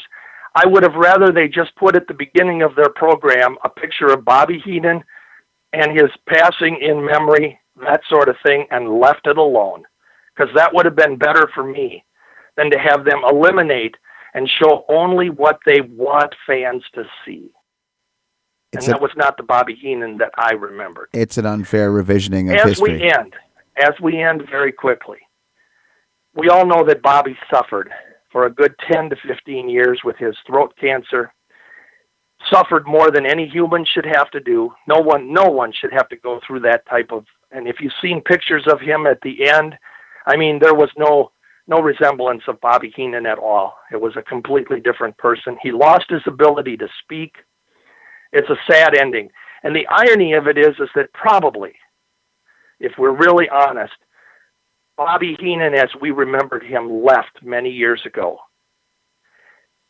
I 0.56 0.66
would 0.66 0.84
have 0.84 0.96
rather 0.96 1.32
they 1.32 1.48
just 1.48 1.76
put 1.76 1.96
at 1.96 2.08
the 2.08 2.14
beginning 2.14 2.62
of 2.62 2.76
their 2.76 2.90
program 2.96 3.58
a 3.64 3.70
picture 3.70 4.08
of 4.08 4.26
Bobby 4.26 4.60
Heenan 4.64 5.04
and 5.74 5.92
his 5.92 6.10
passing 6.28 6.80
in 6.82 7.06
memory, 7.06 7.60
that 7.82 8.02
sort 8.10 8.30
of 8.30 8.38
thing, 8.46 8.66
and 8.72 9.00
left 9.00 9.28
it 9.28 9.38
alone 9.38 9.84
because 10.36 10.54
that 10.56 10.74
would 10.74 10.86
have 10.86 10.96
been 10.96 11.18
better 11.18 11.50
for 11.54 11.64
me 11.64 12.04
than 12.58 12.72
to 12.72 12.78
have 12.80 13.06
them 13.06 13.22
eliminate 13.30 13.96
and 14.34 14.50
show 14.50 14.86
only 14.90 15.30
what 15.30 15.60
they 15.66 15.82
want 15.82 16.34
fans 16.46 16.84
to 16.94 17.04
see. 17.26 17.50
It's, 18.74 18.88
and 18.88 18.96
a, 18.96 18.98
that 18.98 19.02
was 19.02 19.12
not 19.16 19.38
the 19.38 19.44
Bobby 19.44 19.76
Heenan 19.76 20.18
that 20.18 20.32
I 20.38 20.54
remembered. 20.54 21.10
it's 21.14 21.38
an 21.38 21.46
unfair 21.46 21.92
revisioning 21.92 22.52
of 22.52 22.58
As 22.58 22.70
history. 22.78 22.98
we 22.98 23.04
end, 23.04 23.34
as 23.78 23.94
we 24.02 24.22
end 24.22 24.44
very 24.50 24.72
quickly, 24.72 25.20
we 26.34 26.50
all 26.50 26.66
know 26.66 26.84
that 26.86 27.02
Bobby 27.02 27.38
suffered 27.50 27.90
for 28.32 28.46
a 28.46 28.52
good 28.52 28.76
10 28.92 29.12
to 29.12 29.16
15 29.26 29.70
years 29.70 30.02
with 30.04 30.18
his 30.18 30.36
throat 30.46 30.74
cancer. 30.80 31.34
Suffered 32.52 32.86
more 32.86 33.10
than 33.10 33.26
any 33.26 33.48
human 33.48 33.86
should 33.86 34.06
have 34.06 34.30
to 34.32 34.42
do. 34.42 34.74
No 34.88 35.00
one, 35.00 35.32
no 35.32 35.46
one 35.46 35.72
should 35.72 35.94
have 35.94 36.10
to 36.10 36.18
go 36.18 36.42
through 36.46 36.60
that 36.62 36.86
type 36.90 37.12
of. 37.12 37.26
And 37.52 37.66
if 37.66 37.78
you've 37.80 37.94
seen 38.02 38.20
pictures 38.22 38.66
of 38.68 38.82
him 38.82 39.08
at 39.08 39.22
the 39.22 39.48
end, 39.48 39.78
I 40.26 40.38
mean, 40.38 40.60
there 40.60 40.76
was 40.76 40.90
no 40.98 41.32
no 41.68 41.82
resemblance 41.82 42.44
of 42.48 42.62
Bobby 42.62 42.94
Heenan 42.96 43.26
at 43.26 43.40
all. 43.40 43.76
It 43.92 44.00
was 44.00 44.16
a 44.16 44.22
completely 44.22 44.80
different 44.80 45.18
person. 45.18 45.58
He 45.64 45.72
lost 45.72 46.06
his 46.10 46.22
ability 46.28 46.78
to 46.78 46.88
speak. 47.04 47.38
It's 48.32 48.50
a 48.50 48.72
sad 48.72 48.96
ending. 48.96 49.30
And 49.64 49.76
the 49.76 49.88
irony 49.88 50.34
of 50.34 50.48
it 50.48 50.60
is 50.60 50.76
is 50.80 50.90
that 50.96 51.12
probably 51.14 51.74
if 52.80 52.94
we're 52.98 53.16
really 53.16 53.50
honest, 53.50 53.94
Bobby 54.98 55.36
Heenan 55.40 55.74
as 55.74 55.90
we 56.00 56.12
remembered 56.12 56.64
him 56.64 57.04
left 57.04 57.44
many 57.44 57.70
years 57.70 58.02
ago. 58.06 58.40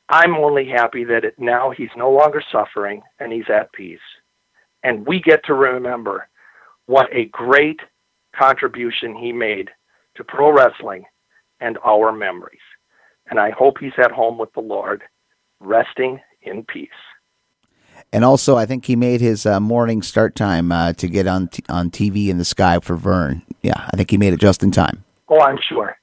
I'm 0.10 0.36
only 0.36 0.68
happy 0.68 1.04
that 1.06 1.26
it, 1.26 1.36
now 1.40 1.72
he's 1.72 1.90
no 1.98 2.12
longer 2.12 2.42
suffering 2.52 3.02
and 3.20 3.32
he's 3.32 3.50
at 3.50 3.74
peace. 3.74 4.00
And 4.84 5.06
we 5.06 5.20
get 5.20 5.44
to 5.46 5.54
remember 5.56 6.28
what 6.86 7.10
a 7.12 7.26
great 7.26 7.80
contribution 8.36 9.16
he 9.16 9.32
made 9.32 9.70
to 10.16 10.24
pro 10.24 10.52
wrestling 10.52 11.04
and 11.60 11.78
our 11.86 12.12
memories. 12.12 12.60
And 13.30 13.40
I 13.40 13.52
hope 13.52 13.78
he's 13.80 13.98
at 13.98 14.12
home 14.12 14.38
with 14.38 14.54
the 14.54 14.62
Lord, 14.62 15.04
resting 15.60 16.20
in 16.42 16.64
peace. 16.64 16.90
And 18.12 18.24
also, 18.24 18.56
I 18.56 18.66
think 18.66 18.86
he 18.86 18.96
made 18.96 19.20
his 19.20 19.46
uh, 19.46 19.60
morning 19.60 20.02
start 20.02 20.36
time 20.36 20.72
uh, 20.72 20.94
to 20.94 21.08
get 21.08 21.28
on 21.28 21.48
t- 21.48 21.64
on 21.70 21.90
TV 21.90 22.28
in 22.28 22.38
the 22.38 22.46
sky 22.46 22.80
for 22.80 22.96
Verne. 22.96 23.42
Yeah, 23.62 23.88
I 23.92 23.98
think 23.98 24.12
he 24.12 24.18
made 24.18 24.34
it 24.34 24.40
just 24.40 24.64
in 24.64 24.72
time. 24.72 25.04
Oh, 25.28 25.40
I'm 25.40 25.58
sure. 25.68 25.98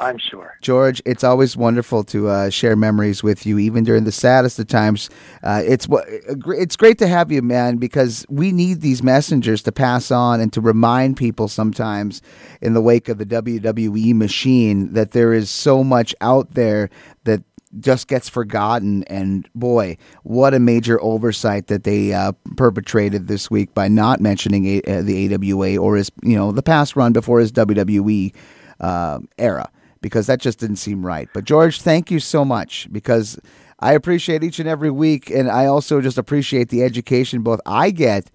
I'm 0.00 0.18
sure. 0.18 0.56
George, 0.62 1.02
it's 1.04 1.22
always 1.22 1.56
wonderful 1.56 2.02
to 2.04 2.28
uh, 2.28 2.50
share 2.50 2.76
memories 2.76 3.22
with 3.22 3.44
you, 3.46 3.58
even 3.58 3.84
during 3.84 4.04
the 4.04 4.12
saddest 4.12 4.58
of 4.58 4.66
times. 4.66 5.10
Uh, 5.42 5.62
it's 5.64 5.86
what 5.86 6.06
it's 6.08 6.76
great 6.76 6.98
to 6.98 7.06
have 7.06 7.30
you, 7.30 7.42
man, 7.42 7.76
because 7.76 8.24
we 8.28 8.52
need 8.52 8.80
these 8.80 9.02
messengers 9.02 9.62
to 9.62 9.72
pass 9.72 10.10
on 10.10 10.40
and 10.40 10.52
to 10.54 10.60
remind 10.60 11.16
people 11.16 11.46
sometimes 11.46 12.22
in 12.60 12.74
the 12.74 12.80
wake 12.80 13.08
of 13.08 13.18
the 13.18 13.26
WWE 13.26 14.14
machine 14.14 14.92
that 14.94 15.12
there 15.12 15.32
is 15.32 15.50
so 15.50 15.84
much 15.84 16.14
out 16.20 16.54
there 16.54 16.88
that 17.24 17.42
just 17.78 18.08
gets 18.08 18.28
forgotten. 18.28 19.04
And 19.04 19.48
boy, 19.54 19.98
what 20.24 20.54
a 20.54 20.58
major 20.58 21.00
oversight 21.02 21.68
that 21.68 21.84
they 21.84 22.12
uh, 22.12 22.32
perpetrated 22.56 23.28
this 23.28 23.50
week 23.50 23.72
by 23.74 23.88
not 23.88 24.20
mentioning 24.20 24.66
a- 24.66 24.82
uh, 24.82 25.02
the 25.02 25.34
AWA 25.34 25.76
or 25.76 25.96
his, 25.96 26.10
you 26.22 26.36
know, 26.36 26.50
the 26.50 26.62
past 26.62 26.96
run 26.96 27.12
before 27.12 27.40
his 27.40 27.52
WWE 27.52 28.34
uh, 28.80 29.20
era 29.38 29.70
because 30.02 30.26
that 30.26 30.40
just 30.40 30.58
didn't 30.58 30.76
seem 30.76 31.06
right. 31.06 31.28
But 31.32 31.44
George, 31.44 31.80
thank 31.80 32.10
you 32.10 32.20
so 32.20 32.44
much 32.44 32.88
because 32.92 33.38
I 33.80 33.94
appreciate 33.94 34.44
each 34.44 34.58
and 34.58 34.68
every 34.68 34.90
week, 34.90 35.30
and 35.30 35.50
I 35.50 35.66
also 35.66 36.00
just 36.00 36.18
appreciate 36.18 36.68
the 36.68 36.82
education 36.82 37.42
both 37.42 37.60
I 37.64 37.90
get 37.90 38.30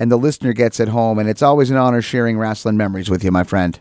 and 0.00 0.10
the 0.10 0.16
listener 0.16 0.52
gets 0.52 0.80
at 0.80 0.88
home. 0.88 1.18
And 1.18 1.28
it's 1.28 1.42
always 1.42 1.70
an 1.70 1.76
honor 1.76 2.02
sharing 2.02 2.38
wrestling 2.38 2.76
memories 2.76 3.10
with 3.10 3.24
you, 3.24 3.30
my 3.30 3.44
friend. 3.44 3.78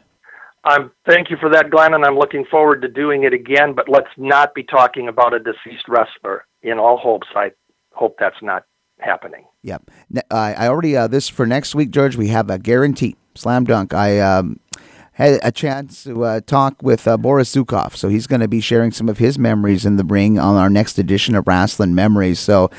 I'm 0.64 0.92
thank 1.08 1.30
you 1.30 1.38
for 1.40 1.50
that, 1.50 1.70
Glen, 1.70 1.94
and 1.94 2.04
I'm 2.04 2.18
looking 2.18 2.44
forward 2.50 2.82
to 2.82 2.90
doing 2.90 3.24
it 3.24 3.34
again. 3.34 3.74
But 3.74 3.88
let's 3.88 4.10
not 4.18 4.54
be 4.54 4.64
talking 4.64 5.08
about 5.08 5.34
a 5.34 5.40
deceased 5.40 5.88
wrestler. 5.88 6.46
In 6.62 6.78
all 6.78 6.98
hopes, 6.98 7.28
I 7.36 7.52
hope 7.92 8.18
that's 8.20 8.42
not 8.42 8.64
happening. 9.00 9.46
Yep. 9.64 9.90
I 10.30 10.54
I 10.54 10.68
already 10.68 10.98
uh, 10.98 11.08
this 11.08 11.30
for 11.30 11.46
next 11.46 11.74
week, 11.74 11.92
George. 11.92 12.18
We 12.18 12.28
have 12.30 12.50
a 12.50 12.60
guarantee, 12.60 13.16
slam 13.36 13.64
dunk. 13.64 13.94
I 13.94 14.20
um, 14.20 14.60
had 15.18 15.40
a 15.42 15.52
chance 15.52 16.04
to 16.04 16.24
uh, 16.24 16.42
talk 16.42 16.76
with 16.84 17.08
uh, 17.08 17.18
Boris 17.18 17.54
Zhukov, 17.54 17.96
so 17.96 18.08
he's 18.08 18.28
going 18.28 18.42
to 18.42 18.48
be 18.48 18.62
sharing 18.62 18.92
some 18.92 19.10
of 19.10 19.18
his 19.18 19.40
memories 19.40 19.84
in 19.84 19.98
the 19.98 20.04
ring 20.04 20.38
on 20.38 20.56
our 20.58 20.70
next 20.70 21.00
edition 21.00 21.34
of 21.34 21.46
Rasslin 21.46 21.94
Memories. 21.94 22.40
So 22.40 22.70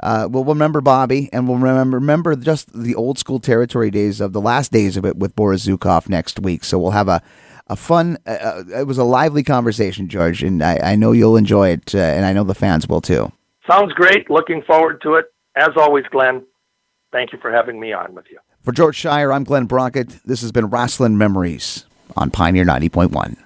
uh, 0.00 0.26
we'll 0.28 0.44
remember 0.44 0.80
Bobby, 0.80 1.30
and 1.32 1.46
we'll 1.46 1.58
remember 1.58 1.98
remember 1.98 2.34
just 2.34 2.72
the 2.72 2.96
old 2.96 3.20
school 3.20 3.38
territory 3.38 3.92
days 3.92 4.20
of 4.20 4.32
the 4.32 4.40
last 4.40 4.72
days 4.72 4.96
of 4.96 5.04
it 5.04 5.16
with 5.16 5.36
Boris 5.36 5.66
Zhukov 5.66 6.08
next 6.08 6.40
week. 6.40 6.64
So 6.64 6.80
we'll 6.80 6.90
have 6.90 7.08
a 7.08 7.22
a 7.68 7.76
fun. 7.76 8.18
Uh, 8.26 8.30
uh, 8.30 8.64
it 8.80 8.86
was 8.88 8.98
a 8.98 9.04
lively 9.04 9.44
conversation, 9.44 10.08
George, 10.08 10.42
and 10.42 10.64
I, 10.64 10.78
I 10.78 10.96
know 10.96 11.12
you'll 11.12 11.36
enjoy 11.36 11.68
it, 11.68 11.94
uh, 11.94 11.98
and 11.98 12.26
I 12.26 12.32
know 12.32 12.42
the 12.42 12.56
fans 12.56 12.88
will 12.88 13.00
too. 13.02 13.30
Sounds 13.70 13.92
great. 13.92 14.28
Looking 14.28 14.62
forward 14.62 15.00
to 15.02 15.14
it. 15.14 15.26
As 15.56 15.70
always, 15.76 16.04
Glen, 16.10 16.44
thank 17.12 17.32
you 17.32 17.38
for 17.40 17.52
having 17.52 17.78
me 17.78 17.92
on 17.92 18.14
with 18.14 18.26
you. 18.30 18.38
For 18.64 18.72
George 18.72 18.96
Schire, 18.96 19.30
I'm 19.30 19.44
Glen 19.44 19.66
Braget. 19.66 20.20
This 20.24 20.40
has 20.40 20.50
been 20.50 20.70
Rasslin 20.70 21.16
Memories 21.16 21.84
on 22.16 22.30
Pioneer 22.30 22.64
90.1. 22.64 23.43